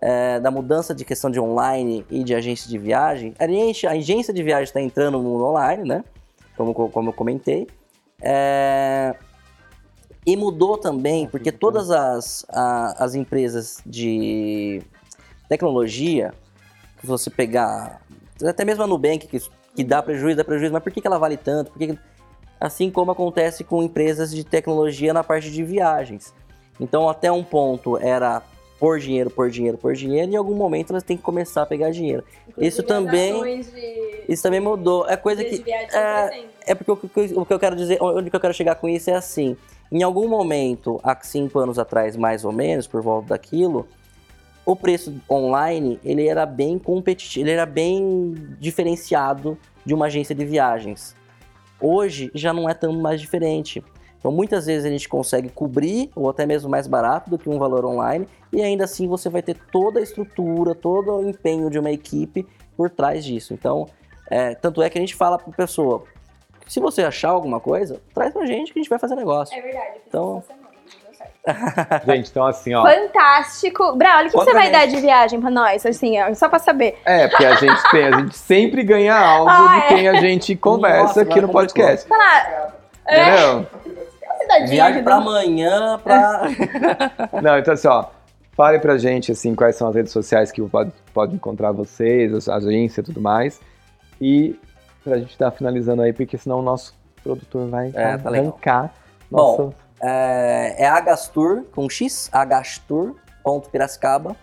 [0.00, 3.34] É, da mudança de questão de online e de agência de viagem.
[3.38, 6.04] A, gente, a agência de viagem está entrando no mundo online, né?
[6.56, 7.66] Como, como eu comentei.
[8.22, 9.14] É,
[10.24, 14.82] e mudou também, porque todas as, a- as empresas de
[15.48, 16.32] tecnologia,
[17.00, 18.00] que você pegar,
[18.46, 19.40] até mesmo a Nubank, que,
[19.74, 21.70] que dá prejuízo, dá prejuízo, mas por que, que ela vale tanto?
[21.72, 21.98] Por que-
[22.60, 26.32] assim como acontece com empresas de tecnologia na parte de viagens.
[26.78, 28.42] Então, até um ponto era
[28.78, 31.66] por dinheiro, por dinheiro, por dinheiro, e em algum momento elas têm que começar a
[31.66, 32.22] pegar dinheiro.
[32.56, 35.08] Isso Inclusive, também- As ações de, Isso também mudou.
[35.08, 38.30] É coisa que é, é porque o que, eu- o que eu quero dizer, onde
[38.30, 39.56] que eu quero chegar com isso é assim.
[39.90, 43.88] Em algum momento, há cinco anos atrás, mais ou menos, por volta daquilo,
[44.66, 50.44] o preço online ele era bem competitivo, ele era bem diferenciado de uma agência de
[50.44, 51.16] viagens.
[51.80, 53.82] Hoje já não é tão mais diferente.
[54.18, 57.58] Então muitas vezes a gente consegue cobrir ou até mesmo mais barato do que um
[57.58, 61.78] valor online e ainda assim você vai ter toda a estrutura, todo o empenho de
[61.78, 62.46] uma equipe
[62.76, 63.54] por trás disso.
[63.54, 63.88] Então,
[64.30, 66.02] é, tanto é que a gente fala para pessoa,
[66.66, 69.56] se você achar alguma coisa, traz pra gente que a gente vai fazer negócio.
[69.56, 72.06] É verdade, Então- essa semana, não deu certo.
[72.12, 72.82] Gente, então assim, ó.
[72.84, 73.96] Fantástico.
[73.96, 75.86] Braulio, o que, você vai dar de viagem pra nós?
[75.86, 76.98] Assim, ó, só pra saber.
[77.04, 79.88] É, porque a gente tem, a gente sempre ganha algo Ah, de é.
[79.88, 82.06] quem a gente conversa Nossa, aqui no podcast.
[82.06, 82.74] Falar,
[83.06, 83.66] é, Entendeu?
[84.48, 86.42] Cidadinha Viagem de pra amanhã, pra.
[87.42, 88.06] Não, então assim, ó.
[88.52, 92.56] Fale pra gente, assim, quais são as redes sociais que pode, pode encontrar vocês, a
[92.56, 93.60] agência e tudo mais.
[94.20, 94.58] E
[95.04, 96.92] pra gente estar finalizando aí, porque senão o nosso
[97.22, 98.92] produtor vai É, tá arrancar
[99.30, 99.72] Bom.
[100.02, 104.34] É, é Agastur, com X, agastur.piracicaba.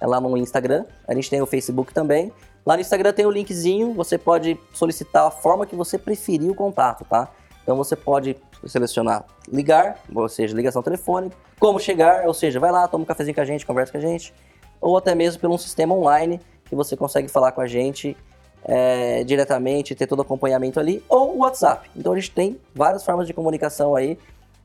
[0.00, 0.84] É lá no Instagram.
[1.08, 2.32] A gente tem o Facebook também.
[2.64, 6.54] Lá no Instagram tem o linkzinho, você pode solicitar a forma que você preferir o
[6.54, 7.28] contato, tá?
[7.66, 12.86] Então você pode selecionar ligar, ou seja, ligação telefônica, como chegar, ou seja, vai lá,
[12.86, 14.32] toma um cafezinho com a gente, conversa com a gente,
[14.80, 18.16] ou até mesmo pelo um sistema online que você consegue falar com a gente
[18.64, 21.90] é, diretamente, ter todo o acompanhamento ali, ou o WhatsApp.
[21.96, 24.16] Então a gente tem várias formas de comunicação aí.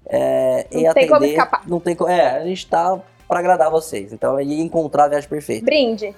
[0.06, 1.68] É, Não e tem atender, como escapar.
[1.68, 4.14] Não tem É, a gente tá pra agradar vocês.
[4.14, 5.66] Então é encontrar a viagem perfeita.
[5.66, 6.16] Brinde.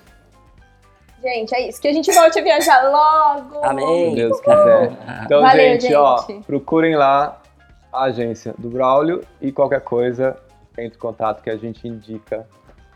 [1.23, 1.81] Gente, é isso.
[1.81, 3.59] Que a gente volte a viajar logo.
[3.63, 4.09] Amém.
[4.09, 4.91] Se Deus quiser.
[5.25, 6.45] Então, Valeu, gente, ó, gente.
[6.45, 7.41] procurem lá
[7.91, 10.35] a agência do Braulio e qualquer coisa,
[10.77, 12.45] entre em contato que a gente indica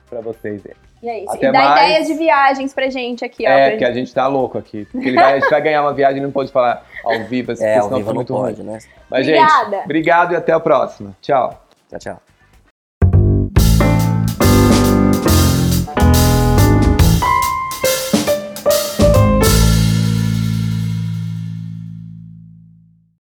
[0.10, 0.74] pra vocês aí.
[1.02, 1.32] E é isso.
[1.32, 1.82] Até e dá mais.
[1.88, 3.50] ideias de viagens pra gente aqui, ó.
[3.52, 4.86] É, porque a gente tá louco aqui.
[4.92, 7.52] Porque ele vai, a gente vai ganhar uma viagem e não pode falar ao vivo,
[7.52, 8.72] assim, É, porque ao senão vivo fica não muito pode, ruim.
[8.72, 8.80] né?
[9.10, 9.72] Mas, Obrigada.
[9.78, 11.16] gente, obrigado e até a próxima.
[11.22, 11.64] Tchau.
[11.90, 12.22] Tchau, tchau.